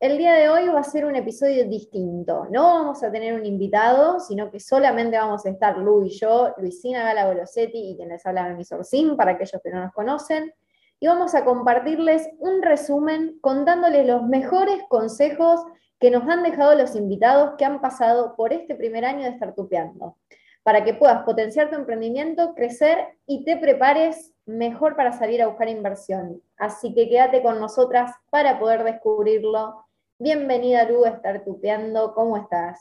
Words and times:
El 0.00 0.16
día 0.16 0.32
de 0.34 0.48
hoy 0.48 0.68
va 0.68 0.78
a 0.78 0.84
ser 0.84 1.04
un 1.06 1.16
episodio 1.16 1.68
distinto. 1.68 2.46
No 2.52 2.62
vamos 2.62 3.02
a 3.02 3.10
tener 3.10 3.34
un 3.34 3.44
invitado, 3.44 4.20
sino 4.20 4.48
que 4.48 4.60
solamente 4.60 5.18
vamos 5.18 5.44
a 5.44 5.50
estar 5.50 5.76
Lu 5.76 6.04
y 6.04 6.10
yo, 6.10 6.54
Luisina 6.56 7.02
Gala 7.02 7.26
Golosetti 7.26 7.90
y 7.90 7.96
quien 7.96 8.10
les 8.10 8.24
habla 8.24 8.48
mi 8.50 8.62
Sim, 8.64 9.16
para 9.16 9.32
aquellos 9.32 9.60
que 9.60 9.70
no 9.70 9.80
nos 9.80 9.92
conocen. 9.92 10.54
Y 11.00 11.08
vamos 11.08 11.34
a 11.34 11.44
compartirles 11.44 12.28
un 12.38 12.62
resumen 12.62 13.40
contándoles 13.40 14.06
los 14.06 14.22
mejores 14.22 14.84
consejos 14.88 15.64
que 15.98 16.12
nos 16.12 16.28
han 16.28 16.44
dejado 16.44 16.76
los 16.76 16.94
invitados 16.94 17.54
que 17.58 17.64
han 17.64 17.80
pasado 17.80 18.36
por 18.36 18.52
este 18.52 18.76
primer 18.76 19.04
año 19.04 19.24
de 19.24 19.30
estar 19.30 19.52
tupeando, 19.56 20.16
para 20.62 20.84
que 20.84 20.94
puedas 20.94 21.24
potenciar 21.24 21.70
tu 21.70 21.74
emprendimiento, 21.74 22.54
crecer 22.54 23.18
y 23.26 23.44
te 23.44 23.56
prepares 23.56 24.32
mejor 24.46 24.94
para 24.94 25.10
salir 25.10 25.42
a 25.42 25.48
buscar 25.48 25.68
inversión. 25.68 26.40
Así 26.56 26.94
que 26.94 27.08
quédate 27.08 27.42
con 27.42 27.58
nosotras 27.58 28.12
para 28.30 28.60
poder 28.60 28.84
descubrirlo 28.84 29.87
Bienvenida, 30.20 30.82
Lu, 30.90 31.04
a 31.04 31.10
estar 31.10 31.44
tupeando. 31.44 32.12
¿Cómo 32.12 32.36
estás? 32.36 32.80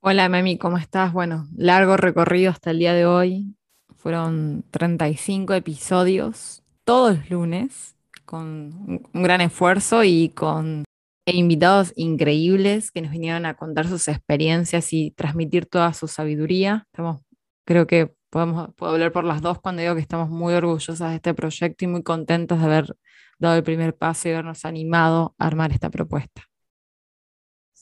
Hola, 0.00 0.28
Memi, 0.28 0.58
¿cómo 0.58 0.76
estás? 0.76 1.14
Bueno, 1.14 1.48
largo 1.56 1.96
recorrido 1.96 2.50
hasta 2.50 2.72
el 2.72 2.78
día 2.78 2.92
de 2.92 3.06
hoy. 3.06 3.56
Fueron 3.96 4.66
35 4.70 5.54
episodios, 5.54 6.62
todos 6.84 7.30
lunes, 7.30 7.96
con 8.26 9.00
un 9.14 9.22
gran 9.22 9.40
esfuerzo 9.40 10.04
y 10.04 10.28
con 10.28 10.84
invitados 11.24 11.94
increíbles 11.96 12.90
que 12.90 13.00
nos 13.00 13.12
vinieron 13.12 13.46
a 13.46 13.54
contar 13.54 13.86
sus 13.86 14.06
experiencias 14.06 14.92
y 14.92 15.12
transmitir 15.12 15.64
toda 15.64 15.94
su 15.94 16.06
sabiduría. 16.06 16.84
Estamos, 16.92 17.22
creo 17.64 17.86
que 17.86 18.12
podemos, 18.28 18.74
puedo 18.74 18.92
hablar 18.92 19.12
por 19.12 19.24
las 19.24 19.40
dos 19.40 19.58
cuando 19.58 19.80
digo 19.80 19.94
que 19.94 20.02
estamos 20.02 20.28
muy 20.28 20.52
orgullosas 20.52 20.98
de 20.98 21.16
este 21.16 21.32
proyecto 21.32 21.86
y 21.86 21.88
muy 21.88 22.02
contentos 22.02 22.58
de 22.58 22.66
haber 22.66 22.96
dado 23.38 23.56
el 23.56 23.62
primer 23.62 23.96
paso 23.96 24.28
y 24.28 24.32
habernos 24.32 24.66
animado 24.66 25.34
a 25.38 25.46
armar 25.46 25.72
esta 25.72 25.88
propuesta 25.88 26.47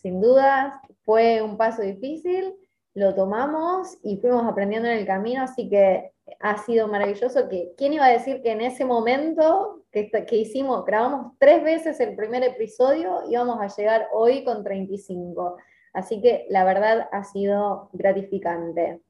sin 0.06 0.20
dudas 0.20 0.72
fue 1.04 1.42
un 1.42 1.56
paso 1.56 1.82
difícil, 1.82 2.54
lo 2.94 3.16
tomamos 3.16 3.98
y 4.04 4.18
fuimos 4.18 4.44
aprendiendo 4.44 4.88
en 4.88 4.98
el 4.98 5.04
camino, 5.04 5.42
así 5.42 5.68
que 5.68 6.12
ha 6.38 6.58
sido 6.58 6.86
maravilloso 6.86 7.48
que, 7.48 7.72
¿quién 7.76 7.92
iba 7.94 8.04
a 8.04 8.12
decir 8.12 8.40
que 8.40 8.52
en 8.52 8.60
ese 8.60 8.84
momento 8.84 9.82
que, 9.90 10.08
que 10.08 10.36
hicimos, 10.36 10.84
grabamos 10.84 11.32
tres 11.40 11.60
veces 11.64 11.98
el 11.98 12.14
primer 12.14 12.44
episodio, 12.44 13.22
íbamos 13.28 13.60
a 13.60 13.66
llegar 13.66 14.06
hoy 14.12 14.44
con 14.44 14.62
35? 14.62 15.56
Así 15.92 16.22
que 16.22 16.46
la 16.50 16.62
verdad 16.62 17.08
ha 17.10 17.24
sido 17.24 17.90
gratificante. 17.92 19.00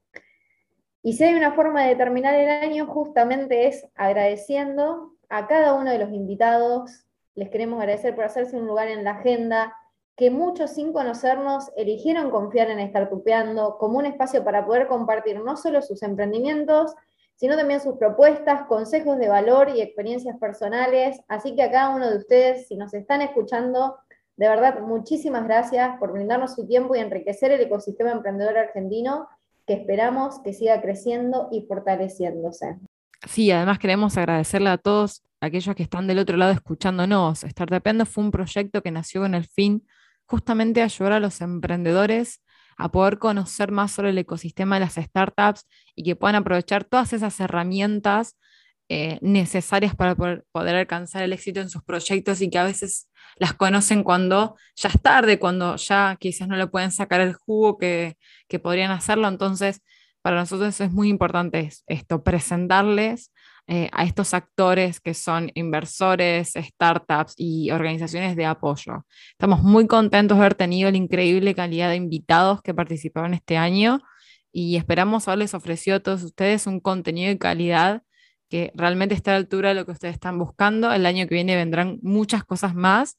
Y 1.02 1.12
si 1.12 1.24
hay 1.24 1.34
una 1.34 1.52
forma 1.52 1.84
de 1.84 1.94
terminar 1.94 2.34
el 2.34 2.48
año, 2.48 2.86
justamente 2.86 3.66
es 3.66 3.86
agradeciendo 3.96 5.12
a 5.28 5.46
cada 5.46 5.74
uno 5.74 5.90
de 5.90 5.98
los 5.98 6.10
invitados. 6.10 7.04
Les 7.34 7.50
queremos 7.50 7.80
agradecer 7.80 8.14
por 8.14 8.24
hacerse 8.24 8.56
un 8.56 8.66
lugar 8.66 8.88
en 8.88 9.04
la 9.04 9.10
agenda, 9.10 9.74
que 10.16 10.30
muchos 10.30 10.70
sin 10.70 10.92
conocernos 10.92 11.70
eligieron 11.76 12.30
confiar 12.30 12.70
en 12.70 12.80
estar 12.80 13.10
tupeando 13.10 13.76
como 13.78 13.98
un 13.98 14.06
espacio 14.06 14.42
para 14.42 14.64
poder 14.64 14.86
compartir 14.88 15.40
no 15.40 15.56
solo 15.56 15.82
sus 15.82 16.02
emprendimientos, 16.02 16.94
sino 17.36 17.54
también 17.54 17.80
sus 17.80 17.98
propuestas, 17.98 18.62
consejos 18.62 19.18
de 19.18 19.28
valor 19.28 19.68
y 19.68 19.82
experiencias 19.82 20.38
personales. 20.38 21.20
Así 21.28 21.54
que 21.54 21.62
a 21.62 21.70
cada 21.70 21.94
uno 21.94 22.08
de 22.08 22.16
ustedes, 22.16 22.66
si 22.66 22.76
nos 22.76 22.94
están 22.94 23.20
escuchando, 23.20 23.96
de 24.36 24.48
verdad, 24.48 24.80
muchísimas 24.80 25.44
gracias 25.44 25.98
por 25.98 26.12
brindarnos 26.12 26.54
su 26.54 26.66
tiempo 26.66 26.94
y 26.94 27.00
enriquecer 27.00 27.52
el 27.52 27.60
ecosistema 27.60 28.10
emprendedor 28.10 28.56
argentino 28.56 29.28
que 29.66 29.74
esperamos 29.74 30.40
que 30.40 30.54
siga 30.54 30.80
creciendo 30.80 31.48
y 31.52 31.66
fortaleciéndose. 31.66 32.76
Sí, 33.28 33.50
además 33.50 33.78
queremos 33.78 34.16
agradecerle 34.16 34.70
a 34.70 34.78
todos 34.78 35.22
aquellos 35.40 35.74
que 35.74 35.82
están 35.82 36.06
del 36.06 36.20
otro 36.20 36.38
lado 36.38 36.52
escuchándonos. 36.52 37.40
Startupendo 37.40 38.06
fue 38.06 38.24
un 38.24 38.30
proyecto 38.30 38.82
que 38.82 38.90
nació 38.90 39.22
con 39.22 39.34
el 39.34 39.44
fin 39.44 39.86
justamente 40.26 40.82
ayudar 40.82 41.12
a 41.12 41.20
los 41.20 41.40
emprendedores 41.40 42.42
a 42.76 42.90
poder 42.90 43.18
conocer 43.18 43.72
más 43.72 43.92
sobre 43.92 44.10
el 44.10 44.18
ecosistema 44.18 44.76
de 44.76 44.80
las 44.80 44.94
startups 44.94 45.66
y 45.94 46.02
que 46.02 46.16
puedan 46.16 46.36
aprovechar 46.36 46.84
todas 46.84 47.12
esas 47.12 47.38
herramientas 47.40 48.36
eh, 48.88 49.18
necesarias 49.20 49.96
para 49.96 50.14
poder, 50.14 50.44
alcanzar 50.76 51.22
el 51.22 51.32
éxito 51.32 51.60
en 51.60 51.70
sus 51.70 51.82
proyectos 51.82 52.40
y 52.40 52.50
que 52.50 52.58
a 52.58 52.64
veces 52.64 53.08
las 53.36 53.54
conocen 53.54 54.04
cuando 54.04 54.56
ya 54.76 54.90
es 54.90 55.02
tarde, 55.02 55.38
cuando 55.38 55.76
ya 55.76 56.16
quizás 56.20 56.46
no 56.48 56.56
le 56.56 56.68
pueden 56.68 56.92
sacar 56.92 57.20
el 57.20 57.34
jugo 57.34 57.78
que, 57.78 58.16
que 58.48 58.58
podrían 58.58 58.92
hacerlo. 58.92 59.26
Entonces, 59.28 59.82
para 60.26 60.40
nosotros 60.40 60.80
es 60.80 60.90
muy 60.90 61.08
importante 61.08 61.70
esto, 61.86 62.24
presentarles 62.24 63.30
eh, 63.68 63.88
a 63.92 64.02
estos 64.02 64.34
actores 64.34 64.98
que 64.98 65.14
son 65.14 65.52
inversores, 65.54 66.54
startups 66.56 67.34
y 67.36 67.70
organizaciones 67.70 68.34
de 68.34 68.44
apoyo. 68.44 69.06
Estamos 69.30 69.62
muy 69.62 69.86
contentos 69.86 70.36
de 70.36 70.42
haber 70.42 70.56
tenido 70.56 70.90
la 70.90 70.96
increíble 70.96 71.54
calidad 71.54 71.90
de 71.90 71.94
invitados 71.94 72.60
que 72.60 72.74
participaron 72.74 73.34
este 73.34 73.56
año 73.56 74.00
y 74.50 74.74
esperamos 74.74 75.28
haberles 75.28 75.54
ofrecido 75.54 75.98
a 75.98 76.00
todos 76.00 76.24
ustedes 76.24 76.66
un 76.66 76.80
contenido 76.80 77.28
de 77.28 77.38
calidad 77.38 78.02
que 78.50 78.72
realmente 78.74 79.14
está 79.14 79.30
a 79.30 79.34
la 79.34 79.38
altura 79.38 79.68
de 79.68 79.76
lo 79.76 79.86
que 79.86 79.92
ustedes 79.92 80.14
están 80.14 80.40
buscando. 80.40 80.92
El 80.92 81.06
año 81.06 81.28
que 81.28 81.36
viene 81.36 81.54
vendrán 81.54 82.00
muchas 82.02 82.42
cosas 82.42 82.74
más. 82.74 83.16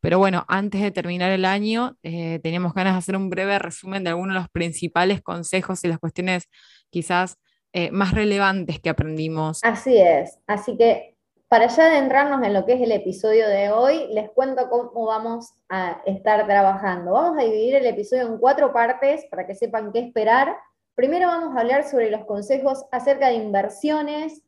Pero 0.00 0.18
bueno, 0.18 0.44
antes 0.48 0.80
de 0.82 0.90
terminar 0.90 1.30
el 1.32 1.44
año, 1.44 1.96
eh, 2.02 2.38
teníamos 2.42 2.74
ganas 2.74 2.94
de 2.94 2.98
hacer 2.98 3.16
un 3.16 3.30
breve 3.30 3.58
resumen 3.58 4.04
de 4.04 4.10
algunos 4.10 4.34
de 4.34 4.40
los 4.40 4.48
principales 4.50 5.22
consejos 5.22 5.82
y 5.84 5.88
las 5.88 5.98
cuestiones 5.98 6.48
quizás 6.90 7.36
eh, 7.72 7.90
más 7.90 8.12
relevantes 8.12 8.80
que 8.80 8.90
aprendimos. 8.90 9.60
Así 9.62 9.96
es, 9.98 10.38
así 10.46 10.76
que 10.76 11.16
para 11.48 11.68
ya 11.68 11.86
adentrarnos 11.86 12.44
en 12.44 12.52
lo 12.52 12.66
que 12.66 12.72
es 12.72 12.80
el 12.80 12.90
episodio 12.90 13.48
de 13.48 13.70
hoy, 13.70 14.08
les 14.12 14.30
cuento 14.30 14.68
cómo 14.68 15.06
vamos 15.06 15.54
a 15.68 16.02
estar 16.04 16.44
trabajando. 16.44 17.12
Vamos 17.12 17.38
a 17.38 17.44
dividir 17.44 17.76
el 17.76 17.86
episodio 17.86 18.26
en 18.26 18.38
cuatro 18.38 18.72
partes 18.72 19.24
para 19.30 19.46
que 19.46 19.54
sepan 19.54 19.92
qué 19.92 20.00
esperar. 20.00 20.56
Primero 20.96 21.28
vamos 21.28 21.56
a 21.56 21.60
hablar 21.60 21.88
sobre 21.88 22.10
los 22.10 22.24
consejos 22.24 22.84
acerca 22.90 23.28
de 23.28 23.34
inversiones, 23.34 24.42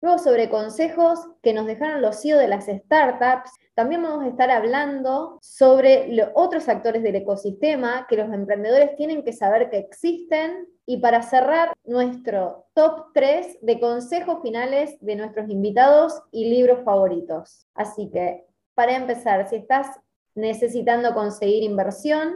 luego 0.00 0.18
sobre 0.18 0.50
consejos 0.50 1.20
que 1.40 1.52
nos 1.52 1.66
dejaron 1.66 2.02
los 2.02 2.20
CEO 2.20 2.38
de 2.38 2.48
las 2.48 2.66
startups. 2.66 3.52
También 3.80 4.02
vamos 4.02 4.26
a 4.26 4.28
estar 4.28 4.50
hablando 4.50 5.38
sobre 5.40 6.08
los 6.08 6.28
otros 6.34 6.68
actores 6.68 7.02
del 7.02 7.16
ecosistema 7.16 8.06
que 8.10 8.16
los 8.18 8.30
emprendedores 8.30 8.94
tienen 8.94 9.24
que 9.24 9.32
saber 9.32 9.70
que 9.70 9.78
existen 9.78 10.68
y 10.84 10.98
para 10.98 11.22
cerrar 11.22 11.72
nuestro 11.84 12.66
top 12.74 13.06
3 13.14 13.60
de 13.62 13.80
consejos 13.80 14.42
finales 14.42 14.98
de 15.00 15.16
nuestros 15.16 15.48
invitados 15.48 16.20
y 16.30 16.50
libros 16.50 16.84
favoritos. 16.84 17.66
Así 17.72 18.10
que, 18.10 18.44
para 18.74 18.96
empezar, 18.96 19.48
si 19.48 19.56
estás 19.56 19.86
necesitando 20.34 21.14
conseguir 21.14 21.62
inversión, 21.62 22.34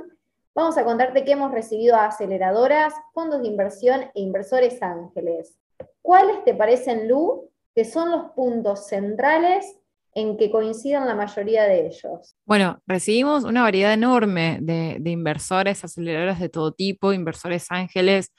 vamos 0.55 0.78
a 0.78 0.84
contarte 0.84 1.26
que 1.26 1.32
hemos 1.32 1.53
recibido 1.53 1.94
a 1.94 2.06
aceleradoras, 2.06 2.94
fondos 3.12 3.43
de 3.43 3.49
inversión 3.49 4.00
e 4.15 4.22
inversores 4.22 4.82
ángeles. 4.82 5.59
¿Cuáles 6.00 6.43
te 6.44 6.55
parecen, 6.55 7.06
Lu, 7.06 7.50
que 7.75 7.84
son 7.84 8.11
los 8.11 8.31
puntos 8.31 8.87
centrales 8.87 9.78
en 10.15 10.37
que 10.37 10.51
coincidan 10.51 11.07
la 11.07 11.15
mayoría 11.15 11.65
de 11.65 11.87
ellos? 11.87 12.37
Bueno, 12.47 12.81
recibimos 12.87 13.45
una 13.45 13.63
variedad 13.63 13.93
enorme 13.93 14.59
de, 14.61 15.01
inversores, 15.11 15.85
aceleradores 15.85 16.38
de 16.38 16.49
todo 16.49 16.73
tipo, 16.73 17.12
inversores 17.12 17.67
ángeles, 17.71 18.33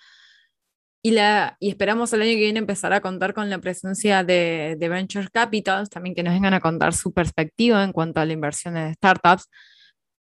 y, 1.04 1.12
la, 1.12 1.56
y 1.60 1.70
esperamos 1.70 2.12
el 2.14 2.24
año 2.24 2.32
que 2.32 2.40
viene 2.40 2.60
empezar 2.60 2.92
a 2.92 3.02
contar 3.02 3.36
con 3.36 3.50
la 3.50 3.60
presencia 3.60 4.24
de, 4.24 4.76
Venture 4.80 5.28
Capitals, 5.32 5.90
también 5.90 6.16
que 6.16 6.24
nos 6.24 6.34
vengan 6.34 6.56
a 6.56 6.62
contar 6.62 6.94
su 6.94 7.14
perspectiva 7.14 7.84
en 7.84 7.92
cuanto 7.92 8.22
a 8.22 8.26
la 8.26 8.34
inversión 8.34 8.76
en 8.76 8.94
startups. 8.96 9.48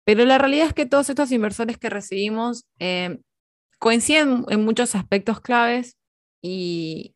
Pero 0.05 0.23
la 0.25 0.37
realidad 0.37 0.67
es 0.67 0.73
que 0.73 0.85
todos 0.85 1.09
estos 1.09 1.31
inversores 1.31 1.77
que 1.77 1.89
recibimos 1.89 2.65
eh, 2.79 3.19
coinciden 3.79 4.45
en 4.47 4.63
muchos 4.63 4.95
aspectos 4.95 5.41
claves 5.41 5.97
y, 6.41 7.15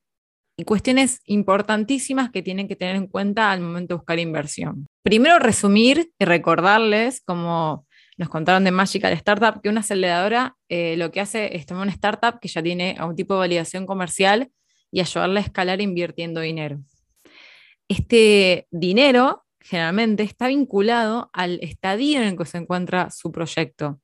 y 0.57 0.63
cuestiones 0.63 1.21
importantísimas 1.25 2.31
que 2.31 2.41
tienen 2.41 2.67
que 2.67 2.75
tener 2.75 2.95
en 2.95 3.07
cuenta 3.07 3.51
al 3.51 3.61
momento 3.61 3.93
de 3.93 3.97
buscar 3.97 4.19
inversión. 4.19 4.87
Primero, 5.03 5.39
resumir 5.39 6.11
y 6.17 6.25
recordarles, 6.25 7.21
como 7.25 7.85
nos 8.17 8.29
contaron 8.29 8.63
de 8.63 8.71
Magical 8.71 9.11
Startup, 9.13 9.61
que 9.61 9.69
una 9.69 9.81
aceleradora 9.81 10.55
eh, 10.69 10.95
lo 10.97 11.11
que 11.11 11.19
hace 11.19 11.55
es 11.57 11.65
tomar 11.65 11.83
una 11.83 11.91
startup 11.91 12.39
que 12.39 12.47
ya 12.47 12.63
tiene 12.63 12.95
un 13.03 13.15
tipo 13.15 13.33
de 13.33 13.39
validación 13.39 13.85
comercial 13.85 14.51
y 14.91 15.01
ayudarla 15.01 15.41
a 15.41 15.43
escalar 15.43 15.81
invirtiendo 15.81 16.39
dinero. 16.39 16.79
Este 17.89 18.67
dinero 18.71 19.43
generalmente 19.59 20.23
está 20.23 20.47
vinculado 20.47 21.29
al 21.33 21.59
estadio 21.61 22.21
en 22.21 22.27
el 22.29 22.37
que 22.37 22.45
se 22.45 22.59
encuentra 22.59 23.09
su 23.11 23.31
proyecto. 23.31 23.99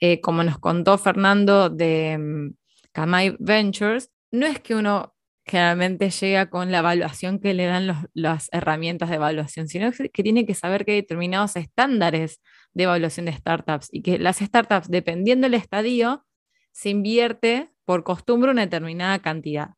eh, 0.00 0.20
como 0.20 0.44
nos 0.44 0.58
contó 0.58 0.98
Fernando 0.98 1.70
de 1.70 2.18
mm, 2.18 2.54
Kamai 2.92 3.36
Ventures, 3.38 4.10
no 4.30 4.46
es 4.46 4.60
que 4.60 4.74
uno 4.74 5.15
generalmente 5.46 6.10
llega 6.10 6.50
con 6.50 6.72
la 6.72 6.78
evaluación 6.78 7.38
que 7.38 7.54
le 7.54 7.66
dan 7.66 8.08
las 8.14 8.48
herramientas 8.52 9.08
de 9.10 9.16
evaluación, 9.16 9.68
sino 9.68 9.92
que 9.92 10.22
tiene 10.22 10.44
que 10.44 10.54
saber 10.54 10.84
que 10.84 10.92
hay 10.92 11.00
determinados 11.02 11.54
estándares 11.54 12.40
de 12.74 12.84
evaluación 12.84 13.26
de 13.26 13.32
startups 13.32 13.88
y 13.92 14.02
que 14.02 14.18
las 14.18 14.38
startups, 14.38 14.88
dependiendo 14.88 15.46
del 15.46 15.54
estadio, 15.54 16.26
se 16.72 16.90
invierte 16.90 17.70
por 17.84 18.02
costumbre 18.02 18.50
una 18.50 18.62
determinada 18.62 19.20
cantidad. 19.20 19.70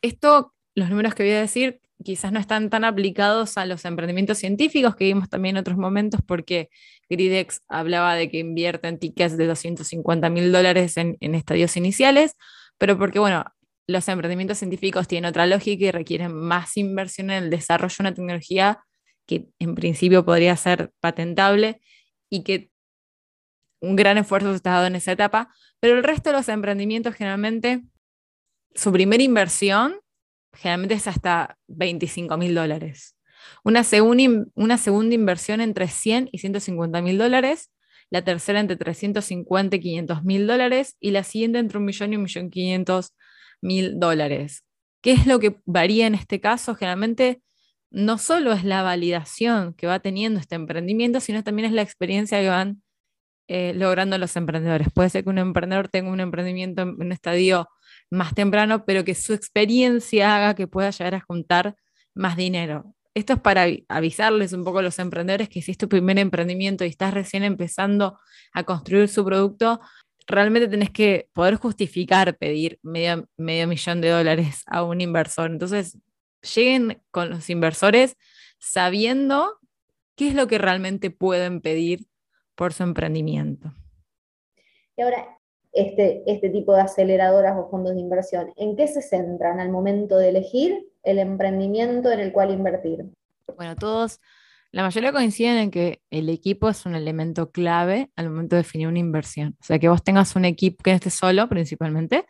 Esto, 0.00 0.54
los 0.74 0.88
números 0.88 1.14
que 1.14 1.22
voy 1.22 1.32
a 1.32 1.40
decir, 1.40 1.80
quizás 2.02 2.32
no 2.32 2.40
están 2.40 2.70
tan 2.70 2.84
aplicados 2.84 3.58
a 3.58 3.66
los 3.66 3.84
emprendimientos 3.84 4.38
científicos 4.38 4.96
que 4.96 5.04
vimos 5.04 5.28
también 5.28 5.56
en 5.56 5.60
otros 5.60 5.76
momentos, 5.76 6.22
porque 6.26 6.70
Gridex 7.10 7.60
hablaba 7.68 8.14
de 8.14 8.30
que 8.30 8.38
invierte 8.38 8.88
en 8.88 8.98
tickets 8.98 9.36
de 9.36 9.46
250 9.46 10.30
mil 10.30 10.50
dólares 10.50 10.96
en, 10.96 11.18
en 11.20 11.34
estadios 11.34 11.76
iniciales, 11.76 12.36
pero 12.78 12.96
porque, 12.96 13.18
bueno, 13.18 13.44
los 13.88 14.06
emprendimientos 14.08 14.58
científicos 14.58 15.08
tienen 15.08 15.30
otra 15.30 15.46
lógica 15.46 15.86
y 15.86 15.90
requieren 15.90 16.32
más 16.34 16.76
inversión 16.76 17.30
en 17.30 17.44
el 17.44 17.50
desarrollo 17.50 17.96
de 17.98 18.02
una 18.02 18.14
tecnología 18.14 18.84
que 19.26 19.48
en 19.58 19.74
principio 19.74 20.24
podría 20.24 20.54
ser 20.56 20.92
patentable 21.00 21.80
y 22.30 22.44
que 22.44 22.70
un 23.80 23.96
gran 23.96 24.18
esfuerzo 24.18 24.50
se 24.50 24.56
está 24.56 24.72
dado 24.72 24.86
en 24.86 24.96
esa 24.96 25.12
etapa, 25.12 25.54
pero 25.80 25.96
el 25.96 26.04
resto 26.04 26.30
de 26.30 26.36
los 26.36 26.48
emprendimientos 26.48 27.14
generalmente, 27.14 27.82
su 28.74 28.92
primera 28.92 29.22
inversión 29.22 29.96
generalmente 30.52 30.94
es 30.94 31.06
hasta 31.06 31.56
25 31.68 32.36
mil 32.36 32.54
dólares. 32.54 33.16
Una, 33.64 33.82
una 34.54 34.78
segunda 34.78 35.14
inversión 35.14 35.60
entre 35.60 35.88
100 35.88 36.28
y 36.32 36.38
150 36.38 37.00
mil 37.00 37.16
dólares, 37.16 37.70
la 38.10 38.22
tercera 38.22 38.60
entre 38.60 38.76
350 38.76 39.76
y 39.76 39.80
500 39.80 40.24
mil 40.24 40.46
dólares 40.46 40.96
y 41.00 41.12
la 41.12 41.24
siguiente 41.24 41.58
entre 41.58 41.78
un 41.78 41.84
millón 41.84 42.12
y 42.12 42.16
un 42.16 42.22
millón 42.22 42.50
quinientos 42.50 43.14
mil 43.60 43.98
dólares. 43.98 44.64
¿Qué 45.02 45.12
es 45.12 45.26
lo 45.26 45.38
que 45.38 45.60
varía 45.64 46.06
en 46.06 46.14
este 46.14 46.40
caso? 46.40 46.74
Generalmente 46.74 47.42
no 47.90 48.18
solo 48.18 48.52
es 48.52 48.64
la 48.64 48.82
validación 48.82 49.74
que 49.74 49.86
va 49.86 50.00
teniendo 50.00 50.40
este 50.40 50.56
emprendimiento, 50.56 51.20
sino 51.20 51.42
también 51.42 51.66
es 51.66 51.72
la 51.72 51.82
experiencia 51.82 52.40
que 52.40 52.48
van 52.48 52.82
eh, 53.48 53.72
logrando 53.74 54.18
los 54.18 54.36
emprendedores. 54.36 54.88
Puede 54.92 55.08
ser 55.10 55.24
que 55.24 55.30
un 55.30 55.38
emprendedor 55.38 55.88
tenga 55.88 56.10
un 56.10 56.20
emprendimiento 56.20 56.82
en 56.82 57.00
un 57.00 57.12
estadio 57.12 57.68
más 58.10 58.34
temprano, 58.34 58.84
pero 58.84 59.04
que 59.04 59.14
su 59.14 59.32
experiencia 59.32 60.36
haga 60.36 60.54
que 60.54 60.66
pueda 60.66 60.90
llegar 60.90 61.14
a 61.14 61.20
juntar 61.20 61.74
más 62.14 62.36
dinero. 62.36 62.94
Esto 63.14 63.32
es 63.34 63.40
para 63.40 63.66
avisarles 63.88 64.52
un 64.52 64.64
poco 64.64 64.78
a 64.78 64.82
los 64.82 64.98
emprendedores 64.98 65.48
que 65.48 65.62
si 65.62 65.72
es 65.72 65.78
tu 65.78 65.88
primer 65.88 66.18
emprendimiento 66.18 66.84
y 66.84 66.88
estás 66.88 67.14
recién 67.14 67.42
empezando 67.42 68.18
a 68.52 68.64
construir 68.64 69.08
su 69.08 69.24
producto, 69.24 69.80
realmente 70.28 70.68
tenés 70.68 70.90
que 70.90 71.28
poder 71.32 71.56
justificar 71.56 72.36
pedir 72.36 72.78
medio, 72.82 73.26
medio 73.36 73.66
millón 73.66 74.00
de 74.00 74.10
dólares 74.10 74.62
a 74.66 74.84
un 74.84 75.00
inversor. 75.00 75.50
Entonces, 75.50 75.98
lleguen 76.54 77.02
con 77.10 77.30
los 77.30 77.50
inversores 77.50 78.16
sabiendo 78.58 79.58
qué 80.14 80.28
es 80.28 80.34
lo 80.34 80.46
que 80.46 80.58
realmente 80.58 81.10
pueden 81.10 81.60
pedir 81.60 82.06
por 82.54 82.72
su 82.72 82.82
emprendimiento. 82.82 83.72
Y 84.96 85.02
ahora, 85.02 85.38
este, 85.72 86.22
este 86.26 86.50
tipo 86.50 86.74
de 86.74 86.82
aceleradoras 86.82 87.56
o 87.56 87.70
fondos 87.70 87.94
de 87.94 88.00
inversión, 88.00 88.52
¿en 88.56 88.76
qué 88.76 88.88
se 88.88 89.00
centran 89.00 89.60
al 89.60 89.70
momento 89.70 90.18
de 90.18 90.30
elegir 90.30 90.88
el 91.04 91.18
emprendimiento 91.20 92.10
en 92.10 92.20
el 92.20 92.32
cual 92.32 92.50
invertir? 92.50 93.06
Bueno, 93.56 93.76
todos 93.76 94.20
la 94.70 94.82
mayoría 94.82 95.12
coinciden 95.12 95.56
en 95.56 95.70
que 95.70 96.02
el 96.10 96.28
equipo 96.28 96.68
es 96.68 96.84
un 96.84 96.94
elemento 96.94 97.50
clave 97.50 98.10
al 98.16 98.30
momento 98.30 98.56
de 98.56 98.62
definir 98.62 98.88
una 98.88 98.98
inversión. 98.98 99.56
O 99.60 99.64
sea, 99.64 99.78
que 99.78 99.88
vos 99.88 100.02
tengas 100.02 100.36
un 100.36 100.44
equipo 100.44 100.82
que 100.82 100.92
esté 100.92 101.10
solo 101.10 101.48
principalmente, 101.48 102.26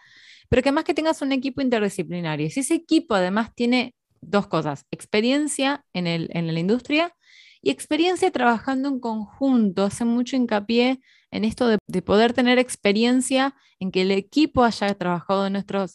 pero 0.48 0.62
que 0.62 0.72
más 0.72 0.84
que 0.84 0.94
tengas 0.94 1.20
un 1.22 1.32
equipo 1.32 1.60
interdisciplinario. 1.60 2.46
Y 2.46 2.50
si 2.50 2.60
ese 2.60 2.74
equipo 2.74 3.14
además 3.14 3.54
tiene 3.54 3.94
dos 4.20 4.46
cosas, 4.46 4.86
experiencia 4.90 5.84
en, 5.92 6.06
el, 6.06 6.30
en 6.32 6.52
la 6.52 6.60
industria 6.60 7.14
y 7.60 7.70
experiencia 7.70 8.30
trabajando 8.30 8.88
en 8.88 9.00
conjunto, 9.00 9.84
hace 9.84 10.04
mucho 10.04 10.36
hincapié 10.36 11.00
en 11.30 11.44
esto 11.44 11.66
de, 11.68 11.78
de 11.86 12.02
poder 12.02 12.32
tener 12.32 12.58
experiencia 12.58 13.54
en 13.80 13.90
que 13.90 14.02
el 14.02 14.12
equipo 14.12 14.64
haya 14.64 14.94
trabajado 14.94 15.46
en 15.46 15.54
nuestros, 15.54 15.92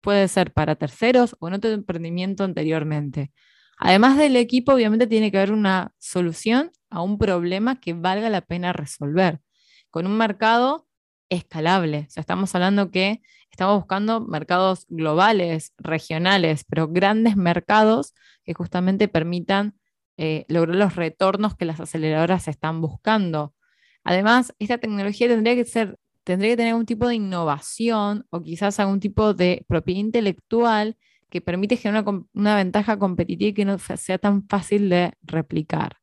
puede 0.00 0.28
ser 0.28 0.52
para 0.52 0.76
terceros 0.76 1.36
o 1.40 1.48
en 1.48 1.54
otro 1.54 1.70
emprendimiento 1.70 2.44
anteriormente. 2.44 3.32
Además 3.78 4.16
del 4.18 4.36
equipo, 4.36 4.72
obviamente 4.74 5.06
tiene 5.06 5.30
que 5.30 5.38
haber 5.38 5.52
una 5.52 5.92
solución 5.98 6.70
a 6.90 7.02
un 7.02 7.18
problema 7.18 7.80
que 7.80 7.94
valga 7.94 8.30
la 8.30 8.42
pena 8.42 8.72
resolver, 8.72 9.40
con 9.90 10.06
un 10.06 10.16
mercado 10.16 10.86
escalable. 11.30 12.06
O 12.08 12.10
sea, 12.10 12.20
estamos 12.20 12.54
hablando 12.54 12.90
que 12.90 13.22
estamos 13.50 13.76
buscando 13.76 14.20
mercados 14.20 14.86
globales, 14.88 15.72
regionales, 15.78 16.64
pero 16.68 16.88
grandes 16.88 17.36
mercados 17.36 18.14
que 18.44 18.54
justamente 18.54 19.08
permitan 19.08 19.74
eh, 20.18 20.44
lograr 20.48 20.76
los 20.76 20.96
retornos 20.96 21.56
que 21.56 21.64
las 21.64 21.80
aceleradoras 21.80 22.48
están 22.48 22.80
buscando. 22.80 23.54
Además, 24.04 24.54
esta 24.58 24.78
tecnología 24.78 25.28
tendría 25.28 25.54
que 25.54 25.64
ser, 25.64 25.98
tendría 26.24 26.52
que 26.52 26.56
tener 26.58 26.72
algún 26.72 26.86
tipo 26.86 27.08
de 27.08 27.14
innovación 27.14 28.26
o 28.30 28.42
quizás 28.42 28.78
algún 28.80 29.00
tipo 29.00 29.34
de 29.34 29.64
propiedad 29.68 30.00
intelectual 30.00 30.96
que 31.32 31.40
permite 31.40 31.78
generar 31.78 32.04
una, 32.34 32.56
ventaja 32.56 32.98
competitiva 32.98 33.48
y 33.50 33.54
que 33.54 33.64
no 33.64 33.78
sea 33.78 34.18
tan 34.18 34.46
fácil 34.48 34.90
de 34.90 35.14
replicar. 35.22 35.96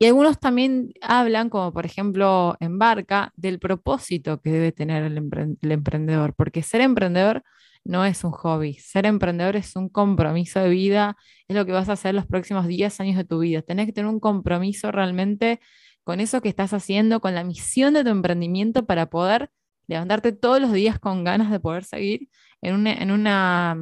Y 0.00 0.06
algunos 0.06 0.38
también 0.40 0.92
hablan, 1.02 1.50
como 1.50 1.72
por 1.72 1.84
ejemplo 1.84 2.56
en 2.60 2.78
Barca, 2.78 3.32
del 3.36 3.58
propósito 3.58 4.40
que 4.40 4.50
debe 4.52 4.72
tener 4.72 5.02
el, 5.02 5.18
emprendedor, 5.18 6.34
porque 6.34 6.62
ser 6.62 6.80
emprendedor 6.80 7.42
no 7.84 8.04
es 8.04 8.24
un 8.24 8.30
hobby, 8.30 8.74
ser 8.74 9.04
emprendedor 9.06 9.56
es 9.56 9.76
un 9.76 9.88
compromiso 9.90 10.60
de 10.60 10.70
vida, 10.70 11.16
es 11.46 11.56
lo 11.56 11.66
que 11.66 11.72
vas 11.72 11.88
a 11.90 11.92
hacer 11.92 12.14
los 12.14 12.26
próximos 12.26 12.66
10 12.66 13.00
años 13.00 13.16
de 13.16 13.24
tu 13.24 13.40
vida. 13.40 13.60
Tenés 13.62 13.86
que 13.86 13.92
tener 13.92 14.08
un 14.10 14.20
compromiso 14.20 14.90
realmente 14.92 15.60
con 16.04 16.20
eso 16.20 16.40
que 16.40 16.48
estás 16.48 16.72
haciendo, 16.72 17.20
con 17.20 17.34
la 17.34 17.44
misión 17.44 17.92
de 17.94 18.04
tu 18.04 18.10
emprendimiento 18.10 18.86
para 18.86 19.10
poder 19.10 19.50
levantarte 19.88 20.32
todos 20.32 20.60
los 20.60 20.72
días 20.72 20.98
con 20.98 21.24
ganas 21.24 21.50
de 21.50 21.60
poder 21.60 21.84
seguir 21.84 22.28
en, 22.62 22.74
una, 22.74 22.92
en 22.94 23.10
una, 23.10 23.76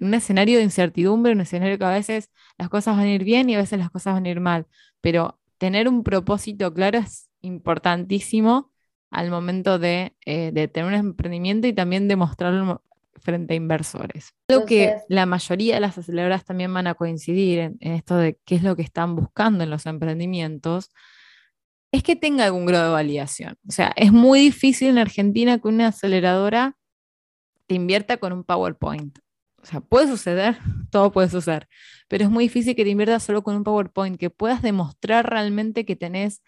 un 0.00 0.14
escenario 0.14 0.58
de 0.58 0.64
incertidumbre, 0.64 1.32
un 1.32 1.40
escenario 1.40 1.78
que 1.78 1.84
a 1.84 1.90
veces 1.90 2.30
las 2.58 2.68
cosas 2.68 2.96
van 2.96 3.06
a 3.06 3.12
ir 3.12 3.24
bien 3.24 3.48
y 3.50 3.54
a 3.54 3.58
veces 3.58 3.78
las 3.78 3.90
cosas 3.90 4.14
van 4.14 4.26
a 4.26 4.30
ir 4.30 4.40
mal, 4.40 4.66
pero 5.00 5.38
tener 5.58 5.88
un 5.88 6.02
propósito 6.02 6.72
claro 6.74 6.98
es 6.98 7.28
importantísimo 7.40 8.70
al 9.10 9.30
momento 9.30 9.78
de, 9.78 10.16
eh, 10.26 10.68
tener 10.68 10.88
un 10.88 10.94
emprendimiento 10.94 11.68
y 11.68 11.72
también 11.72 12.08
demostrarlo 12.08 12.82
frente 13.22 13.54
a 13.54 13.56
inversores. 13.56 14.34
Lo 14.48 14.66
que 14.66 14.96
la 15.08 15.24
mayoría 15.24 15.74
de 15.74 15.80
las 15.80 15.96
aceleradoras 15.96 16.44
también 16.44 16.74
van 16.74 16.86
a 16.86 16.94
coincidir 16.94 17.58
en, 17.60 17.78
esto 17.80 18.16
de 18.16 18.38
qué 18.44 18.56
es 18.56 18.62
lo 18.62 18.76
que 18.76 18.82
están 18.82 19.14
buscando 19.14 19.64
en 19.64 19.70
los 19.70 19.86
emprendimientos, 19.86 20.90
es 21.92 22.02
que 22.02 22.16
tenga 22.16 22.44
algún 22.44 22.66
grado 22.66 22.86
de 22.86 22.92
validación. 22.92 23.56
O 23.68 23.72
sea, 23.72 23.92
es 23.96 24.12
muy 24.12 24.40
difícil 24.40 24.88
en 24.88 24.98
Argentina 24.98 25.58
que 25.58 25.68
una 25.68 25.88
aceleradora 25.88 26.76
te 27.66 27.74
invierta 27.74 28.16
con 28.18 28.32
un 28.32 28.44
PowerPoint. 28.44 29.18
O 29.62 29.66
sea, 29.66 29.80
puede 29.80 30.08
suceder, 30.08 30.58
todo 30.90 31.12
puede 31.12 31.28
suceder, 31.28 31.68
pero 32.08 32.24
es 32.24 32.30
muy 32.30 32.44
difícil 32.44 32.76
que 32.76 32.84
te 32.84 32.90
inviertas 32.90 33.22
solo 33.22 33.42
con 33.42 33.56
un 33.56 33.64
PowerPoint, 33.64 34.18
que 34.18 34.30
puedas 34.30 34.62
demostrar 34.62 35.28
realmente 35.28 35.84
que 35.84 35.96
tenés 35.96 36.42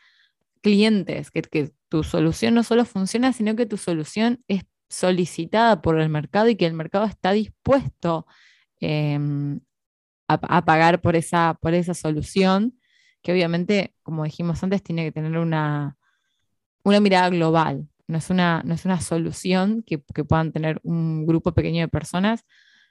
clientes, 0.62 1.30
que, 1.30 1.72
tu 1.88 2.02
solución 2.02 2.54
no 2.54 2.64
solo 2.64 2.84
funciona, 2.84 3.32
sino 3.32 3.54
que 3.54 3.64
tu 3.64 3.76
solución 3.76 4.42
es 4.48 4.64
solicitada 4.88 5.80
por 5.82 6.00
el 6.00 6.08
mercado 6.08 6.48
y 6.48 6.56
que 6.56 6.66
el 6.66 6.74
mercado 6.74 7.04
está 7.04 7.30
dispuesto 7.30 8.26
em, 8.80 9.60
a, 10.26 10.64
pagar 10.64 11.00
por 11.00 11.14
esa, 11.14 11.56
por 11.60 11.74
esa 11.74 11.94
solución, 11.94 12.76
que 13.22 13.32
obviamente, 13.32 13.94
como 14.02 14.24
dijimos 14.24 14.62
antes, 14.64 14.82
tiene 14.82 15.04
que 15.04 15.12
tener 15.12 15.38
una, 15.38 15.96
una 16.82 17.00
mirada 17.00 17.30
global, 17.30 17.88
no 18.08 18.18
es 18.18 18.30
una, 18.30 18.62
no 18.64 18.74
es 18.74 18.84
una 18.84 19.00
solución 19.00 19.82
que, 19.82 19.98
puedan 19.98 20.52
tener 20.52 20.80
un 20.82 21.26
grupo 21.26 21.52
pequeño 21.52 21.82
de 21.82 21.88
personas, 21.88 22.44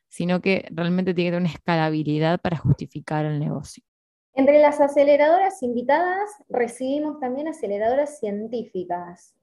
sino 0.08 0.42
que 0.42 0.68
realmente 0.72 1.14
tiene 1.14 1.30
que 1.30 1.36
tener 1.36 1.42
una 1.42 1.54
escalabilidad 1.54 2.40
para 2.40 2.58
justificar 2.58 3.26
el 3.26 3.40
negocio. 3.40 3.84
Entre 4.34 4.60
las 4.60 4.82
aceleradoras 4.82 5.64
invitadas 5.64 6.30
recibimos 6.50 7.20
también 7.20 7.48
aceleradoras 7.48 8.20
científicas. 8.20 9.34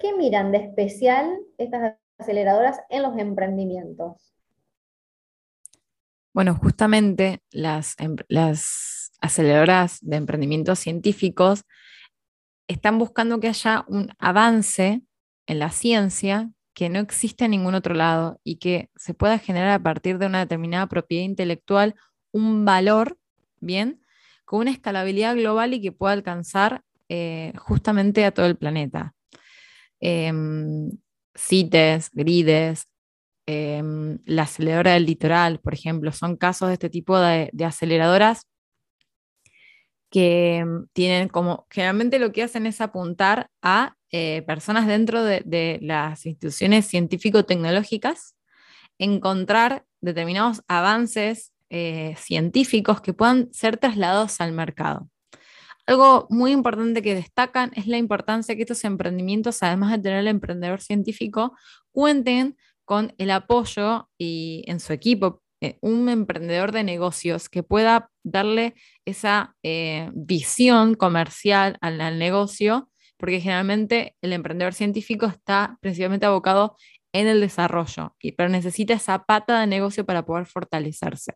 ¿Qué 0.00 0.14
miran 0.16 0.50
de 0.50 0.58
especial 0.58 1.38
estas 1.58 1.94
aceleradoras 2.18 2.80
en 2.90 3.02
los 3.02 3.16
emprendimientos? 3.18 4.34
Bueno, 6.34 6.56
justamente 6.56 7.40
las, 7.52 7.94
em, 8.00 8.16
las 8.28 9.12
aceleradoras 9.20 9.98
de 10.00 10.16
emprendimientos 10.16 10.78
científicos 10.80 11.64
están 12.66 12.98
buscando 12.98 13.38
que 13.38 13.48
haya 13.48 13.84
un 13.86 14.10
avance 14.18 15.02
en 15.46 15.58
la 15.58 15.70
ciencia 15.70 16.50
que 16.74 16.88
no 16.88 16.98
existe 17.00 17.44
en 17.44 17.52
ningún 17.52 17.74
otro 17.74 17.94
lado 17.94 18.40
y 18.44 18.56
que 18.56 18.90
se 18.96 19.14
pueda 19.14 19.38
generar 19.38 19.70
a 19.70 19.82
partir 19.82 20.18
de 20.18 20.26
una 20.26 20.40
determinada 20.40 20.86
propiedad 20.86 21.24
intelectual 21.24 21.94
un 22.32 22.64
valor, 22.64 23.18
¿bien? 23.60 24.00
Con 24.44 24.60
una 24.60 24.70
escalabilidad 24.70 25.36
global 25.36 25.74
y 25.74 25.82
que 25.82 25.92
pueda 25.92 26.14
alcanzar 26.14 26.82
eh, 27.08 27.52
justamente 27.58 28.24
a 28.24 28.32
todo 28.32 28.46
el 28.46 28.56
planeta. 28.56 29.14
Em, 30.00 30.90
CITES, 31.36 32.10
GRIDES, 32.12 32.86
em, 33.46 34.18
la 34.26 34.42
aceleradora 34.44 34.94
del 34.94 35.06
litoral, 35.06 35.60
por 35.60 35.74
ejemplo, 35.74 36.12
son 36.12 36.36
casos 36.36 36.68
de 36.68 36.74
este 36.74 36.90
tipo 36.90 37.18
de, 37.18 37.50
aceleradoras 37.64 38.46
que 40.10 40.58
em, 40.58 40.86
tienen 40.92 41.28
como, 41.28 41.66
generalmente 41.70 42.18
lo 42.18 42.32
que 42.32 42.42
hacen 42.42 42.66
es 42.66 42.80
apuntar 42.80 43.48
a 43.62 43.96
eh, 44.14 44.42
personas 44.46 44.86
dentro 44.86 45.24
de, 45.24 45.78
las 45.80 46.26
instituciones 46.26 46.84
científico-tecnológicas, 46.86 48.36
encontrar 48.98 49.86
determinados 50.02 50.60
avances 50.68 51.54
eh, 51.70 52.14
científicos 52.18 53.00
que 53.00 53.14
puedan 53.14 53.50
ser 53.54 53.78
trasladados 53.78 54.38
al 54.42 54.52
mercado. 54.52 55.08
Algo 55.86 56.26
muy 56.28 56.52
importante 56.52 57.00
que 57.00 57.14
destacan 57.14 57.70
es 57.74 57.86
la 57.86 57.96
importancia 57.96 58.54
que 58.54 58.60
estos 58.60 58.84
emprendimientos, 58.84 59.62
además 59.62 59.92
de 59.92 59.98
tener 60.00 60.18
el 60.18 60.28
emprendedor 60.28 60.82
científico, 60.82 61.56
cuenten 61.90 62.58
con 62.84 63.14
el 63.16 63.30
apoyo 63.30 64.10
y 64.18 64.62
en 64.66 64.78
su 64.78 64.92
equipo 64.92 65.42
eh, 65.62 65.78
un 65.80 66.10
emprendedor 66.10 66.70
de 66.72 66.84
negocios 66.84 67.48
que 67.48 67.62
pueda 67.62 68.10
darle 68.22 68.74
esa 69.06 69.56
visión 70.12 70.96
comercial 70.96 71.78
al, 71.80 72.02
al, 72.02 72.18
negocio, 72.18 72.90
porque 73.22 73.40
generalmente 73.40 74.16
el 74.20 74.32
emprendedor 74.32 74.74
científico 74.74 75.26
está 75.26 75.78
principalmente 75.80 76.26
abocado 76.26 76.76
en 77.12 77.28
el 77.28 77.40
desarrollo, 77.40 78.16
pero 78.36 78.48
necesita 78.48 78.94
esa 78.94 79.22
pata 79.26 79.60
de 79.60 79.68
negocio 79.68 80.04
para 80.04 80.24
poder 80.26 80.44
fortalecerse. 80.44 81.34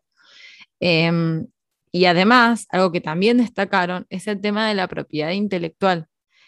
Em, 0.81 1.47
y 1.93 2.03
además, 2.03 2.67
algo 2.71 2.91
que 2.91 2.99
también 2.99 3.37
destacaron 3.37 4.05
es 4.09 4.27
el 4.27 4.41
tema 4.41 4.67
de 4.67 4.75
la 4.75 4.89
propiedad 4.89 5.31
intelectual, 5.31 6.07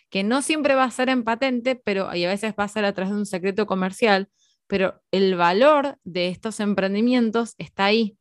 que 0.10 0.26
no 0.26 0.42
siempre 0.42 0.76
va 0.76 0.84
a 0.84 0.92
ser 0.92 1.08
en 1.08 1.24
patente, 1.24 1.82
pero 1.86 2.14
y 2.14 2.26
a 2.26 2.28
veces 2.28 2.54
va 2.60 2.66
a 2.66 2.68
ser 2.68 2.84
a 2.84 2.92
través 2.94 3.14
de 3.14 3.20
un 3.20 3.26
secreto 3.26 3.66
comercial, 3.66 4.28
pero 4.68 5.02
el 5.10 5.36
valor 5.36 6.00
de 6.04 6.28
estos 6.28 6.60
emprendimientos 6.60 7.56
está 7.58 7.86
ahí, 7.86 8.18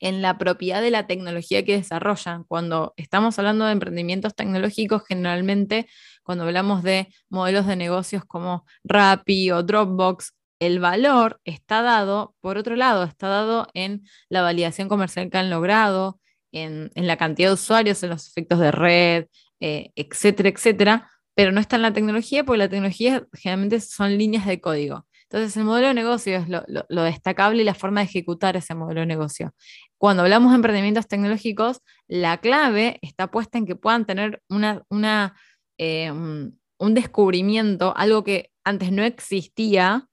en 0.00 0.22
la 0.22 0.38
propiedad 0.38 0.82
de 0.82 0.90
la 0.90 1.06
tecnología 1.06 1.64
que 1.64 1.76
desarrollan. 1.76 2.44
Cuando 2.44 2.94
estamos 2.96 3.38
hablando 3.38 3.66
de 3.66 3.72
emprendimientos 3.72 4.34
tecnológicos, 4.34 5.02
generalmente 5.06 5.86
cuando 6.22 6.44
hablamos 6.44 6.82
de 6.82 7.08
modelos 7.28 7.66
de 7.66 7.76
negocios 7.76 8.24
como 8.24 8.64
Rappi 8.84 9.50
o 9.50 9.62
Dropbox, 9.62 10.34
el 10.60 10.78
valor 10.78 11.40
está 11.44 11.82
dado, 11.82 12.34
por 12.40 12.58
otro 12.58 12.76
lado, 12.76 13.04
está 13.04 13.28
dado 13.28 13.68
en 13.74 14.02
la 14.28 14.42
validación 14.42 14.88
comercial 14.88 15.30
que 15.30 15.38
han 15.38 15.50
logrado, 15.50 16.20
en, 16.52 16.90
la 16.94 17.16
cantidad 17.16 17.48
de 17.48 17.54
usuarios, 17.54 18.02
en 18.02 18.10
los 18.10 18.28
efectos 18.28 18.58
de 18.58 18.70
red, 18.70 19.26
eh, 19.60 19.92
etcétera, 19.94 20.48
etcétera, 20.48 21.10
pero 21.34 21.52
no 21.52 21.60
está 21.60 21.76
en 21.76 21.82
la 21.82 21.92
tecnología 21.92 22.44
porque 22.44 22.58
la 22.58 22.68
tecnología 22.68 23.26
generalmente 23.32 23.80
son 23.80 24.18
líneas 24.18 24.46
de 24.46 24.60
código. 24.60 25.06
Entonces, 25.30 25.56
el 25.56 25.64
modelo 25.64 25.86
de 25.86 25.94
negocio 25.94 26.38
es 26.38 26.48
lo, 26.48 27.02
destacable 27.04 27.62
y 27.62 27.64
la 27.64 27.74
forma 27.74 28.00
de 28.00 28.06
ejecutar 28.06 28.56
ese 28.56 28.74
modelo 28.74 29.00
de 29.00 29.06
negocio. 29.06 29.54
Cuando 29.96 30.24
hablamos 30.24 30.50
de 30.50 30.56
emprendimientos 30.56 31.06
tecnológicos, 31.06 31.82
la 32.08 32.38
clave 32.38 32.98
está 33.00 33.28
puesta 33.30 33.56
en 33.56 33.64
que 33.64 33.76
puedan 33.76 34.06
tener 34.06 34.42
una, 34.48 35.36
eh, 35.78 36.10
un 36.10 36.94
descubrimiento, 36.94 37.96
algo 37.96 38.24
que 38.24 38.50
antes 38.64 38.90
no 38.90 39.04
existía, 39.04 40.08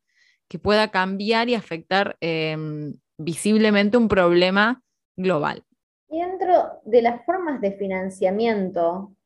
que 0.47 0.59
pueda 0.59 0.91
cambiar 0.91 1.49
y 1.49 1.55
afectar 1.55 2.15
em, 2.21 2.93
visiblemente 3.17 3.97
un 3.97 4.07
problema 4.07 4.83
global. 5.15 5.63
Y 6.09 6.21
dentro 6.21 6.79
de 6.85 7.01
las 7.01 7.25
formas 7.25 7.59
de 7.59 7.71
financiamiento 7.71 9.16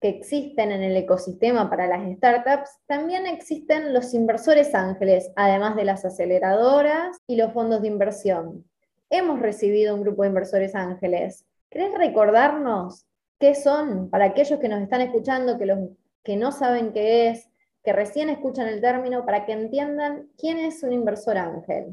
que 0.00 0.08
existen 0.08 0.72
en 0.72 0.82
el 0.82 0.96
ecosistema 0.96 1.68
para 1.68 1.86
las 1.86 2.10
startups, 2.16 2.70
también 2.86 3.26
existen 3.26 3.92
los 3.92 4.14
inversores 4.14 4.74
ángeles, 4.74 5.30
además 5.36 5.76
de 5.76 5.84
las 5.84 6.04
aceleradoras 6.04 7.18
y 7.26 7.36
los 7.36 7.52
fondos 7.52 7.82
de 7.82 7.88
inversión. 7.88 8.64
Hemos 9.10 9.40
recibido 9.40 9.94
un 9.94 10.02
grupo 10.02 10.22
de 10.22 10.28
inversores 10.28 10.74
ángeles. 10.74 11.44
¿Querés 11.68 11.92
recordarnos 11.94 13.06
qué 13.38 13.54
son 13.54 14.08
para 14.08 14.26
aquellos 14.26 14.58
que 14.58 14.68
nos 14.68 14.80
están 14.80 15.02
escuchando, 15.02 15.58
que, 15.58 15.66
los, 15.66 15.78
que 16.24 16.36
no 16.36 16.50
saben 16.52 16.92
qué 16.92 17.28
es, 17.28 17.50
que 17.84 17.92
recién 17.92 18.30
escuchan 18.30 18.68
el 18.68 18.80
término 18.80 19.26
para 19.26 19.44
que 19.44 19.52
entiendan 19.52 20.28
quién 20.38 20.58
es 20.58 20.82
un 20.82 20.92
inversor 20.92 21.36
ángel. 21.36 21.92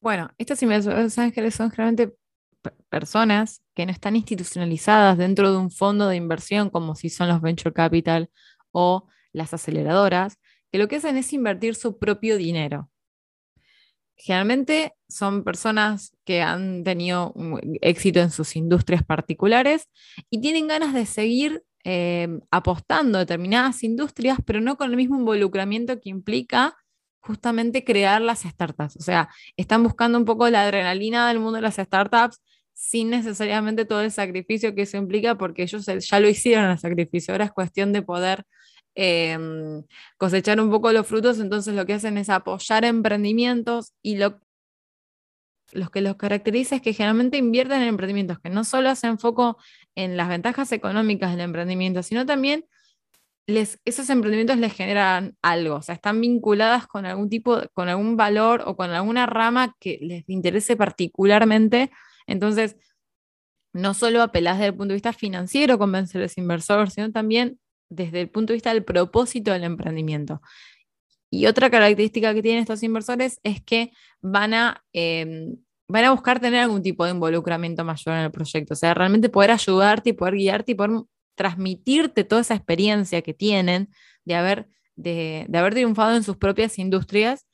Bueno, 0.00 0.30
estos 0.38 0.62
inversores 0.62 1.18
ángeles 1.18 1.54
son 1.54 1.70
generalmente 1.70 2.16
personas 2.88 3.62
que 3.78 3.86
no 3.86 3.92
están 3.92 4.16
institucionalizadas 4.16 5.16
dentro 5.16 5.52
de 5.52 5.56
un 5.56 5.70
fondo 5.70 6.08
de 6.08 6.16
inversión 6.16 6.68
como 6.68 6.96
si 6.96 7.08
son 7.08 7.28
los 7.28 7.40
venture 7.40 7.72
capital 7.72 8.28
o 8.72 9.06
las 9.32 9.54
aceleradoras, 9.54 10.38
que 10.70 10.78
lo 10.78 10.88
que 10.88 10.96
hacen 10.96 11.16
es 11.16 11.32
invertir 11.32 11.74
su 11.76 11.98
propio 11.98 12.36
dinero. 12.36 12.90
Generalmente 14.16 14.94
son 15.08 15.44
personas 15.44 16.16
que 16.24 16.42
han 16.42 16.82
tenido 16.82 17.32
éxito 17.80 18.18
en 18.18 18.32
sus 18.32 18.56
industrias 18.56 19.04
particulares 19.04 19.88
y 20.28 20.40
tienen 20.40 20.66
ganas 20.66 20.92
de 20.92 21.06
seguir 21.06 21.62
Em, 21.84 22.42
apostando 22.50 23.16
a 23.16 23.20
determinadas 23.20 23.82
industrias, 23.82 24.38
pero 24.44 24.60
no 24.60 24.76
con 24.76 24.90
el 24.90 24.96
mismo 24.96 25.16
involucramiento 25.16 26.00
que 26.00 26.10
implica 26.10 26.76
justamente 27.20 27.82
crear 27.82 28.20
las 28.20 28.40
startups. 28.40 28.96
O 28.96 29.00
sea, 29.00 29.30
están 29.56 29.82
buscando 29.84 30.18
un 30.18 30.24
poco 30.26 30.50
la 30.50 30.64
adrenalina 30.64 31.28
del 31.28 31.38
mundo 31.38 31.56
de 31.56 31.62
las 31.62 31.76
startups 31.76 32.42
sin 32.78 33.10
necesariamente 33.10 33.84
todo 33.84 34.02
el 34.02 34.12
sacrificio 34.12 34.72
que 34.72 34.82
eso 34.82 34.96
implica, 34.98 35.34
porque 35.36 35.64
ellos 35.64 35.84
ya 35.84 36.20
lo 36.20 36.28
hicieron 36.28 36.70
el 36.70 36.78
sacrificio. 36.78 37.34
Ahora 37.34 37.46
es 37.46 37.50
cuestión 37.50 37.92
de 37.92 38.02
poder 38.02 38.44
em, 38.94 39.82
cosechar 40.16 40.60
un 40.60 40.70
poco 40.70 40.92
los 40.92 41.04
frutos, 41.04 41.40
entonces 41.40 41.74
lo 41.74 41.84
que 41.86 41.94
hacen 41.94 42.16
es 42.18 42.28
apoyar 42.30 42.84
emprendimientos 42.84 43.94
y 44.00 44.16
lo, 44.16 44.40
los 45.72 45.90
que 45.90 46.00
los 46.00 46.14
caracteriza 46.14 46.76
es 46.76 46.82
que 46.82 46.92
generalmente 46.92 47.36
invierten 47.36 47.82
en 47.82 47.88
emprendimientos 47.88 48.38
que 48.38 48.48
no 48.48 48.62
solo 48.62 48.90
hacen 48.90 49.18
foco 49.18 49.58
en 49.96 50.16
las 50.16 50.28
ventajas 50.28 50.70
económicas 50.70 51.32
del 51.32 51.40
emprendimiento, 51.40 52.04
sino 52.04 52.26
también 52.26 52.64
les, 53.48 53.80
esos 53.84 54.08
emprendimientos 54.08 54.56
les 54.58 54.72
generan 54.72 55.36
algo, 55.42 55.76
o 55.76 55.82
sea, 55.82 55.96
están 55.96 56.20
vinculadas 56.20 56.86
con 56.86 57.06
algún 57.06 57.28
tipo, 57.28 57.60
con 57.74 57.88
algún 57.88 58.16
valor 58.16 58.62
o 58.66 58.76
con 58.76 58.90
alguna 58.90 59.26
rama 59.26 59.74
que 59.80 59.98
les 60.00 60.28
interese 60.28 60.76
particularmente. 60.76 61.90
Entonces, 62.28 62.76
no 63.72 63.94
solo 63.94 64.22
apelás 64.22 64.58
desde 64.58 64.68
el 64.68 64.74
punto 64.74 64.92
de 64.92 64.96
vista 64.96 65.12
financiero 65.12 65.78
convencer 65.78 66.22
a 66.22 66.26
ese 66.26 66.40
inversor, 66.40 66.90
sino 66.90 67.10
también 67.10 67.58
desde 67.90 68.20
el 68.20 68.30
punto 68.30 68.52
de 68.52 68.56
vista 68.56 68.72
del 68.72 68.84
propósito 68.84 69.50
del 69.52 69.64
emprendimiento. 69.64 70.40
Y 71.30 71.46
otra 71.46 71.70
característica 71.70 72.32
que 72.32 72.42
tienen 72.42 72.62
estos 72.62 72.82
inversores 72.82 73.40
es 73.42 73.62
que 73.62 73.92
van 74.20 74.54
a, 74.54 74.84
em, 74.92 75.56
van 75.88 76.04
a 76.04 76.12
buscar 76.12 76.40
tener 76.40 76.60
algún 76.60 76.82
tipo 76.82 77.04
de 77.04 77.10
involucramiento 77.10 77.84
mayor 77.84 78.14
en 78.14 78.24
el 78.24 78.30
proyecto, 78.30 78.74
o 78.74 78.76
sea, 78.76 78.94
realmente 78.94 79.28
poder 79.28 79.50
ayudarte 79.50 80.10
y 80.10 80.12
poder 80.12 80.34
guiarte 80.34 80.72
y 80.72 80.74
poder 80.74 81.02
transmitirte 81.34 82.24
toda 82.24 82.42
esa 82.42 82.54
experiencia 82.54 83.22
que 83.22 83.34
tienen 83.34 83.88
de 84.24 84.34
haber, 84.34 84.68
de, 84.96 85.48
haber 85.54 85.74
triunfado 85.74 86.16
en 86.16 86.22
sus 86.22 86.36
propias 86.36 86.78
industrias 86.78 87.46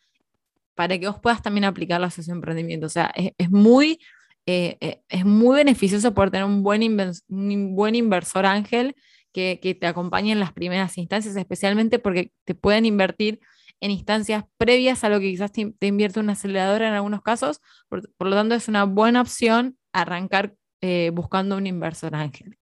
para 0.74 0.98
que 0.98 1.06
vos 1.06 1.20
puedas 1.20 1.42
también 1.42 1.64
aplicarlas 1.64 2.18
a 2.18 2.22
ese 2.22 2.32
emprendimiento. 2.32 2.86
O 2.86 2.90
sea, 2.90 3.12
es, 3.14 3.50
muy, 3.50 4.00
eh, 4.46 4.76
eh, 4.80 5.02
es 5.08 5.24
muy 5.24 5.56
beneficioso 5.56 6.12
poder 6.12 6.30
tener 6.30 6.44
un 6.44 6.62
buen, 6.62 6.82
un 7.28 7.76
buen 7.76 7.94
inversor 7.94 8.44
ángel 8.44 8.94
que, 9.32 9.58
que, 9.60 9.74
te 9.74 9.86
acompañe 9.86 10.32
en 10.32 10.40
las 10.40 10.52
primeras 10.52 10.98
instancias, 10.98 11.34
especialmente 11.36 11.98
porque 11.98 12.30
te 12.44 12.54
pueden 12.54 12.84
invertir 12.84 13.40
en 13.80 13.90
instancias 13.90 14.44
previas 14.58 15.02
a 15.02 15.08
lo 15.08 15.18
que 15.18 15.30
quizás 15.30 15.50
te, 15.50 15.74
invierte 15.80 16.20
una 16.20 16.32
aceleradora 16.32 16.88
en 16.88 16.94
algunos 16.94 17.22
casos. 17.22 17.60
Por, 17.88 18.02
lo 18.18 18.36
tanto, 18.36 18.54
es 18.54 18.68
una 18.68 18.84
buena 18.84 19.22
opción 19.22 19.78
arrancar 19.92 20.54
eh, 20.80 21.10
buscando 21.12 21.56
un 21.56 21.66
inversor 21.66 22.14
ángel. 22.14 22.58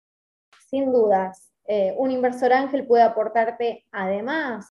Sin 0.69 0.91
dudas, 0.91 1.51
un 1.97 2.09
inversor 2.09 2.51
ángel 2.51 2.87
puede 2.87 3.03
aportarte, 3.03 3.85
además 3.91 4.73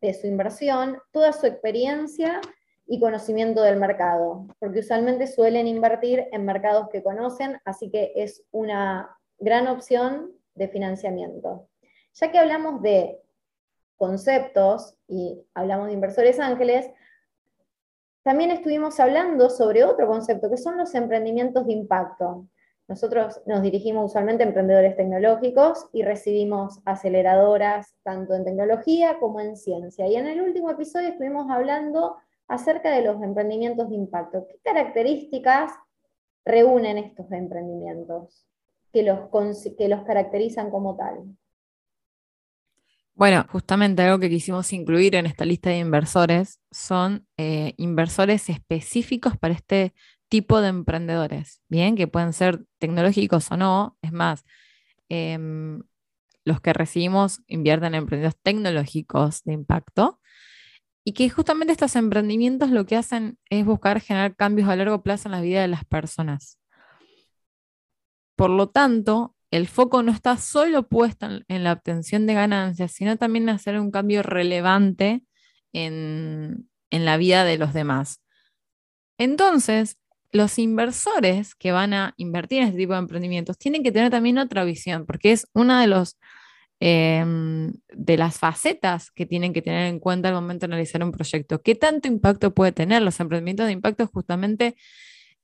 de 0.00 0.14
su 0.14 0.26
inversión, 0.26 0.98
toda 1.12 1.32
su 1.34 1.46
experiencia 1.46 2.40
y 2.86 3.00
conocimiento 3.00 3.62
del 3.62 3.78
mercado, 3.78 4.46
porque 4.60 4.80
usualmente 4.80 5.26
suelen 5.26 5.66
invertir 5.66 6.26
en 6.32 6.44
mercados 6.44 6.88
que 6.88 7.02
conocen, 7.02 7.60
así 7.64 7.90
que 7.90 8.12
es 8.14 8.44
una 8.52 9.16
gran 9.38 9.66
opción 9.66 10.32
de 10.54 10.68
financiamiento. 10.68 11.68
Ya 12.14 12.30
que 12.30 12.38
hablamos 12.38 12.80
de 12.82 13.20
conceptos 13.96 14.96
y 15.08 15.42
hablamos 15.54 15.88
de 15.88 15.94
inversores 15.94 16.38
ángeles, 16.38 16.90
también 18.22 18.50
estuvimos 18.50 18.98
hablando 19.00 19.50
sobre 19.50 19.84
otro 19.84 20.06
concepto, 20.06 20.50
que 20.50 20.56
son 20.56 20.76
los 20.76 20.94
emprendimientos 20.94 21.66
de 21.66 21.72
impacto. 21.72 22.46
Nosotros 22.88 23.40
nos 23.46 23.62
dirigimos 23.62 24.10
usualmente 24.10 24.44
a 24.44 24.46
emprendedores 24.46 24.96
tecnológicos 24.96 25.88
y 25.92 26.02
recibimos 26.02 26.80
aceleradoras 26.84 27.94
tanto 28.04 28.34
en 28.34 28.44
tecnología 28.44 29.18
como 29.18 29.40
en 29.40 29.56
ciencia. 29.56 30.06
Y 30.06 30.14
en 30.16 30.26
el 30.26 30.40
último 30.40 30.70
episodio 30.70 31.08
estuvimos 31.08 31.50
hablando 31.50 32.16
acerca 32.48 32.90
de 32.90 33.02
los 33.02 33.22
emprendimientos 33.22 33.88
de 33.88 33.96
impacto. 33.96 34.46
¿Qué 34.48 34.58
características 34.62 35.72
reúnen 36.44 36.98
estos 36.98 37.30
emprendimientos? 37.32 38.46
que 38.96 39.02
los, 39.02 39.28
que 39.76 39.88
los 39.88 40.04
caracterizan 40.04 40.70
como 40.70 40.96
tal? 40.96 41.36
Bueno, 43.14 43.46
justamente 43.50 44.02
algo 44.02 44.18
que 44.18 44.30
quisimos 44.30 44.72
incluir 44.72 45.14
en 45.16 45.26
esta 45.26 45.44
lista 45.44 45.68
de 45.68 45.78
inversores 45.78 46.60
son 46.70 47.26
eh, 47.36 47.74
inversores 47.76 48.48
específicos 48.48 49.36
para 49.36 49.52
este 49.52 49.94
tipo 50.30 50.62
de 50.62 50.68
emprendedores, 50.68 51.62
bien, 51.68 51.94
que 51.94 52.08
pueden 52.08 52.32
ser 52.32 52.64
tecnológicos 52.78 53.50
o 53.50 53.58
no. 53.58 53.98
Es 54.00 54.12
más, 54.12 54.44
em, 55.10 55.82
los 56.44 56.62
que 56.62 56.72
recibimos 56.72 57.42
invierten 57.48 57.94
en 57.94 58.02
emprendedores 58.02 58.40
tecnológicos 58.42 59.42
de 59.44 59.52
impacto 59.52 60.20
y 61.08 61.12
que 61.12 61.30
justamente 61.30 61.72
estos 61.72 61.94
emprendimientos 61.94 62.70
lo 62.70 62.84
que 62.84 62.96
hacen 62.96 63.38
es 63.48 63.64
buscar 63.64 64.00
generar 64.00 64.34
cambios 64.34 64.68
a 64.68 64.74
largo 64.74 65.04
plazo 65.04 65.28
en 65.28 65.32
la 65.32 65.40
vida 65.40 65.62
de 65.62 65.68
las 65.68 65.84
personas. 65.84 66.58
Por 68.34 68.50
lo 68.50 68.70
tanto, 68.70 69.36
el 69.52 69.68
foco 69.68 70.02
no 70.02 70.10
está 70.10 70.36
solo 70.36 70.88
puesto 70.88 71.28
en, 71.46 71.62
la 71.62 71.74
obtención 71.74 72.26
de 72.26 72.34
ganancias, 72.34 72.90
sino 72.90 73.16
también 73.16 73.44
en 73.44 73.54
hacer 73.54 73.78
un 73.78 73.92
cambio 73.92 74.24
relevante 74.24 75.22
en, 75.72 76.68
en 76.90 77.04
la 77.04 77.16
vida 77.18 77.44
de 77.44 77.56
los 77.56 77.72
demás. 77.72 78.20
Entonces, 79.16 79.98
los 80.32 80.58
inversores 80.58 81.54
que 81.54 81.70
van 81.70 81.94
a 81.94 82.14
invertir 82.16 82.62
en 82.62 82.68
este 82.68 82.78
tipo 82.78 82.94
de 82.94 82.98
emprendimientos 82.98 83.56
tienen 83.58 83.84
que 83.84 83.92
tener 83.92 84.10
también 84.10 84.38
otra 84.38 84.64
visión, 84.64 85.06
porque 85.06 85.30
es 85.30 85.46
una 85.52 85.80
de, 85.80 85.86
los, 85.86 86.18
em, 86.80 87.72
de 87.92 88.16
las 88.16 88.38
facetas 88.38 89.10
que 89.10 89.26
tienen 89.26 89.52
que 89.52 89.62
tener 89.62 89.86
en 89.86 89.98
cuenta 89.98 90.28
al 90.28 90.34
momento 90.34 90.66
de 90.66 90.74
analizar 90.74 91.02
un 91.02 91.12
proyecto. 91.12 91.62
¿Qué 91.62 91.74
tanto 91.74 92.08
impacto 92.08 92.54
puede 92.54 92.72
tener? 92.72 93.02
Los 93.02 93.20
emprendimientos 93.20 93.66
de 93.66 93.72
impacto 93.72 94.06
justamente 94.06 94.76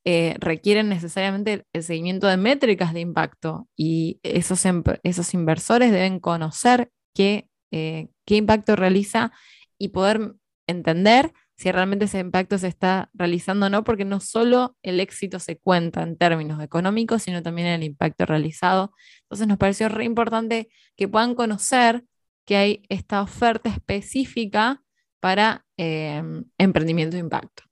eh, 0.05 0.37
requieren 0.41 0.89
necesariamente 0.89 1.65
el 1.73 1.83
seguimiento 1.85 2.27
de 2.27 2.37
métricas 2.37 2.93
de 2.93 3.01
impacto 3.01 3.69
y 3.77 4.19
esos, 4.25 4.65
esos 5.05 5.35
inversores 5.35 5.93
deben 5.93 6.19
conocer 6.19 6.91
qué, 7.15 7.49
eh, 7.71 8.09
qué 8.27 8.37
impacto 8.37 8.75
realiza 8.75 9.33
y 9.79 9.89
poder 9.89 10.35
entender 10.67 11.33
si 11.63 11.71
realmente 11.71 12.07
ese 12.07 12.19
impacto 12.19 12.59
se 12.59 12.67
está 12.67 13.09
realizando 13.15 13.67
o 13.67 13.69
no, 13.69 13.85
porque 13.85 14.05
no 14.05 14.19
solo 14.19 14.77
el 14.83 14.99
éxito 14.99 15.39
se 15.39 15.59
cuenta 15.59 16.03
en 16.03 16.17
términos 16.17 16.61
económicos, 16.61 17.23
sino 17.23 17.41
también 17.41 17.69
el 17.69 17.85
impacto 17.85 18.27
realizado. 18.27 18.93
Entonces 19.23 19.47
nos 19.47 19.59
pareció 19.59 19.89
re 19.89 20.05
importante 20.05 20.71
que 20.97 21.07
puedan 21.07 21.37
conocer 21.37 22.05
que 22.45 22.57
hay 22.57 22.83
esta 22.89 23.23
oferta 23.23 23.69
específica 23.69 24.83
para 25.21 25.65
eh, 25.77 26.21
emprendimiento 26.59 27.15
de 27.15 27.21
impacto. 27.21 27.63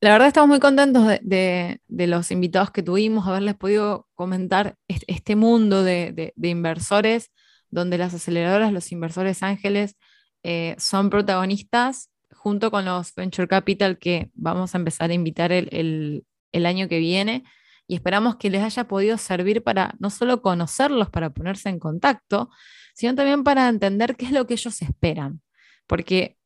La 0.00 0.12
verdad 0.12 0.28
estamos 0.28 0.48
muy 0.48 0.60
contentos 0.60 1.04
de, 1.20 1.80
los 1.88 2.30
invitados 2.30 2.70
que 2.70 2.84
tuvimos, 2.84 3.26
haberles 3.26 3.56
podido 3.56 4.06
comentar 4.14 4.76
este, 4.86 5.34
mundo 5.34 5.82
de, 5.82 6.32
inversores, 6.40 7.32
donde 7.70 7.98
las 7.98 8.14
aceleradoras, 8.14 8.72
los 8.72 8.92
inversores 8.92 9.42
ángeles, 9.42 9.96
eh, 10.44 10.76
son 10.78 11.10
protagonistas 11.10 12.10
junto 12.46 12.70
con 12.70 12.84
los 12.84 13.12
Venture 13.12 13.48
Capital 13.48 13.98
que 13.98 14.30
vamos 14.34 14.72
a 14.72 14.78
empezar 14.78 15.10
a 15.10 15.14
invitar 15.14 15.50
el, 15.50 16.24
el 16.52 16.66
año 16.66 16.88
que 16.88 17.00
viene. 17.00 17.42
Y 17.88 17.96
esperamos 17.96 18.36
que 18.36 18.50
les 18.50 18.62
haya 18.62 18.86
podido 18.86 19.18
servir 19.18 19.64
para 19.64 19.96
no 19.98 20.10
solo 20.10 20.42
conocerlos, 20.42 21.10
para 21.10 21.30
ponerse 21.30 21.70
en 21.70 21.80
contacto, 21.80 22.48
sino 22.94 23.16
también 23.16 23.42
para 23.42 23.68
entender 23.68 24.14
qué 24.14 24.26
es 24.26 24.30
lo 24.30 24.46
que 24.46 24.54
ellos 24.54 24.80
esperan. 24.80 25.42
Porque 25.88 26.38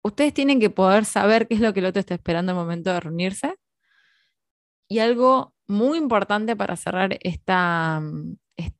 ustedes 0.00 0.32
tienen 0.32 0.58
que 0.58 0.70
poder 0.70 1.04
saber 1.04 1.48
qué 1.48 1.56
es 1.56 1.60
lo 1.60 1.74
que 1.74 1.80
el 1.80 1.86
otro 1.86 2.00
está 2.00 2.14
esperando 2.14 2.52
al 2.52 2.56
momento 2.56 2.94
de 2.94 3.00
reunirse. 3.00 3.56
Y 4.88 5.00
algo 5.00 5.54
muy 5.66 5.98
importante 5.98 6.56
para 6.56 6.76
cerrar 6.76 7.18
esta, 7.20 8.02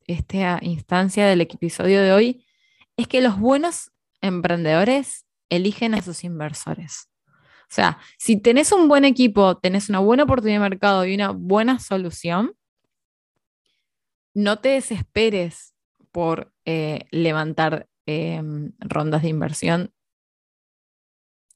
esta 0.07 0.59
instancia 0.63 1.27
del 1.27 1.43
episodio 1.43 2.01
de 2.01 2.15
hoy 2.15 2.47
es 2.97 3.09
que 3.09 3.21
los 3.21 3.39
buenos 3.39 3.91
emprendedores 4.23 5.22
eligen 5.55 5.95
a 5.95 6.03
sus 6.03 6.25
inversores. 6.25 7.09
O 7.63 7.75
sea, 7.75 7.99
si 8.19 8.41
tenés 8.41 8.73
un 8.73 8.89
buen 8.89 9.05
equipo, 9.05 9.59
tenés 9.59 9.89
una 9.89 9.99
buena 10.01 10.25
oportunidad 10.25 10.61
de 10.61 10.69
mercado 10.69 11.07
y 11.07 11.15
una 11.15 11.31
buena 11.31 11.79
solución, 11.79 12.55
no 14.35 14.59
te 14.59 14.71
desesperes 14.71 15.75
por 16.11 16.53
eh, 16.65 17.07
levantar 17.11 17.89
em, 18.07 18.73
rondas 18.81 19.23
de 19.23 19.29
inversión 19.29 19.93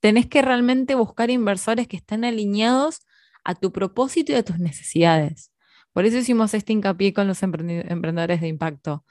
tenés 0.06 0.26
que 0.26 0.40
realmente 0.40 0.94
buscar 0.94 1.30
inversores 1.30 1.88
que 1.88 1.96
estén 1.96 2.24
alineados 2.24 3.00
a 3.42 3.56
tu 3.56 3.72
propósito 3.72 4.30
y 4.30 4.36
a 4.36 4.44
tus 4.44 4.58
necesidades. 4.60 5.52
Por 5.92 6.04
eso 6.04 6.18
hicimos 6.18 6.54
este 6.54 6.72
hincapié 6.72 7.12
con 7.12 7.26
los 7.26 7.42
emprendedores 7.42 8.40
de 8.40 8.46
impacto. 8.46 9.04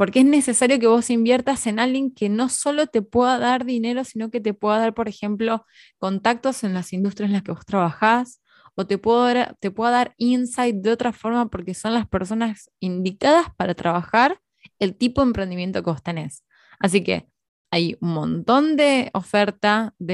Porque 0.00 0.20
es 0.20 0.24
necesario 0.24 0.80
que 0.80 0.86
vos 0.86 1.10
inviertas 1.10 1.66
en 1.66 1.78
alguien 1.78 2.10
que 2.10 2.30
no 2.30 2.48
solo 2.48 2.86
te 2.86 3.02
pueda 3.02 3.38
dar 3.38 3.66
dinero, 3.66 4.02
sino 4.02 4.30
que 4.30 4.40
te 4.40 4.54
pueda 4.54 4.78
dar, 4.78 4.94
por 4.94 5.08
ejemplo, 5.10 5.66
contactos 5.98 6.64
en 6.64 6.72
las 6.72 6.94
industrias 6.94 7.28
en 7.28 7.34
las 7.34 7.42
que 7.42 7.52
vos 7.52 7.66
trabajás, 7.66 8.40
o 8.74 8.86
te, 8.86 8.96
puedo 8.96 9.26
te 9.60 9.70
pueda 9.70 9.90
dar 9.90 10.14
insight 10.16 10.76
de 10.76 10.92
otra 10.92 11.12
forma 11.12 11.50
porque 11.50 11.74
son 11.74 11.92
las 11.92 12.08
personas 12.08 12.70
indicadas 12.80 13.48
para 13.58 13.74
trabajar 13.74 14.40
el 14.78 14.96
tipo 14.96 15.20
de 15.20 15.26
emprendimiento 15.26 15.82
que 15.82 15.90
vos 15.90 16.02
tenés. 16.02 16.46
Así 16.78 17.04
que 17.04 17.28
hay 17.70 17.98
un 18.00 18.14
montón 18.14 18.78
de 18.78 19.10
oferta 19.12 19.92
mm, 19.98 20.04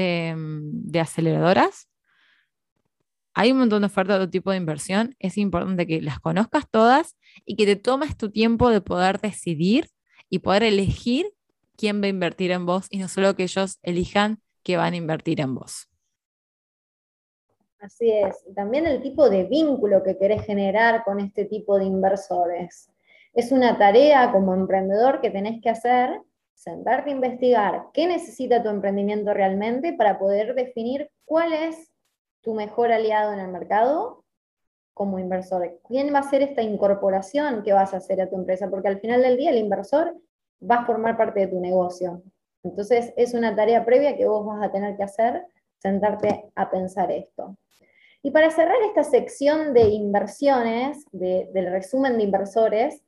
de, 0.91 0.99
aceleradoras. 0.99 1.87
Hay 3.39 3.51
un 3.51 3.59
montón 3.59 3.83
de 3.83 3.85
oferta 3.85 4.17
de 4.17 4.27
tipo 4.27 4.49
de 4.49 4.57
inversión. 4.57 5.15
Es 5.19 5.37
importante 5.37 5.85
que 5.85 6.01
las 6.01 6.19
conozcas 6.19 6.67
todas 6.71 7.15
y 7.45 7.55
que 7.55 7.67
te 7.67 7.75
tomes 7.75 8.17
tu 8.17 8.31
tiempo 8.31 8.71
de 8.71 8.81
poder 8.81 9.21
decidir 9.21 9.91
y 10.27 10.39
poder 10.39 10.63
elegir 10.63 11.31
quién 11.75 12.01
va 12.01 12.07
a 12.07 12.09
invertir 12.09 12.49
en 12.49 12.65
vos 12.65 12.87
y 12.89 12.97
no 12.97 13.07
solo 13.07 13.35
que 13.35 13.43
ellos 13.43 13.77
elijan 13.83 14.41
que 14.63 14.75
van 14.75 14.93
a 14.93 14.97
invertir 14.97 15.39
en 15.39 15.53
vos. 15.53 15.87
Así 17.79 18.09
es. 18.09 18.43
también 18.55 18.87
el 18.87 19.03
tipo 19.03 19.29
de 19.29 19.43
vínculo 19.43 20.01
que 20.01 20.17
querés 20.17 20.43
generar 20.43 21.03
con 21.03 21.19
este 21.19 21.45
tipo 21.45 21.77
de 21.77 21.85
inversores. 21.85 22.89
Es 23.35 23.51
una 23.51 23.77
tarea 23.77 24.31
como 24.31 24.55
emprendedor 24.55 25.21
que 25.21 25.29
tenés 25.29 25.61
que 25.61 25.69
hacer 25.69 26.09
sentarte 26.55 27.11
a 27.11 27.13
investigar 27.13 27.83
qué 27.93 28.07
necesita 28.07 28.63
tu 28.63 28.69
emprendimiento 28.69 29.31
realmente 29.31 29.93
para 29.93 30.17
poder 30.17 30.55
definir 30.55 31.11
cuál 31.23 31.53
es 31.53 31.91
tu 32.47 32.53
mejor 32.53 32.93
aliado 32.93 33.33
en 33.33 33.39
el 33.39 33.49
mercado 33.49 34.23
como 34.93 35.19
inversor. 35.19 35.81
¿Quién 35.85 36.13
va 36.13 36.19
a 36.19 36.29
ser 36.29 36.41
esta 36.41 36.61
incorporación 36.61 37.61
que 37.61 37.73
vas 37.73 37.93
a 37.93 37.97
hacer 37.97 38.21
a 38.21 38.29
tu 38.29 38.37
empresa? 38.37 38.69
Porque 38.69 38.87
al 38.87 39.01
final 39.01 39.21
del 39.21 39.35
día 39.35 39.49
el 39.49 39.57
inversor 39.57 40.15
va 40.63 40.75
a 40.75 40.85
formar 40.85 41.17
parte 41.17 41.41
de 41.41 41.47
tu 41.47 41.59
negocio. 41.59 42.23
Entonces 42.63 43.13
es 43.17 43.33
una 43.33 43.53
tarea 43.53 43.83
previa 43.83 44.15
que 44.15 44.29
vos 44.29 44.45
vas 44.45 44.63
a 44.63 44.71
tener 44.71 44.95
que 44.95 45.03
hacer, 45.03 45.45
sentarte 45.77 46.49
a 46.55 46.71
pensar 46.71 47.11
esto. 47.11 47.57
Y 48.23 48.31
para 48.31 48.49
cerrar 48.49 48.77
esta 48.87 49.03
sección 49.03 49.73
de 49.73 49.89
inversiones, 49.89 51.03
del 51.11 51.69
resumen 51.69 52.17
de 52.17 52.23
inversores, 52.23 53.03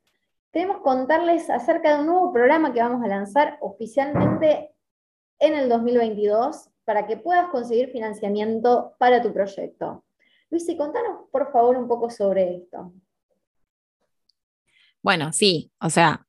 queremos 0.52 0.82
contarles 0.82 1.50
acerca 1.50 1.94
de 1.94 2.02
un 2.02 2.08
nuevo 2.08 2.34
programa 2.34 2.74
que 2.74 2.82
vamos 2.82 3.06
a 3.06 3.08
lanzar 3.08 3.58
oficialmente 3.62 4.76
en 5.40 5.54
el 5.54 5.70
2022 5.70 6.70
para 6.90 7.06
que 7.06 7.18
puedas 7.18 7.50
conseguir 7.50 7.92
financiamiento 7.92 8.96
para 8.98 9.22
tu 9.22 9.32
proyecto. 9.32 10.04
Luis, 10.50 10.66
contanos 10.76 11.30
por 11.32 11.52
favor 11.52 11.78
un 11.78 11.88
poco 11.88 12.10
sobre 12.10 12.56
esto. 12.56 12.92
Bueno, 15.04 15.32
sí, 15.32 15.72
o 15.80 15.92
sea, 15.92 16.26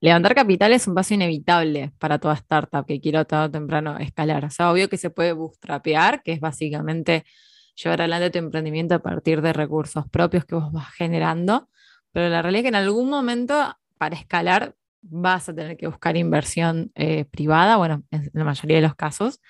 levantar 0.00 0.36
capital 0.36 0.72
es 0.72 0.86
un 0.86 0.94
paso 0.94 1.14
inevitable 1.14 1.90
para 1.98 2.20
toda 2.20 2.34
startup 2.34 2.86
que 2.86 3.00
quiera 3.00 3.24
tarde 3.24 3.46
o 3.46 3.50
temprano 3.50 3.98
escalar. 3.98 4.44
O 4.44 4.50
sea, 4.50 4.70
obvio 4.70 4.88
que 4.88 4.96
se 4.96 5.10
puede 5.10 5.32
bootstrapear, 5.32 6.22
que 6.22 6.30
es 6.30 6.38
básicamente 6.38 7.24
llevar 7.74 8.02
adelante 8.02 8.30
tu 8.30 8.38
emprendimiento 8.38 8.94
a 8.94 9.00
partir 9.00 9.42
de 9.42 9.52
recursos 9.52 10.08
propios 10.08 10.44
que 10.44 10.54
vos 10.54 10.70
vas 10.70 10.92
generando, 10.92 11.68
pero 12.12 12.28
la 12.28 12.40
realidad 12.40 12.60
es 12.60 12.62
que 12.62 12.68
en 12.68 12.76
algún 12.76 13.10
momento, 13.10 13.76
para 13.98 14.14
escalar, 14.14 14.76
vas 15.02 15.48
a 15.48 15.54
tener 15.54 15.76
que 15.76 15.86
buscar 15.86 16.16
inversión 16.16 16.90
eh, 16.94 17.24
privada, 17.24 17.76
bueno, 17.76 18.02
en 18.10 18.30
la 18.32 18.44
mayoría 18.44 18.76
de 18.76 18.82
los 18.82 18.94
casos. 18.94 19.40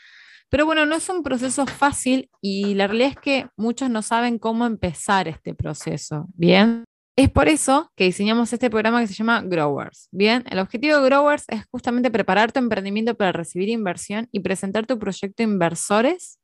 Pero 0.48 0.66
bueno, 0.66 0.84
no 0.84 0.96
es 0.96 1.08
un 1.08 1.22
proceso 1.22 1.64
fácil 1.66 2.28
y 2.40 2.74
la 2.74 2.88
realidad 2.88 3.10
es 3.10 3.16
que 3.18 3.46
muchos 3.56 3.88
no 3.88 4.02
saben 4.02 4.38
cómo 4.38 4.66
empezar 4.66 5.28
este 5.28 5.54
proceso. 5.54 6.26
Bien, 6.34 6.84
es 7.16 7.30
por 7.30 7.48
eso 7.48 7.92
que 7.96 8.04
diseñamos 8.04 8.52
este 8.52 8.70
programa 8.70 9.00
que 9.00 9.06
se 9.06 9.14
llama 9.14 9.42
Growers. 9.42 10.08
Bien, 10.10 10.42
el 10.50 10.58
objetivo 10.58 10.96
de 10.96 11.04
Growers 11.04 11.44
es 11.48 11.64
justamente 11.70 12.10
preparar 12.10 12.50
tu 12.50 12.58
emprendimiento 12.58 13.14
para 13.14 13.30
recibir 13.30 13.68
inversión 13.68 14.28
y 14.32 14.40
presentar 14.40 14.86
tu 14.86 14.98
proyecto 14.98 15.42
a 15.42 15.44
inversores 15.44 16.40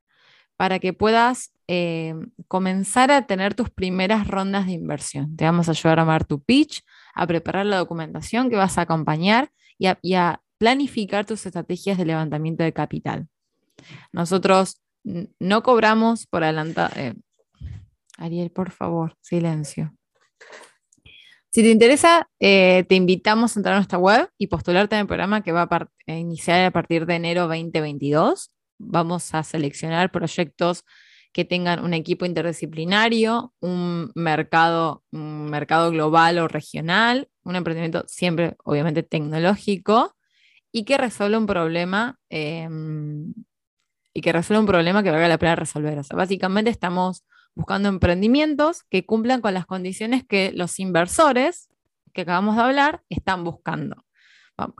para 0.56 0.78
que 0.78 0.92
puedas 0.92 1.52
eh, 1.68 2.14
comenzar 2.46 3.10
a 3.10 3.26
tener 3.26 3.54
tus 3.54 3.70
primeras 3.70 4.28
rondas 4.28 4.66
de 4.66 4.72
inversión. 4.72 5.36
Te 5.36 5.44
vamos 5.44 5.68
a 5.68 5.72
ayudar 5.72 5.98
a 5.98 6.02
armar 6.02 6.24
tu 6.24 6.42
pitch, 6.42 6.82
a 7.16 7.26
preparar 7.26 7.66
la 7.66 7.78
documentación 7.78 8.50
que 8.50 8.56
vas 8.56 8.78
a 8.78 8.82
acompañar 8.82 9.50
y 9.78 10.14
a, 10.14 10.40
planificar 10.58 11.26
tus 11.26 11.44
estrategias 11.44 11.98
de 11.98 12.06
levantamiento 12.06 12.64
de 12.64 12.72
capital. 12.72 13.28
Nosotros 14.10 14.80
no 15.04 15.62
cobramos 15.62 16.26
por 16.26 16.44
adelantado, 16.44 16.94
eh, 16.96 17.14
Ariel, 18.16 18.50
por 18.50 18.70
favor, 18.70 19.14
silencio. 19.20 19.92
Si 21.52 21.62
te 21.62 21.70
interesa, 21.70 22.30
eh, 22.40 22.84
te 22.88 22.94
invitamos 22.94 23.54
a 23.54 23.60
entrar 23.60 23.74
a 23.74 23.78
nuestra 23.78 23.98
web 23.98 24.30
y 24.38 24.46
postularte 24.46 24.94
en 24.94 25.02
el 25.02 25.06
programa 25.06 25.42
que 25.42 25.52
va 25.52 25.68
a, 25.70 26.12
iniciar 26.12 26.64
a 26.64 26.70
partir 26.70 27.04
de 27.04 27.16
enero 27.16 27.42
2022. 27.48 28.50
Vamos 28.78 29.34
a 29.34 29.42
seleccionar 29.42 30.10
proyectos 30.10 30.84
que 31.36 31.44
tengan 31.44 31.84
un 31.84 31.92
equipo 31.92 32.24
interdisciplinario, 32.24 33.52
un 33.60 34.10
mercado, 34.14 35.04
mercado 35.10 35.90
global 35.90 36.38
o 36.38 36.48
regional, 36.48 37.28
un 37.44 37.56
emprendimiento 37.56 38.04
siempre, 38.08 38.56
obviamente, 38.64 39.02
tecnológico 39.02 40.16
y 40.72 40.86
que 40.86 40.96
resuelva 40.96 41.36
un 41.36 41.44
problema 41.44 42.18
em, 42.30 43.34
y 44.14 44.22
que 44.22 44.32
resuelva 44.32 44.60
un 44.60 44.66
problema 44.66 45.02
que 45.02 45.10
valga 45.10 45.28
la 45.28 45.36
pena 45.36 45.56
resolver. 45.56 46.00
Básicamente 46.14 46.70
estamos 46.70 47.22
buscando 47.54 47.90
emprendimientos 47.90 48.84
que 48.84 49.04
cumplan 49.04 49.42
con 49.42 49.52
las 49.52 49.66
condiciones 49.66 50.24
que 50.26 50.52
los 50.54 50.80
inversores 50.80 51.68
que 52.14 52.22
acabamos 52.22 52.56
de 52.56 52.62
hablar 52.62 53.02
están 53.10 53.44
buscando. 53.44 54.06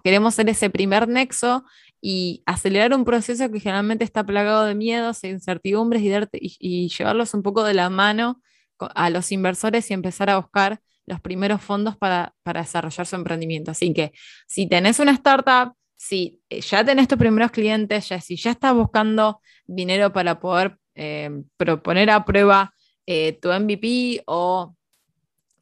Queremos 0.02 0.34
ser 0.34 0.48
ese 0.48 0.70
primer 0.70 1.06
nexo 1.06 1.66
y 2.08 2.44
acelerar 2.46 2.94
un 2.94 3.04
proceso 3.04 3.50
que 3.50 3.58
generalmente 3.58 4.04
está 4.04 4.24
plagado 4.24 4.64
de 4.64 4.76
miedos 4.76 5.24
e 5.24 5.28
incertidumbres 5.28 6.00
y, 6.32 6.88
llevarlos 6.88 7.34
un 7.34 7.42
poco 7.42 7.64
de 7.64 7.74
la 7.74 7.90
mano 7.90 8.40
a 8.78 9.10
los 9.10 9.32
inversores 9.32 9.90
y 9.90 9.94
empezar 9.94 10.30
a 10.30 10.36
buscar 10.36 10.80
los 11.04 11.20
primeros 11.20 11.60
fondos 11.62 11.96
para, 11.96 12.32
desarrollar 12.44 13.08
su 13.08 13.16
emprendimiento. 13.16 13.72
Así 13.72 13.92
que 13.92 14.12
si 14.46 14.68
tenés 14.68 15.00
una 15.00 15.10
startup, 15.10 15.74
si 15.96 16.40
ya 16.48 16.84
tenés 16.84 17.08
tus 17.08 17.18
primeros 17.18 17.50
clientes, 17.50 18.08
ya, 18.08 18.20
si 18.20 18.36
ya 18.36 18.52
estás 18.52 18.72
buscando 18.72 19.40
dinero 19.66 20.12
para 20.12 20.38
poder 20.38 20.78
eh, 20.94 21.42
proponer 21.56 22.10
a 22.10 22.24
prueba 22.24 22.72
eh, 23.04 23.36
tu 23.42 23.48
MVP 23.48 24.22
o 24.26 24.76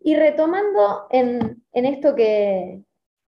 Y 0.00 0.16
retomando 0.16 1.06
en, 1.10 1.62
esto 1.72 2.16
que, 2.16 2.82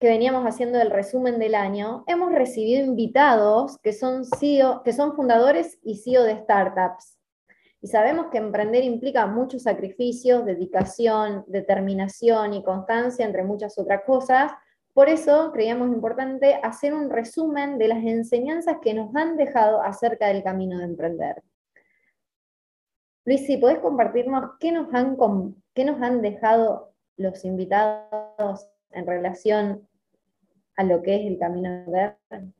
veníamos 0.09 0.45
haciendo 0.45 0.79
del 0.79 0.91
resumen 0.91 1.39
del 1.39 1.55
año, 1.55 2.05
hemos 2.07 2.33
recibido 2.33 2.85
invitados 2.85 3.79
que 3.79 3.93
son, 3.93 4.25
CEO, 4.25 4.83
que 4.83 4.93
son 4.93 5.15
fundadores 5.15 5.79
y 5.83 5.97
CEO 5.97 6.25
de 6.25 6.39
startups. 6.39 7.19
Y 7.81 7.89
sabemos 7.89 8.27
que 8.31 8.39
emprender 8.39 8.85
implica 8.85 9.27
muchos 9.27 9.65
sacrificios, 9.65 10.45
dedicación, 10.45 11.45
determinación 11.49 12.55
y 12.55 12.63
constancia, 12.63 13.27
entre 13.27 13.45
muchas 13.45 13.77
otras 13.79 14.03
cosas. 14.05 14.53
Por 14.95 15.09
eso 15.09 15.51
creíamos 15.53 15.89
importante 15.89 16.61
hacer 16.63 16.95
un 16.95 17.11
resumen 17.11 17.79
de 17.79 17.89
las 17.89 18.05
enseñanzas 18.05 18.77
que 18.83 18.95
nos 18.95 19.15
han 19.17 19.37
dejado 19.37 19.83
acerca 19.83 20.29
del 20.29 20.43
camino 20.43 20.79
de 20.79 20.85
emprender. 20.85 21.43
Luis, 23.25 23.47
si 23.47 23.57
podés 23.57 23.79
compartirnos 23.79 24.51
qué 24.59 24.73
nos 24.73 24.93
han, 24.95 25.17
qué 25.75 25.85
nos 25.85 26.03
han 26.03 26.23
dejado 26.23 26.93
los 27.17 27.45
invitados 27.45 28.67
en 28.91 29.07
relación 29.07 29.89
a 30.77 30.85
lo 30.85 31.03
que 31.03 31.17
es 31.17 31.27
el 31.27 31.39
camino 31.39 31.69
de 31.71 31.77
emprender. 31.77 32.55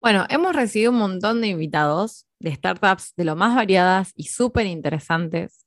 Bueno, 0.00 0.26
hemos 0.28 0.54
recibido 0.54 0.92
un 0.92 0.98
montón 0.98 1.40
de 1.40 1.48
invitados 1.48 2.26
de 2.38 2.54
startups 2.54 3.14
de 3.16 3.24
lo 3.24 3.34
más 3.34 3.54
variadas 3.54 4.12
y 4.14 4.24
súper 4.24 4.66
interesantes. 4.66 5.66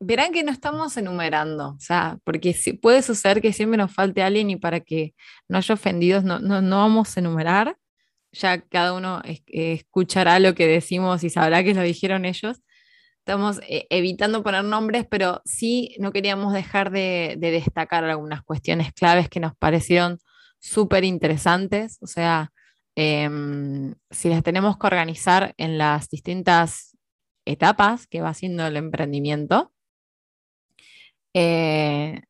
Verán 0.00 0.32
que 0.32 0.42
no 0.42 0.52
estamos 0.52 0.96
enumerando, 0.96 1.70
o 1.70 1.80
sea, 1.80 2.18
porque 2.24 2.56
puede 2.80 3.02
suceder 3.02 3.40
que 3.40 3.52
siempre 3.52 3.78
nos 3.78 3.92
falte 3.92 4.22
alguien 4.22 4.50
y 4.50 4.56
para 4.56 4.80
que 4.80 5.14
no 5.48 5.58
haya 5.58 5.74
ofendidos 5.74 6.24
no, 6.24 6.38
no, 6.38 6.76
vamos 6.76 7.16
a 7.16 7.20
enumerar. 7.20 7.76
Ya 8.32 8.60
cada 8.60 8.92
uno 8.92 9.22
escuchará 9.46 10.38
lo 10.38 10.54
que 10.54 10.66
decimos 10.66 11.24
y 11.24 11.30
sabrá 11.30 11.64
que 11.64 11.74
lo 11.74 11.82
dijeron 11.82 12.24
ellos 12.24 12.60
estamos 13.28 13.60
eh, 13.68 13.86
evitando 13.90 14.42
poner 14.42 14.64
nombres, 14.64 15.06
pero 15.06 15.42
sí 15.44 15.94
no 15.98 16.12
queríamos 16.12 16.54
dejar 16.54 16.90
de, 16.90 17.36
destacar 17.38 18.02
algunas 18.04 18.42
cuestiones 18.42 18.94
claves 18.94 19.28
que 19.28 19.38
nos 19.38 19.54
parecieron 19.54 20.18
súper 20.58 21.04
interesantes. 21.04 21.98
O 22.02 22.06
sea, 22.06 22.52
em, 22.96 23.94
si 24.10 24.28
las 24.28 24.42
tenemos 24.42 24.78
que 24.78 24.86
organizar 24.86 25.54
en 25.58 25.78
las 25.78 26.08
distintas 26.08 26.96
etapas 27.46 28.06
que 28.06 28.20
va 28.20 28.30
haciendo 28.30 28.66
el 28.66 28.76
emprendimiento, 28.76 29.72
eh, 31.34 32.22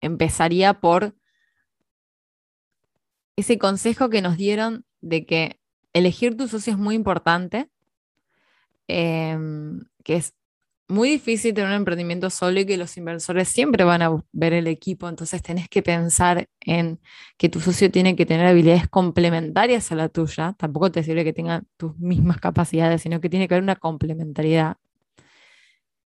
empezaría 0.00 0.74
por 0.80 1.16
ese 3.36 3.58
consejo 3.58 4.08
que 4.08 4.22
nos 4.22 4.36
dieron 4.36 4.84
de 5.00 5.26
que 5.26 5.60
elegir 5.92 6.36
tu 6.36 6.48
socio 6.48 6.72
es 6.72 6.78
muy 6.78 6.94
importante 6.94 7.70
Em, 8.88 9.84
que 10.04 10.16
es 10.16 10.34
muy 10.88 11.10
difícil 11.10 11.52
tener 11.54 11.70
un 11.70 11.76
emprendimiento 11.76 12.30
solo 12.30 12.60
y 12.60 12.66
que 12.66 12.76
los 12.76 12.96
inversores 12.96 13.48
siempre 13.48 13.84
van 13.84 14.02
a 14.02 14.22
ver 14.32 14.52
el 14.52 14.66
equipo, 14.68 15.08
entonces 15.08 15.42
tenés 15.42 15.68
que 15.68 15.82
pensar 15.82 16.48
en 16.60 17.00
que 17.36 17.48
tu 17.48 17.60
socio 17.60 17.90
tiene 17.90 18.14
que 18.14 18.26
tener 18.26 18.46
habilidades 18.46 18.88
complementarias 18.88 19.90
a 19.90 19.96
la 19.96 20.08
tuya, 20.08 20.54
tampoco 20.58 20.92
te 20.92 21.02
sirve 21.02 21.24
que 21.24 21.32
tenga 21.32 21.64
tus 21.76 21.98
mismas 21.98 22.38
capacidades, 22.38 23.02
sino 23.02 23.20
que 23.20 23.28
tiene 23.28 23.48
que 23.48 23.54
haber 23.54 23.64
una 23.64 23.76
complementariedad. 23.76 24.76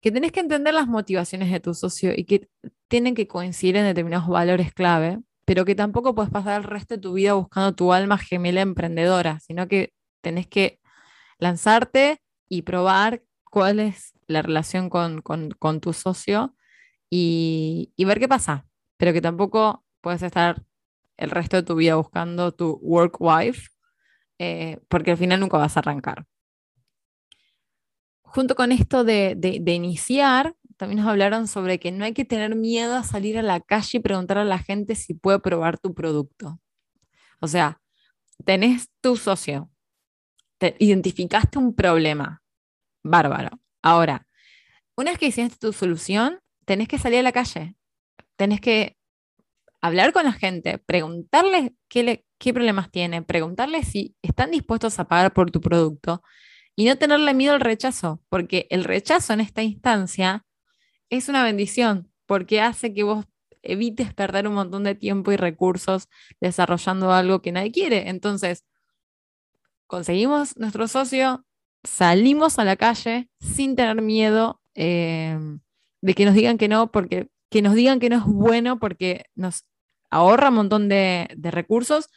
Que 0.01 0.11
tenés 0.11 0.33
que 0.33 0.41
entender 0.41 0.75
las 0.75 0.89
motivaciones 0.89 1.51
de 1.51 1.61
tu 1.61 1.75
socio 1.75 2.13
y 2.17 2.25
que 2.25 2.49
tienen 2.89 3.15
que 3.15 3.29
coincidir 3.29 3.77
en 3.77 3.85
determinados 3.85 4.29
valores 4.29 4.73
clave, 4.73 5.21
pero 5.45 5.65
que 5.65 5.75
tampoco 5.75 6.15
puedes 6.15 6.31
pasar 6.31 6.61
el 6.61 6.65
resto 6.65 6.95
de 6.95 7.01
tu 7.01 7.13
vida 7.13 7.35
buscando 7.35 7.75
tu 7.75 7.93
alma 7.93 8.19
gemela 8.19 8.63
emprendedora, 8.63 9.39
sino 9.41 9.69
que 9.69 9.93
tenés 10.23 10.47
que 10.47 10.81
lanzarte 11.39 12.21
y 12.49 12.63
probar 12.63 13.23
cuál 13.51 13.81
es 13.81 14.15
la 14.33 14.43
relación 14.43 14.91
con, 14.91 15.23
tu 15.81 15.93
socio 15.93 16.55
y, 17.11 17.93
ver 17.99 18.19
qué 18.19 18.29
pasa. 18.29 18.67
Pero 18.97 19.13
que 19.13 19.21
tampoco 19.21 19.85
puedes 20.01 20.23
estar 20.23 20.63
el 21.17 21.31
resto 21.31 21.57
de 21.57 21.63
tu 21.63 21.75
vida 21.77 21.97
buscando 21.97 22.53
tu 22.53 22.79
work 22.83 23.17
wife, 23.21 23.69
eh, 24.39 24.81
porque 24.89 25.13
al 25.13 25.19
final 25.19 25.41
nunca 25.41 25.59
vas 25.59 25.77
a 25.77 25.81
arrancar. 25.81 26.27
Junto 28.23 28.55
con 28.55 28.73
esto 28.73 29.05
de, 29.05 29.35
de, 29.37 29.73
iniciar, 29.75 30.57
también 30.79 31.01
nos 31.01 31.09
hablaron 31.09 31.47
sobre 31.47 31.79
que 31.79 31.93
no 31.93 32.05
hay 32.05 32.15
que 32.15 32.25
tener 32.25 32.57
miedo 32.57 32.97
a 32.97 33.05
salir 33.05 33.39
a 33.39 33.43
la 33.43 33.61
calle 33.61 33.99
y 33.99 34.01
preguntar 34.01 34.39
a 34.39 34.45
la 34.45 34.59
gente 34.59 34.95
si 34.95 35.15
puede 35.15 35.39
probar 35.39 35.79
tu 35.79 35.93
producto. 35.95 36.59
O 37.41 37.47
sea, 37.47 37.81
tenés 38.45 38.89
tu 39.01 39.17
socio, 39.17 39.71
te 40.59 40.77
identificaste 40.79 41.59
un 41.59 41.75
problema, 41.75 42.43
bárbaro. 43.03 43.62
Ahora, 43.83 44.27
una 44.97 45.11
vez 45.11 45.19
que 45.19 45.27
hiciste 45.27 45.57
tu 45.59 45.73
solución, 45.73 46.41
tenés 46.65 46.89
que 46.89 46.99
salir 46.99 47.19
a 47.21 47.23
la 47.23 47.33
calle, 47.33 47.75
tenés 48.37 48.61
que 48.61 48.97
hablar 49.81 50.13
con 50.13 50.25
la 50.25 50.33
gente, 50.33 50.79
preguntarles 50.79 51.73
qué, 51.89 52.25
problemas 52.53 52.91
tienen, 52.91 53.25
preguntarles 53.25 53.89
si 53.89 54.17
están 54.23 54.51
dispuestos 54.53 54.99
a 54.99 55.09
pagar 55.09 55.33
por 55.33 55.51
tu 55.51 55.61
producto 55.61 56.23
y 56.77 56.87
no 56.87 56.97
tenerle 56.97 57.35
miedo 57.35 57.55
al 57.55 57.61
rechazo, 57.61 58.23
porque 58.29 58.67
el 58.71 58.85
rechazo 58.85 59.33
en 59.33 59.41
esta 59.41 59.63
instancia 59.63 60.47
es 61.11 61.29
una 61.29 61.45
bendición, 61.45 62.11
porque 62.27 62.61
hace 62.61 62.95
que 62.95 63.03
vos 63.03 63.27
evites 63.63 64.15
perder 64.15 64.49
un 64.49 64.55
montón 64.55 64.85
de 64.85 64.95
tiempo 64.95 65.33
y 65.33 65.37
recursos 65.37 66.09
desarrollando 66.41 67.13
algo 67.13 67.43
que 67.43 67.53
nadie 67.53 67.73
quiere. 67.73 68.09
Entonces, 68.09 68.65
conseguimos 69.87 70.57
nuestro 70.57 70.89
socio, 70.89 71.45
salimos 71.85 72.59
a 72.59 72.65
la 72.65 72.77
calle 72.77 73.29
sin 73.41 73.77
tener 73.77 74.03
miedo 74.03 74.61
eh, 74.75 75.39
de 76.01 76.15
que 76.15 76.25
nos 76.25 76.35
digan 76.35 76.59
que 76.59 76.69
no, 76.69 76.91
porque 76.91 77.29
que 77.51 77.63
nos 77.63 77.75
digan 77.75 78.01
que 78.01 78.09
no 78.09 78.17
es 78.17 78.25
bueno 78.25 78.79
porque 78.79 79.27
nos 79.35 79.67
ahorra 80.11 80.49
un 80.49 80.55
montón 80.57 80.89
de, 80.89 81.29
recursos 81.37 82.09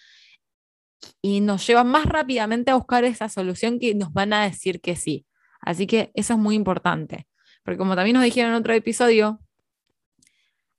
y 1.22 1.42
nos 1.42 1.68
lleva 1.68 1.84
más 1.84 2.06
rápidamente 2.06 2.72
a 2.72 2.76
buscar 2.76 3.04
esa 3.04 3.30
solución 3.30 3.80
que 3.80 3.94
nos 3.96 4.14
van 4.14 4.34
a 4.34 4.44
decir 4.44 4.82
que 4.82 4.96
sí. 4.96 5.26
Así 5.62 5.88
que 5.88 6.12
eso 6.14 6.34
es 6.34 6.40
muy 6.40 6.56
importante, 6.56 7.28
porque 7.64 7.78
como 7.78 7.96
también 7.96 8.16
nos 8.16 8.24
dijeron 8.24 8.52
en 8.52 8.58
otro 8.58 8.74
episodio, 8.74 9.40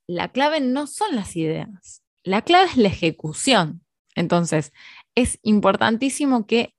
la 0.07 0.31
clave 0.31 0.61
no 0.61 0.87
son 0.87 1.17
las 1.17 1.37
ideas, 1.37 2.03
la 2.23 2.43
clave 2.43 2.67
es 2.71 2.77
la 2.77 2.89
ejecución. 2.89 3.85
Entonces, 4.15 4.73
es 5.15 5.39
importantísimo 5.43 6.47
que 6.47 6.76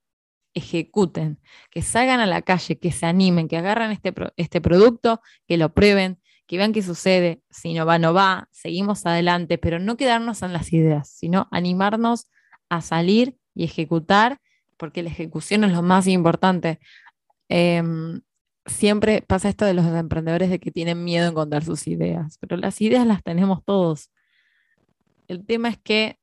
ejecuten, 0.54 1.40
que 1.70 1.82
salgan 1.82 2.20
a 2.20 2.26
la 2.26 2.42
calle, 2.42 2.78
que 2.78 2.92
se 2.92 3.06
animen, 3.06 3.48
que 3.48 3.56
agarran 3.56 3.90
este, 3.92 4.14
este 4.36 4.60
producto, 4.60 5.20
que 5.46 5.56
lo 5.56 5.72
prueben, 5.72 6.18
que 6.46 6.56
vean 6.56 6.72
qué 6.72 6.82
sucede, 6.82 7.42
si 7.50 7.74
no 7.74 7.84
va, 7.84 7.98
no 7.98 8.14
va, 8.14 8.48
seguimos 8.50 9.04
adelante, 9.06 9.58
pero 9.58 9.78
no 9.78 9.96
quedarnos 9.96 10.42
en 10.42 10.52
las 10.52 10.72
ideas, 10.72 11.08
sino 11.10 11.46
animarnos 11.50 12.30
a 12.70 12.80
salir 12.80 13.36
y 13.54 13.64
ejecutar, 13.64 14.40
porque 14.78 15.02
la 15.02 15.10
ejecución 15.10 15.64
es 15.64 15.72
lo 15.72 15.82
más 15.82 16.06
importante. 16.06 16.80
Em, 17.48 18.22
siempre 18.66 19.22
pasa 19.22 19.48
esto 19.48 19.64
de 19.64 19.74
los 19.74 19.84
emprendedores 19.86 20.50
de 20.50 20.58
que 20.58 20.70
tienen 20.70 21.04
miedo 21.04 21.28
en 21.28 21.34
contar 21.34 21.64
sus 21.64 21.86
ideas, 21.86 22.38
pero 22.40 22.56
las 22.56 22.80
ideas 22.80 23.06
las 23.06 23.22
tenemos 23.22 23.64
todos. 23.64 24.10
El 25.26 25.44
tema 25.44 25.68
es 25.68 25.78
que 25.78 26.18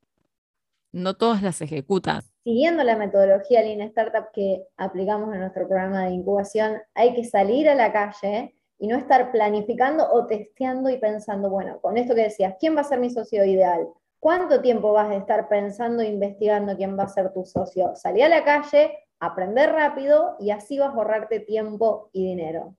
no 0.92 1.16
todos 1.16 1.42
las 1.42 1.62
ejecutan. 1.62 2.24
Siguiendo 2.46 2.84
la 2.84 2.96
metodología 2.96 3.64
Lean 3.64 3.82
Startup 3.82 4.28
que 4.32 4.68
aplicamos 4.78 5.34
en 5.34 5.40
nuestro 5.40 5.68
programa 5.68 6.06
de 6.06 6.12
incubación, 6.12 6.80
hay 6.94 7.16
que 7.16 7.24
salir 7.24 7.68
a 7.68 7.74
la 7.74 7.92
calle 7.92 8.56
y 8.78 8.86
no 8.86 8.98
estar 8.98 9.32
planificando 9.32 10.08
o 10.12 10.28
testeando 10.28 10.92
y 10.92 11.00
pensando, 11.00 11.50
bueno, 11.50 11.82
con 11.82 11.98
esto 11.98 12.14
que 12.14 12.22
decías, 12.22 12.54
¿quién 12.60 12.78
va 12.78 12.82
a 12.82 12.84
ser 12.84 13.00
mi 13.00 13.10
socio 13.10 13.44
ideal? 13.44 13.88
¿Cuánto 14.20 14.62
tiempo 14.62 14.94
vas 14.94 15.10
a 15.10 15.16
estar 15.16 15.50
pensando 15.50 16.04
e 16.04 16.08
investigando 16.10 16.78
quién 16.78 16.96
va 16.96 17.06
a 17.06 17.08
ser 17.08 17.34
tu 17.34 17.46
socio? 17.46 17.96
Salí 17.96 18.22
a 18.22 18.30
la 18.30 18.44
calle, 18.44 18.96
aprender 19.20 19.72
rápido 19.72 20.36
y 20.40 20.52
así 20.52 20.78
vas 20.78 20.90
a 20.90 20.98
ahorrarte 20.98 21.40
tiempo 21.40 22.12
y 22.14 22.28
dinero. 22.28 22.76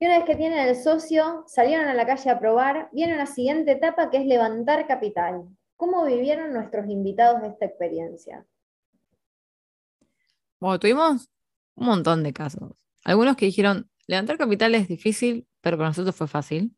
Y 0.00 0.06
una 0.06 0.16
vez 0.16 0.24
que 0.24 0.34
tienen 0.34 0.58
el 0.58 0.74
socio, 0.74 1.44
salieron 1.46 1.86
a 1.86 1.94
la 1.94 2.04
calle 2.04 2.28
a 2.28 2.40
probar, 2.40 2.88
viene 2.90 3.14
una 3.14 3.26
siguiente 3.26 3.70
etapa 3.70 4.10
que 4.10 4.16
es 4.16 4.26
levantar 4.26 4.88
capital. 4.88 5.44
¿Cómo 5.80 6.04
vivieron 6.04 6.52
nuestros 6.52 6.86
invitados 6.90 7.42
esta 7.42 7.64
experiencia? 7.64 8.44
Bueno, 10.60 10.78
tuvimos 10.78 11.30
un 11.74 11.86
montón 11.86 12.22
de 12.22 12.34
casos. 12.34 12.74
Algunos 13.02 13.34
que 13.34 13.46
dijeron, 13.46 13.90
levantar 14.06 14.36
capital 14.36 14.74
es 14.74 14.88
difícil, 14.88 15.48
pero 15.62 15.78
para 15.78 15.88
nosotros 15.88 16.14
fue 16.14 16.28
fácil. 16.28 16.76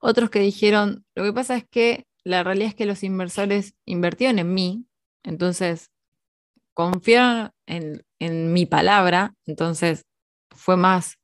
Otros 0.00 0.30
que 0.30 0.38
dijeron, 0.38 1.04
lo 1.14 1.22
que 1.22 1.34
pasa 1.34 1.58
es 1.58 1.68
que 1.68 2.06
la 2.24 2.42
realidad 2.42 2.70
es 2.70 2.74
que 2.74 2.86
los 2.86 3.02
inversores 3.02 3.74
invirtieron 3.84 4.38
en 4.38 4.54
mí, 4.54 4.86
entonces 5.22 5.90
confiaron 6.72 7.50
en, 7.66 8.54
mi 8.54 8.64
palabra, 8.64 9.34
entonces 9.44 10.06
fue 10.48 10.78
más, 10.78 11.18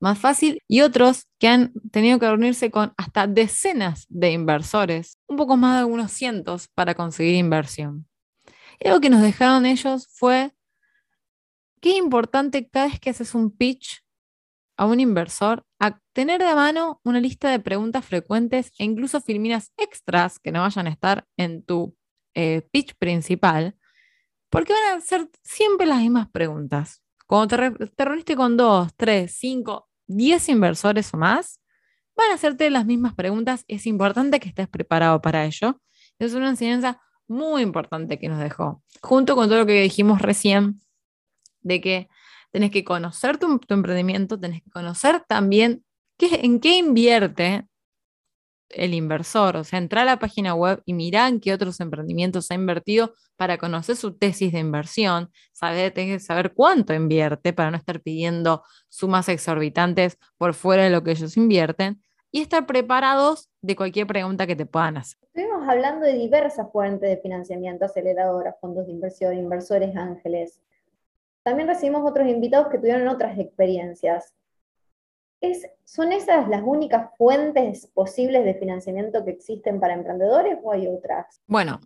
más 0.00 0.18
fácil. 0.18 0.60
Y 0.68 0.82
otros 0.82 1.26
que 1.38 1.48
han 1.48 1.72
tenido 1.90 2.18
que 2.18 2.26
reunirse 2.26 2.70
con 2.70 2.92
hasta 2.96 3.26
decenas 3.26 4.06
de 4.08 4.32
inversores, 4.32 5.18
un 5.26 5.36
poco 5.36 5.56
más 5.56 5.78
de 5.78 5.84
unos 5.84 6.12
cientos, 6.12 6.68
para 6.68 6.94
conseguir 6.94 7.34
inversión. 7.34 8.06
Y 8.80 8.88
lo 8.88 9.00
que 9.00 9.10
nos 9.10 9.22
dejaron 9.22 9.66
ellos 9.66 10.08
fue 10.12 10.52
qué 11.80 11.96
importante 11.96 12.68
cada 12.68 12.86
vez 12.86 13.00
que 13.00 13.10
haces 13.10 13.34
un 13.34 13.50
pitch 13.50 14.02
a 14.76 14.86
un 14.86 15.00
inversor 15.00 15.64
a 15.80 15.98
tener 16.12 16.40
de 16.40 16.54
mano 16.54 17.00
una 17.04 17.20
lista 17.20 17.50
de 17.50 17.58
preguntas 17.58 18.04
frecuentes 18.04 18.70
e 18.78 18.84
incluso 18.84 19.20
filminas 19.20 19.72
extras 19.76 20.38
que 20.38 20.52
no 20.52 20.60
vayan 20.60 20.86
a 20.86 20.90
estar 20.90 21.26
en 21.36 21.64
tu 21.64 21.96
eh, 22.34 22.62
pitch 22.70 22.94
principal, 22.96 23.76
porque 24.48 24.72
van 24.72 24.98
a 24.98 25.00
ser 25.00 25.28
siempre 25.42 25.86
las 25.86 25.98
mismas 25.98 26.28
preguntas. 26.30 27.02
Cuando 27.26 27.48
te, 27.94 28.04
reuniste 28.04 28.36
con 28.36 28.56
dos, 28.56 28.94
tres, 28.96 29.36
cinco, 29.36 29.87
diez 30.08 30.48
inversores 30.48 31.14
o 31.14 31.16
más, 31.16 31.60
van 32.16 32.32
a 32.32 32.34
hacerte 32.34 32.68
las 32.70 32.84
mismas 32.84 33.14
preguntas. 33.14 33.64
Es 33.68 33.86
importante 33.86 34.40
que 34.40 34.48
estés 34.48 34.68
preparado 34.68 35.22
para 35.22 35.44
ello. 35.44 35.80
Es 36.18 36.34
una 36.34 36.48
enseñanza 36.48 37.00
muy 37.28 37.62
importante 37.62 38.18
que 38.18 38.28
nos 38.28 38.40
dejó, 38.40 38.82
junto 39.02 39.36
con 39.36 39.48
todo 39.48 39.60
lo 39.60 39.66
que 39.66 39.82
dijimos 39.82 40.20
recién, 40.20 40.80
de 41.60 41.80
que 41.80 42.08
tenés 42.50 42.70
que 42.70 42.84
conocer 42.84 43.38
tu, 43.38 43.60
emprendimiento, 43.68 44.40
tenés 44.40 44.62
que 44.62 44.70
conocer 44.70 45.22
también 45.28 45.84
en 46.18 46.58
qué 46.58 46.78
invierte 46.78 47.67
el 48.70 48.94
inversor, 48.94 49.56
o 49.56 49.64
sea, 49.64 49.78
entra 49.78 50.02
a 50.02 50.04
la 50.04 50.18
página 50.18 50.54
web 50.54 50.82
y 50.84 50.94
mira 50.94 51.28
en 51.28 51.40
qué 51.40 51.52
otros 51.52 51.80
emprendimientos 51.80 52.50
ha 52.50 52.54
invertido 52.54 53.14
para 53.36 53.58
conocer 53.58 53.96
su 53.96 54.16
tesis 54.16 54.52
de 54.52 54.58
inversión, 54.58 55.30
saber, 55.52 55.92
tenés 55.92 56.18
que 56.18 56.26
saber 56.26 56.52
cuánto 56.52 56.92
invierte 56.92 57.52
para 57.52 57.70
no 57.70 57.76
estar 57.76 58.00
pidiendo 58.00 58.62
sumas 58.88 59.28
exorbitantes 59.28 60.18
por 60.36 60.54
fuera 60.54 60.84
de 60.84 60.90
lo 60.90 61.02
que 61.02 61.12
ellos 61.12 61.36
invierten 61.36 62.02
y 62.30 62.42
estar 62.42 62.66
preparados 62.66 63.48
de 63.62 63.76
cualquier 63.76 64.06
pregunta 64.06 64.46
que 64.46 64.56
te 64.56 64.66
puedan 64.66 64.98
hacer. 64.98 65.18
Estuvimos 65.22 65.68
hablando 65.68 66.04
de 66.04 66.14
diversas 66.14 66.70
fuentes 66.72 67.08
de 67.08 67.16
financiamiento, 67.18 67.84
aceleradoras, 67.84 68.56
fondos 68.60 68.86
de 68.86 68.92
inversión, 68.92 69.34
inversores 69.34 69.96
ángeles. 69.96 70.60
También 71.42 71.68
recibimos 71.68 72.08
otros 72.08 72.28
invitados 72.28 72.68
que 72.68 72.78
tuvieron 72.78 73.08
otras 73.08 73.38
experiencias. 73.38 74.34
¿Son 75.84 76.12
esas 76.12 76.48
las 76.48 76.62
únicas 76.64 77.10
fuentes 77.16 77.86
posibles 77.94 78.44
de 78.44 78.54
financiamiento 78.54 79.24
que 79.24 79.30
existen 79.30 79.80
para 79.80 79.94
emprendedores 79.94 80.58
o 80.62 80.72
hay 80.72 80.86
otras? 80.86 81.40
Bueno, 81.46 81.80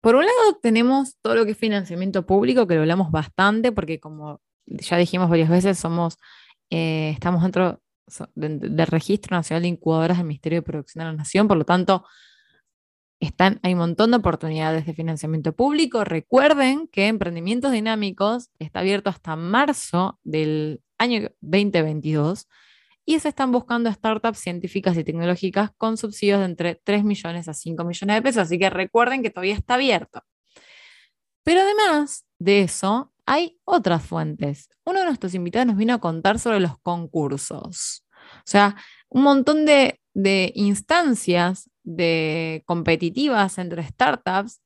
por 0.00 0.16
un 0.16 0.26
lado 0.26 0.58
tenemos 0.60 1.16
todo 1.22 1.34
lo 1.34 1.44
que 1.44 1.52
es 1.52 1.58
financiamiento 1.58 2.26
público, 2.26 2.66
que 2.66 2.74
lo 2.74 2.82
hablamos 2.82 3.10
bastante, 3.10 3.72
porque 3.72 3.98
como 3.98 4.40
ya 4.66 4.96
dijimos 4.96 5.30
varias 5.30 5.48
veces, 5.48 5.78
somos, 5.78 6.18
eh, 6.70 7.10
estamos 7.14 7.42
dentro 7.42 7.80
del 8.34 8.86
Registro 8.86 9.36
Nacional 9.36 9.62
de 9.62 9.68
Incubadoras 9.68 10.18
del 10.18 10.26
Ministerio 10.26 10.58
de 10.58 10.62
Producción 10.62 11.04
de 11.04 11.10
la 11.10 11.16
Nación, 11.16 11.48
por 11.48 11.56
lo 11.56 11.64
tanto, 11.64 12.04
están, 13.24 13.60
hay 13.62 13.72
un 13.72 13.80
montón 13.80 14.10
de 14.10 14.18
oportunidades 14.18 14.86
de 14.86 14.94
financiamiento 14.94 15.52
público. 15.52 16.04
Recuerden 16.04 16.88
que 16.88 17.08
Emprendimientos 17.08 17.72
Dinámicos 17.72 18.50
está 18.58 18.80
abierto 18.80 19.10
hasta 19.10 19.36
marzo 19.36 20.18
del 20.22 20.82
año 20.98 21.30
2022 21.40 22.48
y 23.04 23.18
se 23.20 23.28
están 23.28 23.52
buscando 23.52 23.92
startups 23.92 24.38
científicas 24.38 24.96
y 24.96 25.04
tecnológicas 25.04 25.70
con 25.76 25.96
subsidios 25.96 26.40
de 26.40 26.46
entre 26.46 26.74
3 26.76 27.04
millones 27.04 27.48
a 27.48 27.54
5 27.54 27.84
millones 27.84 28.16
de 28.16 28.22
pesos. 28.22 28.42
Así 28.42 28.58
que 28.58 28.70
recuerden 28.70 29.22
que 29.22 29.30
todavía 29.30 29.54
está 29.54 29.74
abierto. 29.74 30.22
Pero 31.42 31.60
además 31.60 32.24
de 32.38 32.62
eso, 32.62 33.12
hay 33.26 33.58
otras 33.64 34.02
fuentes. 34.02 34.68
Uno 34.84 35.00
de 35.00 35.06
nuestros 35.06 35.34
invitados 35.34 35.66
nos 35.66 35.76
vino 35.76 35.94
a 35.94 36.00
contar 36.00 36.38
sobre 36.38 36.60
los 36.60 36.78
concursos. 36.78 38.06
O 38.38 38.46
sea, 38.46 38.76
un 39.08 39.22
montón 39.22 39.66
de, 39.66 40.00
de 40.14 40.52
instancias 40.54 41.70
de 41.84 42.62
competitivas 42.66 43.58
entre 43.58 43.84
startups, 43.84 44.60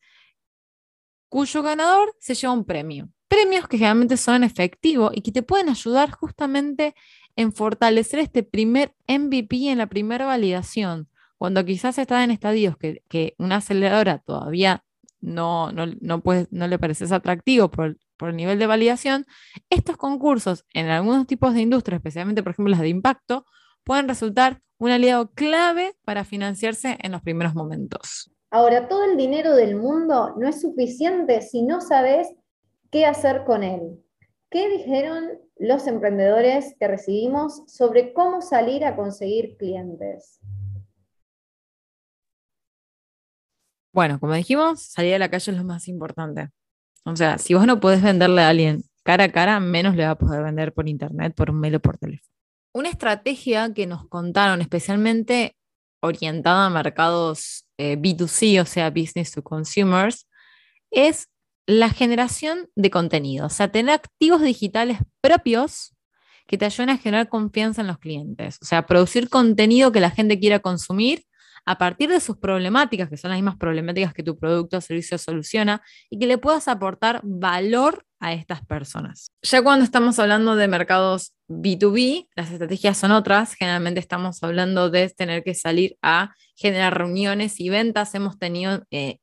cuyo 1.28 1.62
ganador 1.62 2.14
se 2.18 2.34
lleva 2.34 2.54
un 2.54 2.64
premio. 2.64 3.10
Premios 3.28 3.68
que 3.68 3.76
generalmente 3.76 4.16
son 4.16 4.36
en 4.36 4.44
efectivo 4.44 5.10
y 5.14 5.20
que 5.20 5.32
te 5.32 5.42
pueden 5.42 5.68
ayudar 5.68 6.10
justamente 6.10 6.94
en 7.36 7.52
fortalecer 7.52 8.20
este 8.20 8.42
primer 8.42 8.94
MVP 9.06 9.68
en 9.70 9.78
la 9.78 9.86
primera 9.86 10.24
validación. 10.24 11.08
Cuando 11.36 11.64
quizás 11.64 11.98
estás 11.98 12.24
en 12.24 12.30
estadios 12.30 12.76
que, 12.78 13.02
que 13.08 13.34
una 13.38 13.56
aceleradora 13.56 14.18
todavía 14.18 14.84
no, 15.20 15.70
no, 15.72 15.86
no, 16.00 16.22
no 16.50 16.68
le 16.68 16.78
pareces 16.78 17.12
atractivo 17.12 17.70
por, 17.70 17.98
por 18.16 18.30
el 18.30 18.36
nivel 18.36 18.58
de 18.58 18.66
validación, 18.66 19.26
estos 19.70 19.96
concursos 19.96 20.64
en 20.72 20.88
algunos 20.88 21.26
tipos 21.26 21.54
de 21.54 21.62
industrias, 21.62 21.98
especialmente 21.98 22.42
por 22.42 22.52
ejemplo 22.52 22.70
las 22.70 22.80
de 22.80 22.88
impacto, 22.88 23.44
pueden 23.84 24.08
resultar 24.08 24.62
un 24.78 24.90
aliado 24.90 25.30
clave 25.32 25.96
para 26.04 26.24
financiarse 26.24 26.96
en 27.00 27.12
los 27.12 27.22
primeros 27.22 27.54
momentos. 27.54 28.30
Ahora, 28.50 28.88
todo 28.88 29.04
el 29.04 29.16
dinero 29.16 29.54
del 29.54 29.76
mundo 29.76 30.34
no 30.38 30.48
es 30.48 30.60
suficiente 30.60 31.42
si 31.42 31.62
no 31.62 31.80
sabes 31.80 32.28
qué 32.90 33.04
hacer 33.04 33.44
con 33.44 33.62
él. 33.62 34.02
¿Qué 34.50 34.68
dijeron 34.70 35.28
los 35.56 35.86
emprendedores 35.86 36.74
que 36.80 36.88
recibimos 36.88 37.62
sobre 37.66 38.14
cómo 38.14 38.40
salir 38.40 38.84
a 38.84 38.96
conseguir 38.96 39.56
clientes? 39.58 40.40
Bueno, 43.92 44.18
como 44.20 44.34
dijimos, 44.34 44.80
salir 44.80 45.14
a 45.14 45.18
la 45.18 45.28
calle 45.28 45.50
es 45.50 45.58
lo 45.58 45.64
más 45.64 45.88
importante. 45.88 46.48
O 47.04 47.16
sea, 47.16 47.36
si 47.36 47.54
vos 47.54 47.66
no 47.66 47.80
podés 47.80 48.02
venderle 48.02 48.42
a 48.42 48.48
alguien 48.48 48.82
cara 49.02 49.24
a 49.24 49.32
cara, 49.32 49.60
menos 49.60 49.96
le 49.96 50.04
va 50.04 50.12
a 50.12 50.18
poder 50.18 50.42
vender 50.42 50.72
por 50.72 50.88
internet, 50.88 51.34
por 51.34 51.50
un 51.50 51.60
mail 51.60 51.76
o 51.76 51.80
por 51.80 51.98
teléfono. 51.98 52.37
Una 52.78 52.90
estrategia 52.90 53.74
que 53.74 53.88
nos 53.88 54.06
contaron, 54.06 54.60
especialmente 54.60 55.56
orientada 56.00 56.66
a 56.66 56.70
mercados 56.70 57.66
eh, 57.76 57.96
B2C, 57.98 58.62
o 58.62 58.66
sea, 58.66 58.90
business 58.90 59.32
to 59.32 59.42
consumers, 59.42 60.28
es 60.92 61.26
la 61.66 61.90
generación 61.90 62.70
de 62.76 62.88
contenido, 62.92 63.46
o 63.46 63.50
sea, 63.50 63.72
tener 63.72 63.94
activos 63.96 64.42
digitales 64.42 64.98
propios 65.20 65.96
que 66.46 66.56
te 66.56 66.66
ayuden 66.66 66.90
a 66.90 66.98
generar 66.98 67.28
confianza 67.28 67.80
en 67.80 67.88
los 67.88 67.98
clientes, 67.98 68.60
o 68.62 68.64
sea, 68.64 68.86
producir 68.86 69.28
contenido 69.28 69.90
que 69.90 69.98
la 69.98 70.12
gente 70.12 70.38
quiera 70.38 70.60
consumir 70.60 71.24
a 71.66 71.78
partir 71.78 72.08
de 72.10 72.20
sus 72.20 72.36
problemáticas, 72.36 73.10
que 73.10 73.16
son 73.16 73.30
las 73.30 73.38
mismas 73.38 73.56
problemáticas 73.56 74.14
que 74.14 74.22
tu 74.22 74.38
producto 74.38 74.76
o 74.76 74.80
servicio 74.80 75.18
soluciona, 75.18 75.82
y 76.10 76.20
que 76.20 76.28
le 76.28 76.38
puedas 76.38 76.68
aportar 76.68 77.22
valor 77.24 78.06
a 78.20 78.32
estas 78.32 78.64
personas. 78.64 79.30
Ya 79.42 79.62
cuando 79.62 79.84
estamos 79.84 80.18
hablando 80.18 80.56
de 80.56 80.68
mercados 80.68 81.34
B2B, 81.48 82.28
las 82.34 82.50
estrategias 82.50 82.98
son 82.98 83.12
otras. 83.12 83.54
Generalmente 83.54 84.00
estamos 84.00 84.42
hablando 84.42 84.90
de 84.90 85.08
tener 85.10 85.44
que 85.44 85.54
salir 85.54 85.96
a 86.02 86.34
generar 86.56 86.98
reuniones 86.98 87.60
y 87.60 87.68
ventas. 87.68 88.14
Hemos 88.14 88.38
tenido 88.38 88.84
eh, 88.90 89.18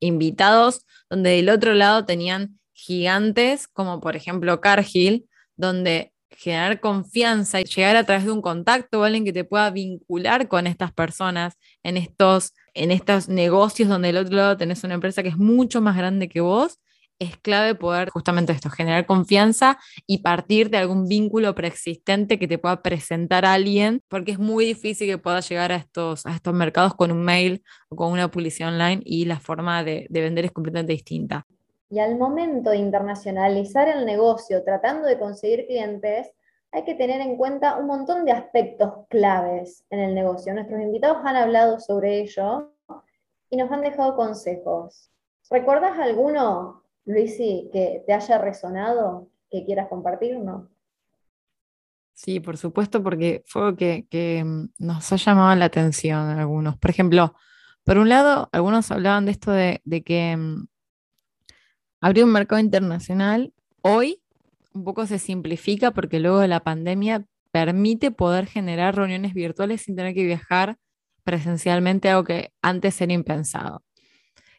invitados 0.00 0.86
donde 1.10 1.30
del 1.30 1.50
otro 1.50 1.74
lado 1.74 2.04
tenían 2.04 2.58
gigantes, 2.72 3.68
como 3.68 4.00
por 4.00 4.16
ejemplo 4.16 4.60
Cargill, 4.60 5.28
donde 5.56 6.12
generar 6.30 6.80
confianza 6.80 7.60
y 7.60 7.64
llegar 7.64 7.96
a 7.96 8.04
través 8.04 8.24
de 8.24 8.32
un 8.32 8.42
contacto 8.42 9.04
alguien 9.04 9.24
que 9.24 9.32
te 9.32 9.44
pueda 9.44 9.70
vincular 9.70 10.48
con 10.48 10.66
estas 10.66 10.92
personas 10.92 11.54
en 11.82 11.96
estos, 11.96 12.54
en 12.74 12.90
estos 12.90 13.28
negocios 13.28 13.88
donde 13.88 14.08
del 14.08 14.18
otro 14.18 14.36
lado 14.36 14.56
tenés 14.56 14.82
una 14.84 14.94
empresa 14.94 15.22
que 15.22 15.28
es 15.28 15.36
mucho 15.36 15.80
más 15.80 15.96
grande 15.96 16.28
que 16.28 16.40
vos, 16.40 16.80
es 17.24 17.36
clave 17.36 17.74
poder 17.74 18.10
justamente 18.10 18.52
esto, 18.52 18.70
generar 18.70 19.06
confianza 19.06 19.78
y 20.06 20.18
partir 20.18 20.70
de 20.70 20.78
algún 20.78 21.08
vínculo 21.08 21.54
preexistente 21.54 22.38
que 22.38 22.48
te 22.48 22.58
pueda 22.58 22.82
presentar 22.82 23.44
a 23.44 23.54
alguien, 23.54 24.02
porque 24.08 24.32
es 24.32 24.38
muy 24.38 24.64
difícil 24.64 25.08
que 25.08 25.18
puedas 25.18 25.48
llegar 25.48 25.72
a 25.72 25.76
estos, 25.76 26.26
a 26.26 26.34
estos 26.34 26.54
mercados 26.54 26.94
con 26.94 27.10
un 27.12 27.22
mail 27.22 27.62
o 27.88 27.96
con 27.96 28.12
una 28.12 28.30
publicidad 28.30 28.72
online 28.72 29.02
y 29.04 29.24
la 29.24 29.40
forma 29.40 29.84
de, 29.84 30.06
de 30.08 30.20
vender 30.20 30.44
es 30.44 30.52
completamente 30.52 30.92
distinta. 30.92 31.46
Y 31.90 31.98
al 31.98 32.16
momento 32.16 32.70
de 32.70 32.78
internacionalizar 32.78 33.88
el 33.88 34.04
negocio, 34.06 34.64
tratando 34.64 35.06
de 35.06 35.18
conseguir 35.18 35.66
clientes, 35.66 36.32
hay 36.72 36.84
que 36.84 36.94
tener 36.94 37.20
en 37.20 37.36
cuenta 37.36 37.76
un 37.76 37.86
montón 37.86 38.24
de 38.24 38.32
aspectos 38.32 39.06
claves 39.08 39.84
en 39.90 40.00
el 40.00 40.14
negocio. 40.14 40.52
Nuestros 40.52 40.80
invitados 40.80 41.18
han 41.24 41.36
hablado 41.36 41.78
sobre 41.78 42.20
ello 42.20 42.72
y 43.48 43.56
nos 43.56 43.70
han 43.70 43.82
dejado 43.82 44.16
consejos. 44.16 45.08
¿Recuerdas 45.50 45.98
alguno, 45.98 46.83
Luisi, 47.06 47.68
que 47.72 48.02
te 48.06 48.12
haya 48.12 48.38
resonado, 48.38 49.28
que 49.50 49.64
quieras 49.64 49.88
compartirnos? 49.88 50.68
Sí, 52.14 52.38
por 52.40 52.56
supuesto, 52.56 53.02
porque 53.02 53.42
fue 53.46 53.62
algo 53.62 53.76
que, 53.76 54.42
mm, 54.44 54.68
nos 54.78 55.12
ha 55.12 55.16
llamado 55.16 55.54
la 55.56 55.64
atención 55.66 56.28
algunos. 56.30 56.78
Por 56.78 56.90
ejemplo, 56.90 57.34
por 57.84 57.98
un 57.98 58.08
lado, 58.08 58.48
algunos 58.52 58.90
hablaban 58.90 59.26
de 59.26 59.32
esto 59.32 59.50
de, 59.50 59.82
que 60.04 60.36
mm, 60.36 60.66
abrir 62.00 62.24
un 62.24 62.32
mercado 62.32 62.60
internacional 62.60 63.52
hoy 63.82 64.20
un 64.72 64.84
poco 64.84 65.06
se 65.06 65.18
simplifica 65.18 65.92
porque 65.92 66.20
luego 66.20 66.40
de 66.40 66.48
la 66.48 66.60
pandemia 66.60 67.26
permite 67.52 68.10
poder 68.10 68.46
generar 68.46 68.96
reuniones 68.96 69.34
virtuales 69.34 69.82
sin 69.82 69.96
tener 69.96 70.14
que 70.14 70.24
viajar 70.24 70.78
presencialmente, 71.24 72.10
algo 72.10 72.24
que 72.24 72.52
antes 72.62 73.00
era 73.00 73.12
impensado. 73.12 73.82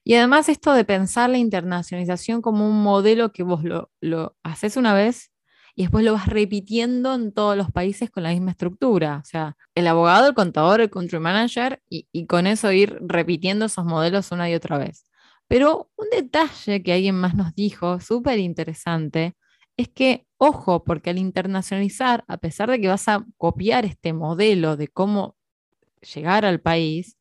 Y 0.05 0.13
además 0.13 0.49
esto 0.49 0.73
de 0.73 0.85
pensar 0.85 1.31
la 1.31 1.39
internacionalización 1.39 2.41
como 2.43 2.69
un 2.69 2.83
modelo 2.83 3.31
que 3.33 3.43
vos 3.43 3.63
lo, 3.63 3.91
lo 4.01 4.37
haces 4.43 4.77
una 4.77 4.93
vez 4.93 5.31
y 5.75 5.81
después 5.81 6.05
lo 6.05 6.13
vas 6.13 6.27
repitiendo 6.27 7.15
en 7.15 7.33
todos 7.33 7.57
los 7.57 7.71
países 7.71 8.11
con 8.11 8.23
la 8.23 8.29
misma 8.29 8.51
estructura. 8.51 9.19
O 9.23 9.25
sea, 9.25 9.57
el 9.73 9.87
abogado, 9.87 10.27
el 10.29 10.35
contador, 10.35 10.79
el 10.79 10.91
country 10.91 11.19
manager 11.19 11.81
y, 11.89 12.07
y 12.11 12.27
con 12.27 12.45
eso 12.45 12.71
ir 12.71 12.99
repitiendo 13.01 13.65
esos 13.65 13.83
modelos 13.83 14.31
una 14.31 14.47
y 14.49 14.53
otra 14.53 14.77
vez. 14.77 15.05
Pero 15.47 15.89
un 15.95 16.07
detalle 16.11 16.83
que 16.83 16.93
alguien 16.93 17.15
más 17.15 17.35
nos 17.35 17.55
dijo, 17.55 17.99
súper 17.99 18.37
interesante, 18.39 19.35
es 19.75 19.89
que, 19.89 20.27
ojo, 20.37 20.83
porque 20.83 21.09
al 21.09 21.17
internacionalizar, 21.17 22.23
a 22.27 22.37
pesar 22.37 22.69
de 22.69 22.79
que 22.79 22.87
vas 22.89 23.07
a 23.07 23.25
copiar 23.37 23.85
este 23.85 24.13
modelo 24.13 24.77
de 24.77 24.87
cómo 24.87 25.35
llegar 26.13 26.45
al 26.45 26.61
país, 26.61 27.17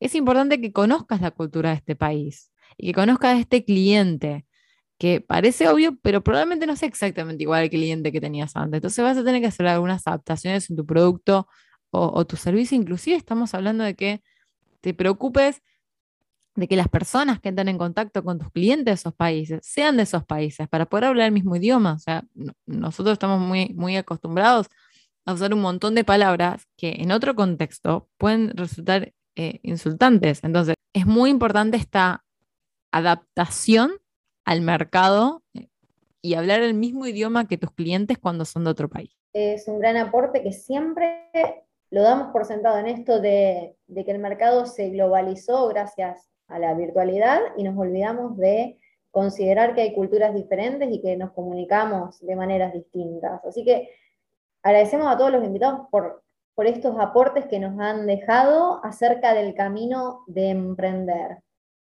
es 0.00 0.14
importante 0.14 0.60
que 0.60 0.72
conozcas 0.72 1.20
la 1.20 1.30
cultura 1.30 1.70
de 1.70 1.76
este 1.76 1.96
país 1.96 2.52
y 2.76 2.88
que 2.88 2.94
conozcas 2.94 3.36
a 3.36 3.40
este 3.40 3.64
cliente, 3.64 4.46
que 4.98 5.20
parece 5.20 5.68
obvio, 5.68 5.96
pero 6.02 6.22
probablemente 6.22 6.66
no 6.66 6.76
sea 6.76 6.88
exactamente 6.88 7.42
igual 7.44 7.62
al 7.62 7.70
cliente 7.70 8.12
que 8.12 8.20
tenías 8.20 8.56
antes. 8.56 8.78
Entonces 8.78 9.04
vas 9.04 9.16
a 9.16 9.24
tener 9.24 9.40
que 9.40 9.48
hacer 9.48 9.66
algunas 9.66 10.06
adaptaciones 10.06 10.70
en 10.70 10.76
tu 10.76 10.86
producto 10.86 11.48
o, 11.90 12.26
tu 12.26 12.36
servicio. 12.36 12.76
Inclusive 12.76 13.16
estamos 13.16 13.54
hablando 13.54 13.84
de 13.84 13.94
que 13.94 14.22
te 14.80 14.94
preocupes 14.94 15.62
de 16.54 16.66
que 16.68 16.76
las 16.76 16.88
personas 16.88 17.40
que 17.40 17.48
entran 17.50 17.68
en 17.68 17.78
contacto 17.78 18.24
con 18.24 18.38
tus 18.38 18.50
clientes 18.50 18.84
de 18.86 18.92
esos 18.92 19.14
países 19.14 19.60
sean 19.62 19.96
de 19.96 20.02
esos 20.02 20.24
países 20.24 20.68
para 20.68 20.86
poder 20.86 21.04
hablar 21.04 21.26
el 21.26 21.32
mismo 21.32 21.54
idioma. 21.56 21.94
O 21.94 21.98
sea, 21.98 22.24
nosotros 22.66 23.12
estamos 23.12 23.40
muy, 23.40 23.72
muy 23.74 23.96
acostumbrados 23.96 24.66
a 25.24 25.34
usar 25.34 25.54
un 25.54 25.60
montón 25.60 25.94
de 25.94 26.04
palabras 26.04 26.66
que 26.76 26.96
en 26.98 27.12
otro 27.12 27.34
contexto 27.36 28.08
pueden 28.18 28.50
resultar 28.56 29.12
eh, 29.38 29.60
insultantes. 29.62 30.42
Entonces, 30.42 30.74
es 30.92 31.06
muy 31.06 31.30
importante 31.30 31.76
esta 31.76 32.24
adaptación 32.90 33.92
al 34.44 34.62
mercado 34.62 35.44
eh, 35.54 35.68
y 36.20 36.34
hablar 36.34 36.60
el 36.60 36.74
mismo 36.74 37.06
idioma 37.06 37.46
que 37.46 37.56
tus 37.56 37.70
clientes 37.70 38.18
cuando 38.18 38.44
son 38.44 38.64
de 38.64 38.70
otro 38.70 38.88
país. 38.88 39.16
Es 39.32 39.68
un 39.68 39.78
gran 39.78 39.96
aporte 39.96 40.42
que 40.42 40.50
siempre 40.50 41.30
lo 41.90 42.02
damos 42.02 42.32
por 42.32 42.46
sentado 42.46 42.78
en 42.78 42.88
esto 42.88 43.20
de, 43.20 43.76
de 43.86 44.04
que 44.04 44.10
el 44.10 44.18
mercado 44.18 44.66
se 44.66 44.90
globalizó 44.90 45.68
gracias 45.68 46.28
a 46.48 46.58
la 46.58 46.74
virtualidad 46.74 47.40
y 47.56 47.62
nos 47.62 47.78
olvidamos 47.78 48.36
de 48.38 48.80
considerar 49.12 49.76
que 49.76 49.82
hay 49.82 49.94
culturas 49.94 50.34
diferentes 50.34 50.90
y 50.90 51.00
que 51.00 51.16
nos 51.16 51.30
comunicamos 51.30 52.18
de 52.26 52.34
maneras 52.34 52.72
distintas. 52.72 53.40
Así 53.44 53.64
que 53.64 53.90
agradecemos 54.64 55.06
a 55.06 55.16
todos 55.16 55.30
los 55.30 55.44
invitados 55.44 55.86
por, 55.92 56.24
por 56.58 56.66
estos 56.66 56.98
aportes 56.98 57.46
que 57.46 57.60
nos 57.60 57.78
han 57.78 58.04
dejado 58.08 58.84
acerca 58.84 59.32
del 59.32 59.54
camino 59.54 60.24
de 60.26 60.48
emprender. 60.48 61.38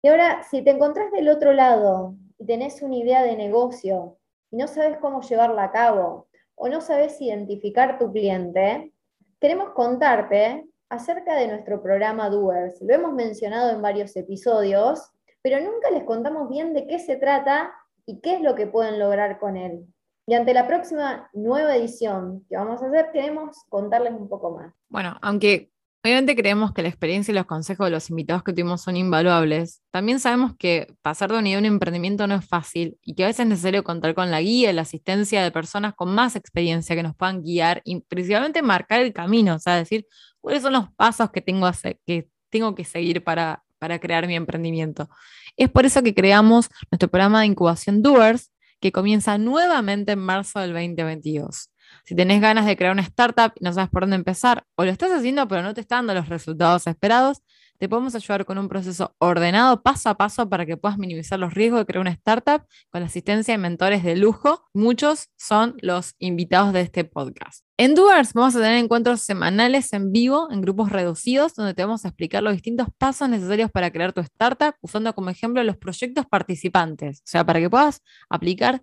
Y 0.01 0.09
ahora, 0.09 0.43
si 0.43 0.61
te 0.61 0.71
encontrás 0.71 1.09
del 1.13 1.29
otro 1.29 1.53
lado 1.53 2.15
y 2.37 2.45
tenés 2.45 2.81
una 2.81 2.97
idea 2.97 3.23
de 3.23 3.37
negocio 3.37 4.17
y 4.51 4.57
no 4.57 4.67
sabes 4.67 4.97
cómo 4.97 5.21
llevarla 5.21 5.63
a 5.63 5.71
cabo 5.71 6.27
o 6.55 6.67
no 6.67 6.81
sabes 6.81 7.21
identificar 7.21 7.97
tu 7.97 8.11
cliente, 8.11 8.91
queremos 9.39 9.69
contarte 9.69 10.67
acerca 10.89 11.35
de 11.35 11.47
nuestro 11.47 11.81
programa 11.81 12.29
Doers. 12.29 12.81
Lo 12.81 12.93
hemos 12.93 13.13
mencionado 13.13 13.69
en 13.69 13.81
varios 13.81 14.17
episodios, 14.17 15.13
pero 15.41 15.61
nunca 15.61 15.91
les 15.91 16.03
contamos 16.03 16.49
bien 16.49 16.73
de 16.73 16.87
qué 16.87 16.99
se 16.99 17.15
trata 17.15 17.71
y 18.05 18.19
qué 18.19 18.33
es 18.33 18.41
lo 18.41 18.53
que 18.53 18.67
pueden 18.67 18.99
lograr 18.99 19.39
con 19.39 19.55
él. 19.55 19.87
Y 20.29 20.33
ante 20.33 20.53
la 20.53 20.67
próxima 20.67 21.29
nueva 21.31 21.77
edición 21.77 22.45
que 22.49 22.57
vamos 22.57 22.83
a 22.83 22.87
hacer, 22.87 23.11
queremos 23.13 23.63
contarles 23.69 24.11
un 24.11 24.27
poco 24.27 24.51
más. 24.57 24.73
Bueno, 24.89 25.17
aunque 25.21 25.71
obviamente 26.03 26.35
creemos 26.35 26.73
que 26.73 26.81
la 26.81 26.89
experiencia 26.89 27.31
y 27.31 27.35
los 27.35 27.45
consejos 27.45 27.87
de 27.87 27.91
los 27.91 28.09
invitados 28.09 28.43
que 28.43 28.51
tuvimos 28.51 28.81
son 28.81 28.97
invaluables, 28.97 29.81
también 29.89 30.19
sabemos 30.19 30.51
que 30.57 30.93
pasar 31.01 31.31
de 31.31 31.37
una 31.37 31.47
idea 31.47 31.59
a 31.59 31.61
un 31.61 31.65
emprendimiento 31.65 32.27
no 32.27 32.35
es 32.35 32.45
fácil 32.45 32.97
y 33.01 33.15
que 33.15 33.23
a 33.23 33.27
veces 33.27 33.39
es 33.41 33.47
necesario 33.47 33.85
contar 33.85 34.13
con 34.15 34.29
la 34.29 34.41
guía 34.41 34.69
y 34.69 34.73
la 34.73 34.81
asistencia 34.81 35.41
de 35.41 35.49
personas 35.49 35.93
con 35.95 36.13
más 36.13 36.35
experiencia 36.35 36.93
que 36.93 37.03
nos 37.03 37.15
puedan 37.15 37.41
guiar 37.41 37.81
y 37.85 38.01
principalmente 38.01 38.61
marcar 38.61 38.99
el 38.99 39.13
camino, 39.13 39.55
o 39.55 39.59
sea, 39.59 39.77
decir, 39.77 40.07
cuáles 40.41 40.61
son 40.61 40.73
los 40.73 40.91
pasos 40.91 41.31
que 41.31 41.39
tengo, 41.39 41.71
que, 42.05 42.83
seguir 42.83 43.23
para, 43.23 43.63
para 43.79 43.97
crear 43.99 44.27
mi 44.27 44.35
emprendimiento. 44.35 45.07
Es 45.55 45.69
por 45.69 45.85
eso 45.85 46.03
que 46.03 46.13
creamos 46.13 46.69
nuestro 46.91 47.07
programa 47.07 47.39
de 47.39 47.45
incubación 47.45 48.01
Doers, 48.01 48.51
que 48.79 48.91
comienza 48.91 49.37
nuevamente 49.37 50.13
en 50.13 50.19
marzo 50.19 50.59
del 50.59 50.73
2022. 50.73 51.71
Si 52.03 52.15
tenés 52.15 52.41
ganas 52.41 52.65
de 52.65 52.75
crear 52.75 52.91
una 52.93 53.01
startup 53.01 53.53
y 53.55 53.63
no 53.63 53.73
sabes 53.73 53.89
por 53.89 54.03
dónde 54.03 54.17
empezar, 54.17 54.65
o 54.75 54.85
lo 54.85 54.91
estás 54.91 55.11
haciendo 55.11 55.47
pero 55.47 55.63
no 55.63 55.73
te 55.73 55.81
está 55.81 55.95
dando 55.95 56.13
los 56.13 56.29
resultados 56.29 56.87
esperados, 56.87 57.41
te 57.77 57.87
podemos 57.87 58.15
ayudar 58.15 58.45
con 58.45 58.57
un 58.57 58.69
proceso 58.69 59.15
ordenado 59.19 59.81
paso 59.83 60.09
a 60.09 60.17
paso 60.17 60.49
para 60.49 60.65
que 60.65 60.77
puedas 60.77 60.97
minimizar 60.97 61.39
los 61.39 61.53
riesgos 61.53 61.81
de 61.81 61.85
crear 61.85 62.01
una 62.01 62.11
startup 62.11 62.65
con 62.89 63.01
la 63.01 63.07
asistencia 63.07 63.53
de 63.53 63.57
mentores 63.57 64.03
de 64.03 64.15
lujo. 64.15 64.63
Muchos 64.73 65.29
son 65.37 65.75
los 65.81 66.15
invitados 66.19 66.73
de 66.73 66.81
este 66.81 67.03
podcast. 67.03 67.63
En 67.77 67.93
Doers 67.93 68.33
vamos 68.33 68.55
a 68.55 68.59
tener 68.59 68.77
encuentros 68.77 69.21
semanales 69.21 69.93
en 69.93 70.11
vivo 70.11 70.49
en 70.51 70.61
grupos 70.61 70.91
reducidos 70.91 71.53
donde 71.53 71.73
te 71.73 71.83
vamos 71.83 72.05
a 72.05 72.07
explicar 72.07 72.41
los 72.41 72.53
distintos 72.53 72.87
pasos 72.97 73.29
necesarios 73.29 73.69
para 73.71 73.91
crear 73.91 74.13
tu 74.13 74.21
startup 74.21 74.73
usando 74.81 75.13
como 75.13 75.29
ejemplo 75.29 75.63
los 75.63 75.77
proyectos 75.77 76.25
participantes, 76.25 77.19
o 77.19 77.27
sea, 77.27 77.45
para 77.45 77.59
que 77.59 77.69
puedas 77.69 78.01
aplicar 78.29 78.81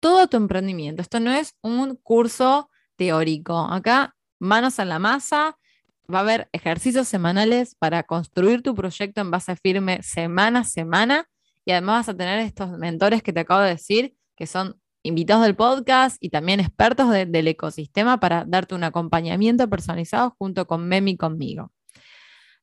todo 0.00 0.26
tu 0.26 0.36
emprendimiento. 0.36 1.02
Esto 1.02 1.20
no 1.20 1.32
es 1.32 1.54
un 1.62 1.96
curso 1.96 2.68
teórico. 2.96 3.58
Acá 3.58 4.14
manos 4.38 4.78
en 4.78 4.88
la 4.88 4.98
masa, 4.98 5.56
va 6.12 6.18
a 6.18 6.22
haber 6.22 6.48
ejercicios 6.52 7.08
semanales 7.08 7.74
para 7.76 8.02
construir 8.02 8.62
tu 8.62 8.74
proyecto 8.74 9.20
en 9.20 9.30
base 9.30 9.56
firme 9.56 10.02
semana 10.02 10.60
a 10.60 10.64
semana 10.64 11.28
y 11.64 11.72
además 11.72 12.06
vas 12.06 12.14
a 12.14 12.16
tener 12.16 12.38
estos 12.40 12.70
mentores 12.78 13.22
que 13.22 13.32
te 13.32 13.40
acabo 13.40 13.60
de 13.62 13.70
decir, 13.70 14.14
que 14.36 14.46
son 14.46 14.80
invitados 15.02 15.44
del 15.44 15.54
podcast 15.54 16.16
y 16.20 16.30
también 16.30 16.60
expertos 16.60 17.10
del 17.10 17.48
ecosistema 17.48 18.18
para 18.20 18.44
darte 18.46 18.74
un 18.74 18.84
acompañamiento 18.84 19.68
personalizado 19.68 20.34
junto 20.38 20.66
con 20.66 20.86
Memi 20.88 21.16
conmigo. 21.16 21.72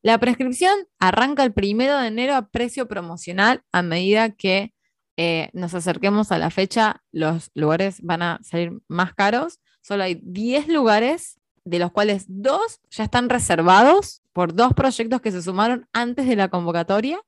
La 0.02 0.18
prescripción 0.18 0.74
arranca 1.00 1.44
el 1.44 1.54
primero 1.54 1.98
de 1.98 2.08
enero 2.08 2.36
a 2.36 2.50
precio 2.50 2.88
promocional 2.88 3.64
a 3.72 3.84
medida 3.84 4.32
que 4.32 4.74
eh, 5.18 5.50
nos 5.54 5.76
acerquemos 5.76 6.32
a 6.32 6.40
la 6.40 6.50
fecha, 6.50 7.04
los 7.12 7.52
lugares 7.54 8.02
van 8.02 8.24
a 8.24 8.40
salir 8.42 8.72
más 8.88 9.14
caros. 9.14 9.60
Solo 9.82 10.04
hay 10.04 10.20
10 10.24 10.68
lugares 10.70 11.40
de 11.64 11.80
los 11.80 11.92
cuales 11.92 12.26
dos 12.28 12.80
ya 12.90 13.04
están 13.04 13.30
reservados 13.30 14.22
por 14.34 14.54
dos 14.54 14.74
proyectos 14.74 15.22
que 15.22 15.32
se 15.32 15.42
sumaron 15.42 15.88
antes 15.94 16.28
de 16.28 16.36
la 16.36 16.50
convocatoria. 16.50 17.22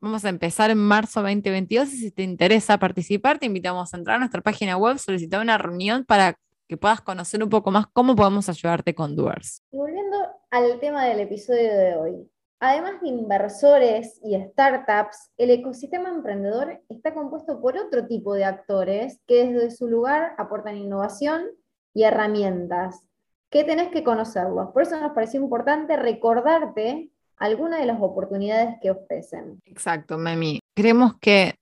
Vamos 0.00 0.24
a 0.24 0.28
empezar 0.28 0.70
en 0.70 0.78
marzo 0.78 1.22
2022 1.22 1.92
y 1.94 1.96
si 1.96 2.10
te 2.10 2.22
interesa 2.22 2.78
participar, 2.78 3.38
te 3.38 3.46
invitamos 3.46 3.92
a 3.92 3.96
entrar 3.96 4.16
a 4.16 4.18
nuestra 4.18 4.42
página 4.42 4.76
web, 4.76 4.98
solicitar 4.98 5.40
una 5.40 5.58
reunión 5.58 6.04
para 6.04 6.38
que 6.68 6.76
puedas 6.76 7.00
conocer 7.00 7.42
un 7.42 7.48
poco 7.48 7.70
más 7.70 7.86
cómo 7.92 8.14
podemos 8.14 8.48
ayudarte 8.48 8.94
con 8.94 9.16
Doers. 9.16 9.62
Y 9.70 9.76
volviendo 9.76 10.16
al 10.50 10.78
tema 10.80 11.04
del 11.06 11.20
episodio 11.20 11.76
de 11.76 11.96
hoy, 11.96 12.30
además 12.60 13.00
de 13.00 13.08
inversores 13.08 14.20
y 14.22 14.36
startups, 14.50 15.30
el 15.38 15.50
ecosistema 15.50 16.08
emprendedor 16.08 16.82
está 16.88 17.14
compuesto 17.14 17.60
por 17.60 17.76
otro 17.78 18.06
tipo 18.06 18.34
de 18.34 18.44
actores 18.44 19.20
que 19.26 19.46
desde 19.46 19.70
su 19.70 19.88
lugar 19.88 20.34
aportan 20.38 20.76
innovación 20.76 21.46
y 21.94 22.02
herramientas 22.02 23.06
que 23.50 23.64
tenés 23.64 23.88
que 23.88 24.04
conocerlos. 24.04 24.70
Por 24.72 24.82
eso 24.82 25.00
nos 25.00 25.12
pareció 25.12 25.40
importante 25.40 25.96
recordarte 25.96 27.10
algunas 27.36 27.80
de 27.80 27.86
las 27.86 28.00
oportunidades 28.00 28.76
que 28.80 28.90
ofrecen. 28.90 29.60
Exacto, 29.64 30.18
Memi. 30.18 30.60
Creemos 30.74 31.14
que 31.20 31.54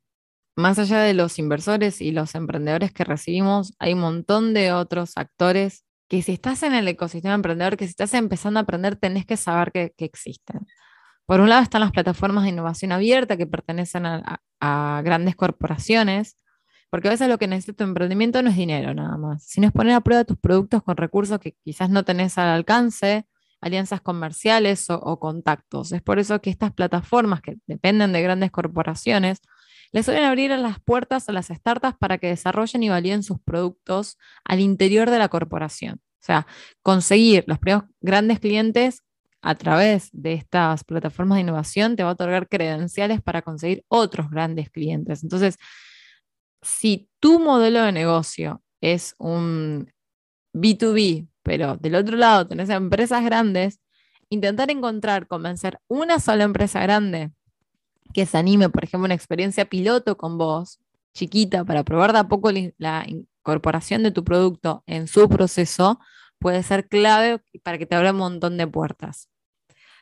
más 0.57 0.79
allá 0.79 1.01
de 1.01 1.15
los 1.15 1.39
inversores 1.39 2.01
y 2.01 2.13
los 2.13 2.35
emprendedores 2.35 2.93
que 2.93 3.05
recibimos, 3.05 3.75
hay 3.79 3.95
un 3.95 4.01
montón 4.01 4.55
de 4.55 4.73
otros 4.73 5.13
actores 5.17 5.85
que 6.09 6.23
si 6.23 6.33
estás 6.33 6.63
en 6.63 6.75
el 6.75 6.87
ecosistema 6.87 7.35
emprendedor, 7.35 7.77
que 7.77 7.87
si 7.87 7.91
estás 7.91 8.15
empezando 8.15 8.61
a 8.61 8.63
aprender, 8.63 8.97
tenés 8.97 9.27
que 9.27 9.37
saber 9.37 9.73
que, 9.73 9.93
existen. 9.99 10.67
Por 11.27 11.41
un 11.41 11.49
lado 11.49 11.63
están 11.63 11.81
las 11.81 11.91
plataformas 11.91 12.45
de 12.45 12.51
innovación 12.51 12.93
abierta 12.93 13.37
que 13.37 13.47
pertenecen 13.47 14.07
a, 14.07 14.41
a, 14.61 15.03
grandes 15.03 15.35
corporaciones, 15.35 16.37
porque 16.95 17.09
a 17.09 17.11
veces 17.11 17.29
lo 17.29 17.39
que 17.39 17.49
necesita 17.49 17.79
tu 17.79 17.83
emprendimiento 17.83 18.41
no 18.41 18.51
es 18.51 18.57
dinero 18.57 18.95
nada 18.95 19.17
más, 19.17 19.43
sino 19.43 19.67
es 19.67 19.73
poner 19.73 19.95
a 19.95 20.01
prueba 20.01 20.23
tus 20.23 20.39
productos 20.39 20.81
con 20.85 20.97
recursos 20.97 21.41
que 21.41 21.57
quizás 21.65 21.91
no 21.91 22.05
tenés 22.05 22.39
al 22.39 22.47
alcance, 22.47 23.27
alianzas 23.61 24.01
comerciales 24.01 24.87
o, 24.91 25.19
contactos. 25.19 25.91
Es 25.91 26.03
por 26.03 26.21
eso 26.21 26.41
que 26.41 26.51
estas 26.51 26.73
plataformas 26.73 27.41
que 27.41 27.57
dependen 27.67 28.13
de 28.13 28.23
grandes 28.23 28.53
corporaciones 28.53 29.41
les 29.91 30.05
suelen 30.05 30.23
abrir 30.23 30.53
las 30.53 30.79
puertas 30.79 31.29
a 31.29 31.33
las 31.33 31.49
startups 31.49 31.99
para 31.99 32.19
que 32.19 32.29
desarrollen 32.29 32.85
y 32.85 32.91
validen 32.91 33.25
sus 33.25 33.41
productos 33.41 34.17
al 34.45 34.61
interior 34.61 35.11
de 35.11 35.19
la 35.19 35.29
corporación. 35.29 35.95
O 35.97 36.25
sea, 36.25 36.47
conseguir 36.81 37.43
los 37.49 37.59
primeros 37.59 37.91
grandes 38.03 38.39
clientes 38.39 39.03
a 39.43 39.57
través 39.57 40.11
de 40.13 40.35
estas 40.35 40.85
plataformas 40.85 41.39
de 41.39 41.41
innovación 41.41 41.97
te 41.97 42.05
va 42.05 42.11
a 42.11 42.13
otorgar 42.13 42.49
credenciales 42.49 43.21
para 43.21 43.43
conseguir 43.43 43.85
otros 43.89 44.31
grandes 44.31 44.71
clientes. 44.71 45.25
Entonces, 45.25 45.59
si 46.65 47.09
tu 47.21 47.39
modelo 47.39 47.83
de 47.83 47.93
negocio 47.93 48.63
es 48.81 49.15
un 49.19 49.93
B2B, 50.53 51.29
pero 51.43 51.77
del 51.77 51.95
otro 51.95 52.17
lado 52.17 52.47
tenés 52.49 52.71
empresas 52.71 53.25
grandes, 53.25 53.81
intentar 54.29 54.71
encontrar, 54.71 55.27
convencer 55.27 55.79
una 55.89 56.19
sola 56.19 56.45
empresa 56.45 56.81
grande 56.81 57.31
que 58.13 58.27
se 58.27 58.39
anime, 58.39 58.71
por 58.71 58.85
ejemplo, 58.85 59.05
una 59.05 59.15
experiencia 59.15 59.65
piloto 59.65 60.17
con 60.17 60.39
vos, 60.39 60.81
chiquita, 61.13 61.65
para 61.65 61.85
probar 61.85 62.13
de 62.13 62.21
a 62.21 62.29
poco 62.29 62.51
la 62.79 63.05
incorporación 63.07 64.03
de 64.03 64.11
tu 64.11 64.25
producto 64.25 64.83
en 64.87 65.09
su 65.09 65.29
proceso, 65.29 66.01
puede 66.39 66.63
ser 66.63 66.89
clave 66.89 67.43
para 67.63 67.79
que 67.79 67.87
te 67.87 67.95
abra 67.95 68.13
un 68.13 68.19
montón 68.19 68.57
de 68.57 68.67
puertas. 68.67 69.29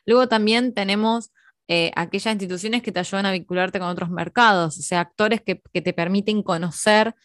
Luego 0.05 0.27
también 0.27 0.73
tenemos 0.73 1.31
eh, 1.69 1.91
aquellas 1.95 2.33
instituciones 2.33 2.81
que 2.81 2.91
te 2.91 2.99
ayudan 2.99 3.25
a 3.25 3.31
vincularte 3.31 3.79
con 3.79 3.87
otros 3.87 4.09
mercados, 4.09 4.77
o 4.77 4.81
sea, 4.81 4.99
actores 4.99 5.41
que, 5.41 5.55
te 5.55 5.93
permiten 5.93 6.43
conocer 6.43 7.15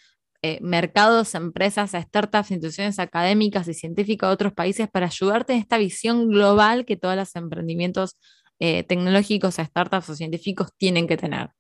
eh, 0.43 0.61
mercados, 0.63 1.35
empresas, 1.35 1.91
startups, 1.91 2.53
instituciones 2.53 3.01
académicas 3.01 3.67
y 3.67 3.75
científicas 3.75 4.29
de 4.29 4.35
otros 4.35 4.53
países 4.53 4.89
para 4.89 5.07
ayudarte 5.07 5.55
en 5.55 5.59
esta 5.59 5.77
visión 5.79 6.29
global 6.29 6.85
que 6.85 6.97
todos 6.97 7.17
los 7.17 7.35
emprendimientos 7.35 8.17
eh, 8.61 8.85
tecnológicos, 8.85 9.57
startups 9.57 10.11
o 10.11 10.15
científicos 10.15 10.71
tienen 10.77 11.09
que 11.09 11.17
tener. 11.17 11.51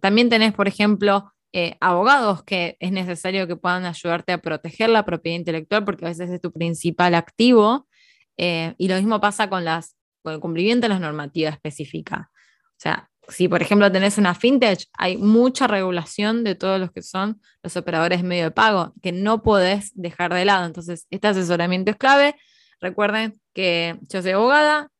También 0.00 0.28
tenés, 0.28 0.52
por 0.52 0.68
ejemplo, 0.68 1.32
abogados 1.80 2.44
que 2.44 2.76
es 2.80 2.92
necesario 2.92 3.46
que 3.46 3.56
puedan 3.56 3.86
ayudarte 3.86 4.32
a 4.32 4.38
proteger 4.38 4.90
la 4.90 5.06
propiedad 5.06 5.38
intelectual 5.38 5.84
porque 5.84 6.04
a 6.04 6.08
veces 6.08 6.30
es 6.30 6.40
tu 6.42 6.52
principal 6.52 7.14
activo. 7.14 7.88
y 8.36 8.88
lo 8.88 8.96
mismo 8.96 9.20
pasa 9.20 9.48
con, 9.48 9.64
las, 9.64 9.96
con 10.22 10.34
el 10.34 10.40
cumplimiento 10.40 10.84
de 10.84 10.90
las 10.90 11.00
normativas 11.00 11.54
específicas. 11.54 12.20
O 12.20 12.78
sea, 12.78 13.10
si 13.28 13.48
por 13.48 13.62
ejemplo 13.62 13.90
tenés 13.90 14.18
una 14.18 14.34
fintech, 14.34 14.86
hay 14.94 15.16
mucha 15.16 15.66
regulación 15.66 16.44
de 16.44 16.54
todos 16.54 16.80
los 16.80 16.90
que 16.90 17.02
son 17.02 17.40
los 17.62 17.76
operadores 17.76 18.22
medio 18.22 18.44
de 18.44 18.50
pago 18.50 18.94
que 19.02 19.12
no 19.12 19.42
podés 19.42 19.92
dejar 19.94 20.34
de 20.34 20.44
lado. 20.44 20.66
Entonces, 20.66 21.06
este 21.10 21.28
asesoramiento 21.28 21.90
es 21.90 21.96
clave. 21.96 22.34
Recuerden 22.80 23.40
que 23.54 23.98
yo 24.08 24.22
soy 24.22 24.32
abogada, 24.32 24.90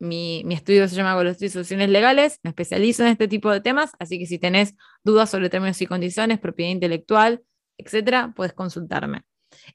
mi, 0.00 0.42
estudio 0.50 0.88
se 0.88 0.96
llama 0.96 1.12
Estudios 1.12 1.42
y 1.42 1.48
Soluciones 1.50 1.90
Legales, 1.90 2.40
me 2.42 2.50
especializo 2.50 3.02
en 3.02 3.10
este 3.10 3.28
tipo 3.28 3.50
de 3.50 3.60
temas, 3.60 3.92
así 3.98 4.18
que 4.18 4.26
si 4.26 4.38
tenés 4.38 4.74
dudas 5.04 5.30
sobre 5.30 5.50
términos 5.50 5.80
y 5.82 5.86
condiciones, 5.86 6.40
propiedad 6.40 6.72
intelectual, 6.72 7.42
etcétera, 7.76 8.32
puedes 8.34 8.54
consultarme. 8.54 9.22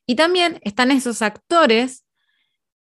Y 0.05 0.15
también 0.15 0.59
están 0.63 0.91
esos 0.91 1.21
actores 1.21 2.04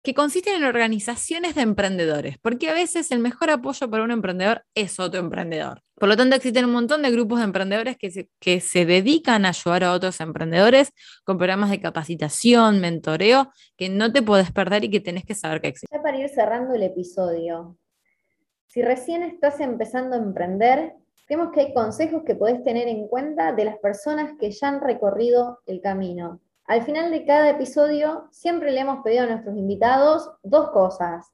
que 0.05 0.12
consisten 0.12 0.57
en 0.57 0.64
organizaciones 0.64 1.55
de 1.55 1.62
emprendedores, 1.62 2.36
porque 2.42 2.68
a 2.68 2.74
veces 2.74 3.11
el 3.11 3.20
mejor 3.20 3.48
apoyo 3.48 3.88
para 3.88 4.05
un 4.05 4.11
emprendedor 4.11 4.62
es 4.74 5.00
otro 5.00 5.18
emprendedor. 5.18 5.80
Por 5.94 6.11
lo 6.11 6.16
tanto, 6.16 6.36
existen 6.36 6.66
un 6.66 6.72
montón 6.72 7.00
de 7.00 7.11
grupos 7.11 7.38
de 7.38 7.46
emprendedores 7.46 7.96
que 7.96 8.11
se, 8.11 8.28
que 8.38 8.61
se 8.61 8.84
dedican 8.84 9.46
a 9.46 9.48
ayudar 9.48 9.82
a 9.82 9.92
otros 9.92 10.20
emprendedores 10.20 10.92
con 11.24 11.38
programas 11.38 11.70
de 11.70 11.80
capacitación, 11.80 12.82
mentoreo, 12.82 13.50
que 13.78 13.88
no 13.88 14.12
te 14.12 14.20
puedes 14.20 14.52
perder 14.52 14.84
y 14.84 14.90
que 14.90 15.00
tenés 15.00 15.24
que 15.24 15.34
saber 15.34 15.62
que 15.62 15.68
existen. 15.68 15.98
Ya 15.98 16.02
para 16.02 16.18
ir 16.18 16.28
cerrando 16.28 16.74
el 16.74 16.82
episodio, 16.82 17.78
si 18.66 18.82
recién 18.82 19.22
estás 19.22 19.59
empezando 19.61 20.16
a 20.16 20.18
emprender, 20.18 20.92
creemos 21.26 21.50
que 21.50 21.61
hay 21.62 21.72
consejos 21.72 22.24
que 22.26 22.34
podés 22.34 22.62
tener 22.62 22.88
en 22.88 23.09
cuenta 23.09 23.55
de 23.55 23.64
las 23.64 23.78
personas 23.78 24.34
que 24.38 24.50
ya 24.50 24.68
han 24.68 24.82
recorrido 24.82 25.61
el 25.64 25.80
camino 25.80 26.42
al 26.66 26.82
final 26.82 27.10
de 27.10 27.26
cada 27.26 27.50
episodio 27.50 28.28
siempre 28.30 28.72
le 28.72 28.80
hemos 28.80 29.02
pedido 29.02 29.24
a 29.24 29.26
nuestros 29.26 29.56
invitados 29.56 30.30
dos 30.42 30.70
cosas. 30.70 31.30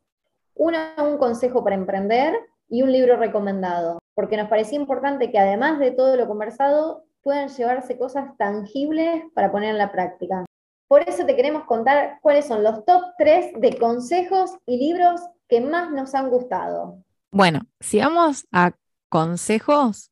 Una, 0.55 0.95
un 0.99 1.19
consejo 1.19 1.63
para 1.63 1.77
emprender 1.77 2.35
y 2.69 2.83
un 2.83 2.93
libro 2.93 3.17
recomendado, 3.17 3.99
porque 4.15 4.37
nos 4.37 4.49
parecía 4.49 4.79
importante 4.79 5.31
que 5.31 5.39
además 5.39 5.79
de 5.79 5.93
todo 5.93 6.17
lo 6.17 6.27
conversado, 6.27 7.05
puedan 7.23 7.49
llevarse 7.49 7.99
cosas 7.99 8.37
tangibles 8.39 9.23
para 9.35 9.53
poner 9.53 9.71
en 9.71 9.79
la 9.79 9.93
práctica. 9.93 10.45
Por 10.89 11.09
eso 11.09 11.25
te 11.25 11.37
queremos 11.37 11.65
contar 11.65 12.19
cuáles 12.23 12.47
son 12.47 12.65
los 12.65 12.85
top 12.85 13.03
3 13.19 13.61
de 13.61 13.79
consejos 13.79 14.57
y 14.67 14.79
libros 14.79 15.21
que 15.49 15.61
más 15.61 15.91
nos 15.91 16.15
han 16.15 16.31
gustado. 16.31 16.99
Bueno, 17.31 17.61
si 17.79 18.01
vamos 18.01 18.47
a 18.51 18.73
consejos, 19.09 20.10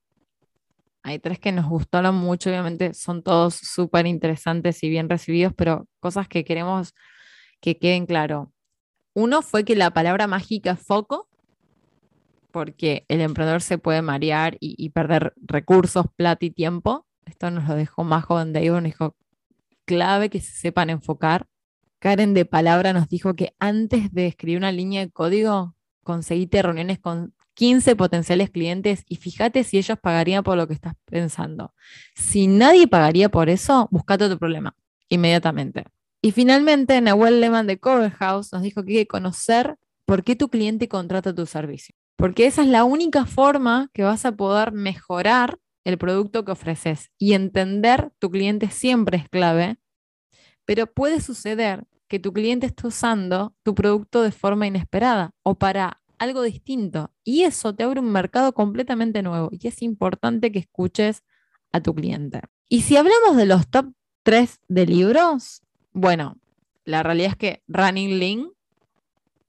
hay 1.09 1.19
tres 1.19 1.39
que 1.39 1.53
nos 1.53 1.67
gustaron 1.67 2.15
mucho, 2.15 2.51
obviamente 2.51 2.95
son 2.95 3.23
todos 3.23 3.55
súper 3.55 4.07
interesantes 4.07 4.83
y 4.83 4.91
bien 4.91 5.09
recibidos, 5.09 5.53
pero 5.57 5.89
cosas 6.01 6.29
que 6.29 6.45
queremos 6.45 6.95
que 7.61 7.79
queden 7.79 8.07
claro. 8.07 8.53
Uno 9.15 9.43
fue 9.43 9.65
que 9.65 9.75
la 9.75 9.91
palabra 9.91 10.27
mágica 10.27 10.73
es 10.73 10.81
foco, 10.81 11.29
porque 12.51 13.05
el 13.09 13.21
emprendedor 13.21 13.63
se 13.63 13.79
puede 13.79 14.03
marear 14.03 14.57
y, 14.61 14.91
perder 14.91 15.35
recursos, 15.37 16.07
plata 16.17 16.45
y 16.45 16.51
tiempo. 16.51 17.07
Esto 17.27 17.51
nos 17.51 17.69
lo 17.69 17.75
dejó 17.75 18.05
joven 18.05 18.53
de 18.53 18.69
nos 18.69 18.83
dijo, 18.85 19.17
clave 19.85 20.31
que 20.31 20.41
se 20.41 20.53
sepan 20.53 20.91
enfocar. 20.91 21.47
Karen 21.99 22.35
de 22.35 22.45
Palabra 22.45 22.93
nos 22.93 23.09
dijo 23.09 23.35
que 23.35 23.55
antes 23.59 24.13
de 24.13 24.27
escribir 24.27 24.59
una 24.59 24.73
línea 24.73 25.01
de 25.01 25.11
código, 25.11 25.75
conseguiste 26.05 26.63
reuniones 26.63 26.99
con 27.01 27.35
15 27.59 27.97
potenciales 27.97 28.51
clientes 28.51 29.03
y 29.09 29.17
fíjate 29.17 29.65
si 29.65 29.79
ellos 29.79 29.99
pagarían 30.01 30.45
por 30.45 30.57
lo 30.57 30.69
que 30.69 30.75
estás 30.75 30.95
pensando. 31.07 31.75
Si 32.15 32.47
nadie 32.47 32.87
pagaría 32.87 33.31
por 33.31 33.49
eso, 33.49 33.89
buscate 33.91 34.27
otro 34.27 34.39
problema 34.39 34.77
inmediatamente. 35.09 35.83
Y 36.23 36.31
finalmente, 36.31 37.01
Nahuel 37.01 37.41
Lehman 37.41 37.67
de 37.67 37.81
Cover 37.81 38.13
House 38.13 38.53
nos 38.53 38.63
dijo 38.63 38.85
que 38.85 38.93
hay 38.93 38.99
que 38.99 39.09
conocer 39.09 39.75
por 40.05 40.23
qué 40.23 40.37
tu 40.37 40.51
cliente 40.51 40.87
contrata 40.89 41.35
tu 41.35 41.47
servicio. 41.47 41.97
Porque 42.15 42.47
esa 42.47 42.63
es 42.63 42.69
la 42.69 42.85
única 42.85 43.27
forma 43.27 43.91
que 43.93 44.05
vas 44.05 44.25
a 44.25 44.37
poder 44.37 44.71
mejorar 44.71 45.59
el 45.83 45.99
producto 45.99 46.45
que 46.45 46.53
ofreces. 46.53 47.11
Y 47.19 47.33
entender 47.33 48.13
tu 48.21 48.31
cliente 48.31 48.71
siempre 48.71 49.19
es 49.19 49.29
clave, 49.29 49.79
pero 50.65 50.87
puede 50.87 51.21
suceder 51.21 51.89
que 52.07 52.21
tu 52.21 52.33
cliente 52.33 52.67
esté 52.67 52.87
usando 52.87 53.57
tu 53.65 53.75
producto 53.75 54.23
de 54.23 54.31
forma 54.31 54.69
inesperada 54.69 55.33
o 55.43 55.57
para 55.57 55.99
algo 56.19 56.43
distinto. 56.43 57.13
Y 57.25 57.43
eso 57.43 57.75
te 57.75 57.85
abre 57.85 58.01
un 58.01 58.11
mercado 58.11 58.53
completamente 58.53 59.23
nuevo. 59.23 59.51
Y 59.53 59.67
es 59.67 59.83
importante 59.83 60.53
que 60.53 60.59
escuches 60.61 61.23
a 61.73 61.81
tu 61.81 61.95
cliente. 61.95 62.43
Y 62.69 62.83
si 62.83 62.97
hablamos 62.97 63.37
de 63.37 63.47
los 63.47 63.69
top 63.69 63.93
3 64.23 64.61
de 64.69 64.87
libros, 64.87 65.63
bueno, 65.93 66.37
la 66.85 67.03
realidad 67.03 67.31
es 67.31 67.37
que 67.37 67.63
Running 67.69 68.19
Lean, 68.19 68.51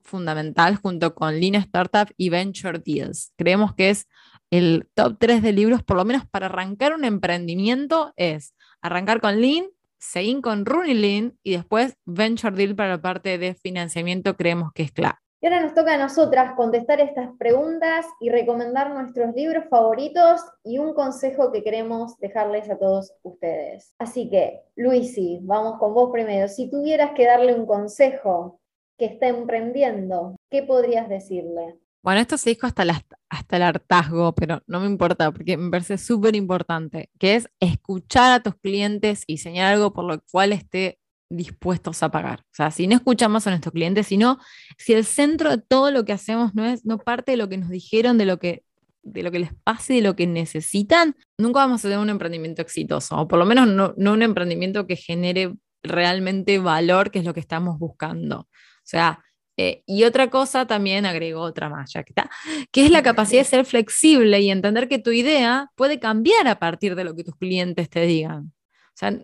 fundamental, 0.01 0.75
junto 0.75 1.13
con 1.13 1.39
Lean 1.39 1.55
Startup 1.55 2.07
y 2.17 2.29
Venture 2.29 2.79
Deals. 2.79 3.33
Creemos 3.37 3.73
que 3.75 3.89
es 3.89 4.07
el 4.49 4.87
top 4.95 5.17
3 5.19 5.41
de 5.41 5.53
libros, 5.53 5.83
por 5.83 5.97
lo 5.97 6.05
menos 6.05 6.25
para 6.25 6.47
arrancar 6.47 6.93
un 6.93 7.05
emprendimiento, 7.05 8.13
es 8.15 8.55
arrancar 8.81 9.21
con 9.21 9.39
Lean, 9.39 9.67
seguir 9.99 10.41
con 10.41 10.65
Running 10.65 11.01
Lean 11.01 11.37
y 11.43 11.51
después 11.51 11.95
Venture 12.05 12.55
Deal 12.55 12.75
para 12.75 12.89
la 12.89 13.01
parte 13.01 13.37
de 13.37 13.53
financiamiento, 13.53 14.35
creemos 14.35 14.71
que 14.73 14.83
es 14.83 14.91
clave. 14.91 15.17
Y 15.41 15.47
ahora 15.47 15.61
nos 15.61 15.73
toca 15.73 15.93
a 15.93 15.97
nosotras 15.97 16.53
contestar 16.55 16.99
estas 16.99 17.29
preguntas 17.37 18.05
y 18.19 18.29
recomendar 18.29 18.91
nuestros 18.91 19.33
libros 19.33 19.63
favoritos 19.69 20.41
y 20.65 20.79
un 20.79 20.93
consejo 20.93 21.51
que 21.53 21.63
queremos 21.63 22.17
dejarles 22.19 22.69
a 22.69 22.77
todos 22.77 23.13
ustedes. 23.23 23.93
Así 23.99 24.29
que, 24.29 24.63
Luisi, 24.75 25.39
vamos 25.43 25.79
con 25.79 25.93
vos 25.93 26.09
primero. 26.11 26.49
Si 26.49 26.69
tuvieras 26.69 27.11
que 27.15 27.25
darle 27.25 27.55
un 27.55 27.65
consejo 27.65 28.59
que 28.97 29.05
está 29.05 29.29
emprendiendo, 29.29 30.35
¿qué 30.49 30.63
podrías 30.63 31.07
decirle? 31.07 31.79
Bueno, 32.01 32.19
esto 32.19 32.37
se 32.37 32.49
dijo 32.49 32.67
hasta, 32.67 32.83
hasta 33.29 33.55
el 33.55 33.63
hartazgo, 33.63 34.33
pero 34.33 34.61
no 34.67 34.81
me 34.81 34.87
importa 34.87 35.31
porque 35.31 35.55
me 35.55 35.71
parece 35.71 35.97
súper 35.97 36.35
importante, 36.35 37.09
que 37.17 37.35
es 37.35 37.49
escuchar 37.61 38.33
a 38.33 38.43
tus 38.43 38.55
clientes 38.55 39.23
y 39.25 39.37
señalar 39.37 39.75
algo 39.75 39.93
por 39.93 40.03
lo 40.03 40.19
cual 40.31 40.51
esté 40.51 40.98
dispuestos 41.29 42.03
a 42.03 42.09
pagar. 42.09 42.41
O 42.41 42.53
sea, 42.53 42.71
si 42.71 42.87
no 42.87 42.95
escuchamos 42.95 43.45
a 43.45 43.51
nuestros 43.51 43.73
clientes, 43.73 44.07
sino 44.07 44.39
si 44.77 44.93
el 44.93 45.05
centro 45.05 45.51
de 45.51 45.61
todo 45.61 45.91
lo 45.91 46.05
que 46.05 46.13
hacemos 46.13 46.55
no 46.55 46.65
es 46.65 46.85
no 46.85 46.97
parte 46.97 47.31
de 47.31 47.37
lo 47.37 47.49
que 47.49 47.57
nos 47.57 47.69
dijeron, 47.69 48.17
de 48.17 48.25
lo 48.25 48.39
que 48.39 48.63
de 49.01 49.23
lo 49.23 49.31
que 49.31 49.39
les 49.39 49.53
pase, 49.63 49.93
de 49.93 50.01
lo 50.01 50.15
que 50.15 50.27
necesitan, 50.27 51.15
nunca 51.37 51.59
vamos 51.59 51.79
a 51.81 51.83
tener 51.83 51.99
un 51.99 52.09
emprendimiento 52.09 52.61
exitoso, 52.61 53.17
o 53.17 53.27
por 53.27 53.39
lo 53.39 53.45
menos 53.45 53.67
no, 53.67 53.93
no 53.97 54.13
un 54.13 54.21
emprendimiento 54.21 54.85
que 54.87 54.97
genere 54.97 55.55
realmente 55.83 56.59
valor, 56.59 57.09
que 57.09 57.19
es 57.19 57.25
lo 57.25 57.33
que 57.33 57.39
estamos 57.39 57.79
buscando. 57.79 58.41
O 58.41 58.47
sea, 58.83 59.23
eh, 59.57 59.83
y 59.85 60.03
otra 60.05 60.29
cosa 60.29 60.67
también 60.67 61.05
agregó 61.05 61.41
otra 61.41 61.69
más, 61.69 61.91
ya 61.93 62.03
que 62.03 62.11
está, 62.11 62.29
que 62.71 62.85
es 62.85 62.91
la 62.91 63.03
capacidad 63.03 63.41
de 63.41 63.45
ser 63.45 63.65
flexible 63.65 64.39
y 64.39 64.51
entender 64.51 64.87
que 64.87 64.99
tu 64.99 65.11
idea 65.11 65.69
puede 65.75 65.99
cambiar 65.99 66.47
a 66.47 66.59
partir 66.59 66.95
de 66.95 67.03
lo 67.03 67.15
que 67.15 67.23
tus 67.23 67.35
clientes 67.35 67.89
te 67.89 68.05
digan. 68.05 68.53
O 68.71 68.95
sea, 68.95 69.19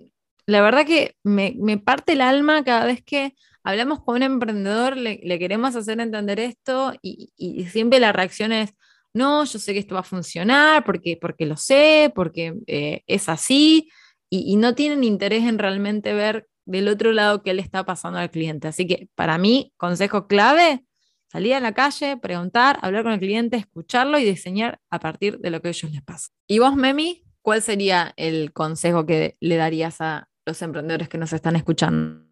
la 0.48 0.62
verdad 0.62 0.86
que 0.86 1.16
me, 1.24 1.54
parte 1.78 2.14
el 2.14 2.22
alma 2.22 2.64
cada 2.64 2.86
vez 2.86 3.04
que 3.04 3.36
hablamos 3.64 4.04
con 4.04 4.18
un 4.18 4.24
emprendedor, 4.24 4.96
le, 4.96 5.40
queremos 5.40 5.76
hacer 5.76 6.00
entender 6.00 6.40
esto 6.40 6.94
y, 7.02 7.32
siempre 7.72 8.00
la 8.00 8.12
reacción 8.12 8.52
es, 8.52 8.74
no, 9.14 9.46
yo 9.46 9.60
sé 9.60 9.74
que 9.74 9.80
esto 9.80 9.96
va 9.96 10.02
a 10.02 10.04
funcionar 10.04 10.84
porque, 10.86 11.18
porque 11.20 11.46
lo 11.46 11.58
sé, 11.58 12.12
porque 12.14 12.54
eh, 12.68 13.04
es 13.08 13.30
así, 13.30 13.90
y, 14.30 14.56
no 14.58 14.76
tienen 14.76 15.04
interés 15.04 15.44
en 15.44 15.60
realmente 15.60 16.14
ver 16.14 16.48
del 16.66 16.88
otro 16.88 17.12
lado 17.12 17.44
qué 17.44 17.54
le 17.54 17.62
está 17.62 17.86
pasando 17.86 18.20
al 18.20 18.32
cliente. 18.32 18.68
Así 18.68 18.88
que 18.88 19.08
para 19.16 19.38
mí, 19.38 19.72
consejo 19.78 20.28
clave, 20.28 20.84
salir 21.28 21.54
a 21.54 21.60
la 21.60 21.74
calle, 21.74 22.18
preguntar, 22.18 22.80
hablar 22.82 23.04
con 23.04 23.14
el 23.14 23.20
cliente, 23.20 23.58
escucharlo 23.58 24.20
y 24.20 24.26
diseñar 24.26 24.80
a 24.90 25.00
partir 25.00 25.40
de 25.40 25.50
lo 25.52 25.62
que 25.62 25.70
a 25.70 25.72
ellos 25.72 25.92
les 25.92 26.02
pasa. 26.02 26.30
¿Y 26.48 26.60
vos, 26.60 26.76
Memi, 26.76 27.24
cuál 27.42 27.62
sería 27.62 28.14
el 28.18 28.52
consejo 28.52 29.06
que 29.06 29.38
le 29.40 29.56
darías 29.56 30.02
a 30.02 30.28
los 30.46 30.62
emprendedores 30.62 31.10
que 31.10 31.18
nos 31.18 31.34
están 31.34 31.56
escuchando? 31.56 32.24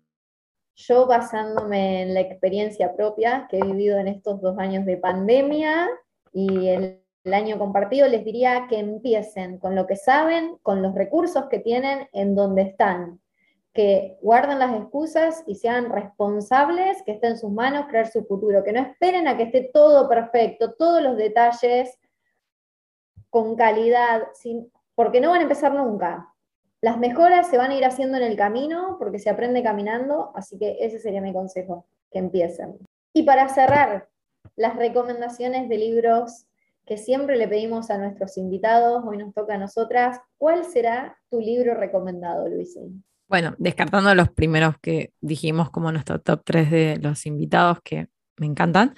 Yo 0.76 1.06
basándome 1.08 2.04
en 2.04 2.14
la 2.14 2.22
experiencia 2.22 2.96
propia 2.96 3.48
que 3.50 3.58
he 3.58 3.64
vivido 3.64 3.98
en 4.00 4.08
estos 4.08 4.42
dos 4.42 4.58
años 4.58 4.86
de 4.86 4.98
pandemia 4.98 5.90
y 6.32 6.68
el, 6.68 7.00
año 7.32 7.58
compartido, 7.58 8.06
les 8.10 8.26
diría 8.26 8.68
que 8.68 8.80
empiecen 8.80 9.58
con 9.58 9.76
lo 9.76 9.88
que 9.88 9.96
saben, 9.96 10.58
con 10.62 10.82
los 10.82 10.94
recursos 10.94 11.46
que 11.50 11.60
tienen, 11.60 12.10
en 12.12 12.36
donde 12.36 12.64
están, 12.64 13.22
que 13.72 14.18
guarden 14.22 14.60
las 14.60 14.76
excusas 14.76 15.42
y 15.48 15.56
sean 15.56 15.90
responsables, 15.90 17.02
que 17.04 17.14
esté 17.14 17.28
en 17.28 17.38
sus 17.38 17.50
manos 17.50 17.86
crear 17.88 18.08
su 18.08 18.26
futuro, 18.26 18.62
que 18.62 18.74
no 18.74 18.82
esperen 18.82 19.30
a 19.30 19.38
que 19.38 19.44
esté 19.44 19.72
todo 19.74 20.10
perfecto, 20.10 20.74
todos 20.74 21.02
los 21.02 21.16
detalles 21.16 21.98
con 23.30 23.56
calidad, 23.56 24.24
sin, 24.34 24.70
porque 24.94 25.22
no 25.22 25.30
van 25.30 25.40
a 25.40 25.44
empezar 25.44 25.74
nunca. 25.74 26.33
Las 26.84 26.98
mejoras 26.98 27.50
se 27.50 27.58
van 27.58 27.72
a 27.72 27.78
ir 27.78 27.86
haciendo 27.86 28.18
en 28.18 28.24
el 28.24 28.36
camino 28.36 28.98
porque 29.00 29.18
se 29.18 29.30
aprende 29.30 29.64
caminando, 29.64 30.34
así 30.36 30.60
que 30.60 30.76
ese 30.82 31.00
sería 31.00 31.22
mi 31.22 31.32
consejo, 31.32 31.86
que 32.12 32.20
empiecen. 32.20 32.78
Y 33.14 33.24
para 33.24 33.48
cerrar, 33.48 34.10
las 34.58 34.76
recomendaciones 34.76 35.70
de 35.70 35.78
libros 35.78 36.46
que 36.86 36.98
siempre 36.98 37.38
le 37.38 37.48
pedimos 37.48 37.90
a 37.90 37.98
nuestros 37.98 38.38
invitados, 38.38 39.02
hoy 39.08 39.16
nos 39.16 39.34
toca 39.34 39.54
a 39.54 39.58
nosotras, 39.58 40.20
¿cuál 40.38 40.66
será 40.66 41.18
tu 41.30 41.40
libro 41.40 41.74
recomendado, 41.74 42.50
Luisín? 42.50 43.06
Bueno, 43.30 43.56
descartando 43.60 44.14
los 44.14 44.30
primeros 44.32 44.78
que 44.80 45.14
dijimos 45.22 45.70
como 45.70 45.90
nuestro 45.90 46.20
top 46.20 46.42
3 46.44 46.70
de 46.70 46.98
los 47.02 47.26
invitados 47.26 47.78
que 47.82 48.10
me 48.36 48.46
encantan, 48.46 48.94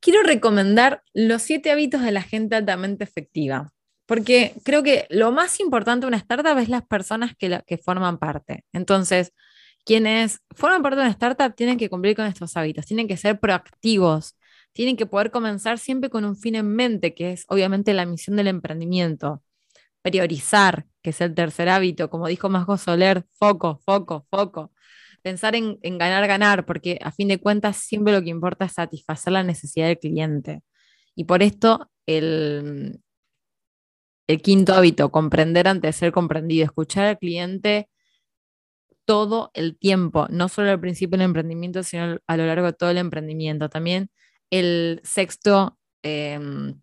quiero 0.00 0.22
recomendar 0.22 1.02
Los 1.14 1.40
siete 1.40 1.70
hábitos 1.70 2.02
de 2.02 2.12
la 2.12 2.20
gente 2.20 2.56
altamente 2.56 3.04
efectiva 3.04 3.72
porque 4.12 4.52
creo 4.62 4.82
que 4.82 5.06
lo 5.08 5.32
más 5.32 5.58
importante 5.58 6.04
de 6.04 6.08
una 6.08 6.18
startup 6.18 6.58
es 6.58 6.68
las 6.68 6.86
personas 6.86 7.32
que, 7.34 7.78
forman 7.78 8.18
parte. 8.18 8.62
Entonces, 8.74 9.32
quienes 9.86 10.40
forman 10.50 10.82
parte 10.82 10.96
de 10.96 11.02
una 11.04 11.10
startup 11.12 11.54
tienen 11.54 11.78
que 11.78 11.88
cumplir 11.88 12.14
con 12.14 12.26
estos 12.26 12.54
hábitos, 12.58 12.84
tienen 12.84 13.08
que 13.08 13.16
ser 13.16 13.40
proactivos, 13.40 14.36
tienen 14.74 14.98
que 14.98 15.06
poder 15.06 15.30
comenzar 15.30 15.78
siempre 15.78 16.10
con 16.10 16.26
un 16.26 16.36
fin 16.36 16.56
en 16.56 16.74
mente, 16.76 17.14
que 17.14 17.32
es 17.32 17.46
obviamente 17.48 17.94
la 17.94 18.04
misión 18.04 18.36
del 18.36 18.48
emprendimiento. 18.48 19.42
Priorizar, 20.02 20.84
que 21.00 21.08
es 21.08 21.20
el 21.22 21.34
tercer 21.34 21.70
hábito, 21.70 22.10
como 22.10 22.28
dijo 22.28 22.50
Majo 22.50 22.76
Soler, 22.76 23.24
foco, 23.38 23.80
foco, 23.86 24.26
foco. 24.28 24.74
Pensar 25.22 25.54
en, 25.54 25.78
en 25.80 25.96
ganar, 25.96 26.26
ganar, 26.28 26.66
porque 26.66 26.98
a 27.00 27.12
fin 27.12 27.28
de 27.28 27.38
cuentas 27.40 27.78
siempre 27.78 28.12
lo 28.12 28.22
que 28.22 28.28
importa 28.28 28.66
es 28.66 28.72
satisfacer 28.72 29.32
la 29.32 29.42
necesidad 29.42 29.86
del 29.86 29.98
cliente. 29.98 30.60
Y 31.14 31.24
por 31.24 31.42
esto 31.42 31.90
el, 32.04 33.00
el 34.32 34.42
quinto 34.42 34.74
hábito, 34.74 35.10
comprender 35.10 35.68
antes 35.68 35.88
de 35.88 35.92
ser 35.92 36.12
comprendido, 36.12 36.64
escuchar 36.64 37.06
al 37.06 37.18
cliente 37.18 37.88
todo 39.04 39.50
el 39.54 39.78
tiempo, 39.78 40.26
no 40.30 40.48
solo 40.48 40.70
al 40.70 40.80
principio 40.80 41.18
del 41.18 41.26
emprendimiento, 41.26 41.82
sino 41.82 42.18
a 42.26 42.36
lo 42.36 42.46
largo 42.46 42.66
de 42.66 42.72
todo 42.72 42.90
el 42.90 42.98
emprendimiento. 42.98 43.68
También 43.68 44.10
el 44.50 45.00
sexto 45.04 45.78
em, 46.02 46.80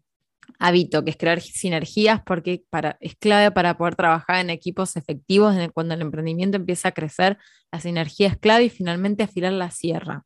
hábito, 0.60 1.04
que 1.04 1.12
es 1.12 1.18
crear 1.18 1.42
sinergias, 1.42 2.22
porque 2.26 2.64
para, 2.70 2.98
es 3.00 3.16
clave 3.16 3.52
para 3.52 3.78
poder 3.78 3.96
trabajar 3.96 4.38
en 4.38 4.50
equipos 4.50 4.98
efectivos. 4.98 5.56
Cuando 5.74 5.94
el 5.94 6.02
emprendimiento 6.02 6.58
empieza 6.58 6.90
a 6.90 6.92
crecer, 6.92 7.38
la 7.72 7.80
sinergia 7.80 8.28
es 8.28 8.38
clave 8.38 8.66
y 8.66 8.70
finalmente 8.70 9.24
afilar 9.24 9.54
la 9.54 9.72
sierra. 9.72 10.26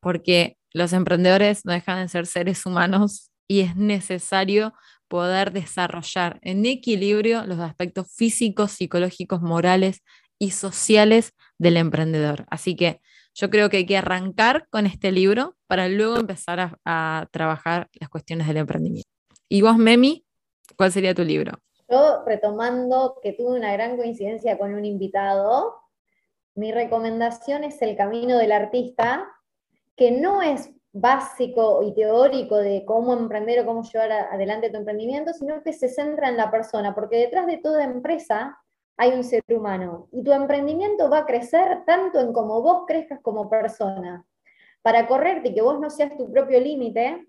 Porque 0.00 0.56
los 0.72 0.92
emprendedores 0.92 1.64
no 1.64 1.72
dejan 1.72 2.02
de 2.02 2.08
ser 2.08 2.26
seres 2.26 2.64
humanos 2.66 3.30
y 3.48 3.60
es 3.60 3.76
necesario 3.76 4.74
poder 5.10 5.50
desarrollar 5.50 6.38
en 6.42 6.64
equilibrio 6.64 7.44
los 7.44 7.58
aspectos 7.58 8.06
físicos, 8.14 8.70
psicológicos, 8.70 9.42
morales 9.42 10.02
y 10.38 10.52
sociales 10.52 11.32
del 11.58 11.76
emprendedor. 11.76 12.46
Así 12.48 12.76
que 12.76 13.00
yo 13.34 13.50
creo 13.50 13.68
que 13.68 13.78
hay 13.78 13.86
que 13.86 13.96
arrancar 13.96 14.68
con 14.70 14.86
este 14.86 15.10
libro 15.10 15.56
para 15.66 15.88
luego 15.88 16.16
empezar 16.16 16.78
a, 16.84 17.28
trabajar 17.32 17.88
las 17.94 18.08
cuestiones 18.08 18.46
del 18.46 18.58
emprendimiento. 18.58 19.10
¿Y 19.48 19.62
vos, 19.62 19.76
Memi, 19.76 20.24
cuál 20.76 20.92
sería 20.92 21.12
tu 21.12 21.24
libro? 21.24 21.58
Yo, 21.88 22.22
retomando 22.24 23.18
que 23.20 23.32
tuve 23.32 23.58
una 23.58 23.72
gran 23.72 23.96
coincidencia 23.96 24.56
con 24.58 24.74
un 24.74 24.84
invitado, 24.84 25.74
mi 26.54 26.70
recomendación 26.70 27.64
es 27.64 27.82
El 27.82 27.96
Camino 27.96 28.38
del 28.38 28.52
Artista, 28.52 29.28
que 29.96 30.12
no 30.12 30.40
es 30.40 30.70
básico 30.92 31.82
y 31.82 31.94
teórico 31.94 32.56
de 32.56 32.84
cómo 32.84 33.12
emprender 33.12 33.60
o 33.60 33.66
cómo 33.66 33.82
llevar 33.82 34.10
adelante 34.12 34.70
tu 34.70 34.78
emprendimiento, 34.78 35.32
sino 35.32 35.62
que 35.62 35.72
se 35.72 35.88
centra 35.88 36.28
en 36.28 36.36
la 36.36 36.50
persona, 36.50 36.94
porque 36.94 37.16
detrás 37.16 37.46
de 37.46 37.58
toda 37.58 37.84
empresa 37.84 38.58
hay 38.96 39.12
un 39.12 39.24
ser 39.24 39.42
humano 39.48 40.08
y 40.12 40.22
tu 40.22 40.32
emprendimiento 40.32 41.08
va 41.08 41.18
a 41.18 41.26
crecer 41.26 41.84
tanto 41.86 42.20
en 42.20 42.32
como 42.32 42.60
vos 42.60 42.84
crezcas 42.86 43.20
como 43.22 43.48
persona. 43.48 44.26
Para 44.82 45.06
correrte 45.06 45.50
y 45.50 45.54
que 45.54 45.62
vos 45.62 45.78
no 45.78 45.90
seas 45.90 46.16
tu 46.16 46.30
propio 46.30 46.60
límite, 46.60 47.26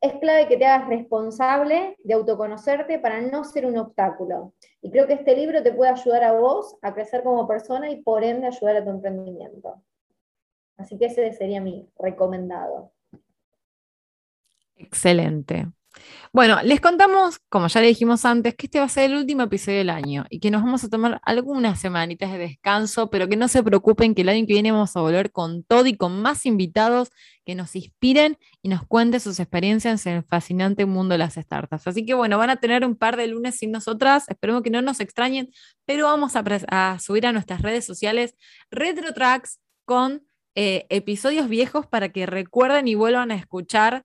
es 0.00 0.12
clave 0.20 0.46
que 0.46 0.56
te 0.56 0.66
hagas 0.66 0.88
responsable 0.88 1.96
de 2.04 2.14
autoconocerte 2.14 2.98
para 3.00 3.20
no 3.20 3.42
ser 3.44 3.66
un 3.66 3.78
obstáculo. 3.78 4.52
Y 4.80 4.90
creo 4.90 5.06
que 5.06 5.14
este 5.14 5.34
libro 5.34 5.62
te 5.62 5.72
puede 5.72 5.90
ayudar 5.90 6.22
a 6.22 6.32
vos 6.32 6.76
a 6.82 6.94
crecer 6.94 7.24
como 7.24 7.48
persona 7.48 7.90
y 7.90 8.02
por 8.02 8.22
ende 8.22 8.46
ayudar 8.46 8.76
a 8.76 8.84
tu 8.84 8.90
emprendimiento. 8.90 9.82
Así 10.78 10.96
que 10.96 11.06
ese 11.06 11.32
sería 11.34 11.60
mi 11.60 11.86
recomendado. 11.98 12.92
Excelente. 14.76 15.66
Bueno, 16.32 16.62
les 16.62 16.80
contamos, 16.80 17.40
como 17.48 17.68
ya 17.68 17.80
le 17.80 17.88
dijimos 17.88 18.24
antes, 18.24 18.54
que 18.54 18.66
este 18.66 18.78
va 18.78 18.84
a 18.84 18.88
ser 18.88 19.10
el 19.10 19.16
último 19.16 19.42
episodio 19.42 19.78
del 19.78 19.90
año 19.90 20.26
y 20.30 20.38
que 20.40 20.50
nos 20.50 20.62
vamos 20.62 20.84
a 20.84 20.88
tomar 20.88 21.20
algunas 21.24 21.80
semanitas 21.80 22.30
de 22.30 22.38
descanso, 22.38 23.10
pero 23.10 23.28
que 23.28 23.36
no 23.36 23.48
se 23.48 23.62
preocupen 23.62 24.14
que 24.14 24.22
el 24.22 24.28
año 24.28 24.46
que 24.46 24.52
viene 24.52 24.70
vamos 24.70 24.94
a 24.96 25.00
volver 25.00 25.32
con 25.32 25.64
todo 25.64 25.86
y 25.86 25.96
con 25.96 26.20
más 26.22 26.46
invitados 26.46 27.10
que 27.44 27.54
nos 27.54 27.74
inspiren 27.74 28.38
y 28.62 28.68
nos 28.68 28.86
cuenten 28.86 29.20
sus 29.20 29.40
experiencias 29.40 30.06
en 30.06 30.16
el 30.16 30.22
fascinante 30.22 30.84
mundo 30.86 31.14
de 31.14 31.18
las 31.18 31.34
startups. 31.34 31.86
Así 31.86 32.04
que 32.04 32.14
bueno, 32.14 32.38
van 32.38 32.50
a 32.50 32.56
tener 32.56 32.84
un 32.84 32.94
par 32.94 33.16
de 33.16 33.26
lunes 33.26 33.56
sin 33.56 33.72
nosotras, 33.72 34.28
esperemos 34.28 34.62
que 34.62 34.70
no 34.70 34.82
nos 34.82 35.00
extrañen, 35.00 35.50
pero 35.86 36.04
vamos 36.04 36.36
a, 36.36 36.44
a 36.68 36.98
subir 37.00 37.26
a 37.26 37.32
nuestras 37.32 37.62
redes 37.62 37.84
sociales 37.84 38.36
RetroTracks 38.70 39.60
con 39.84 40.27
eh, 40.60 40.86
episodios 40.88 41.48
viejos 41.48 41.86
para 41.86 42.08
que 42.08 42.26
recuerden 42.26 42.88
y 42.88 42.96
vuelvan 42.96 43.30
a 43.30 43.36
escuchar 43.36 44.02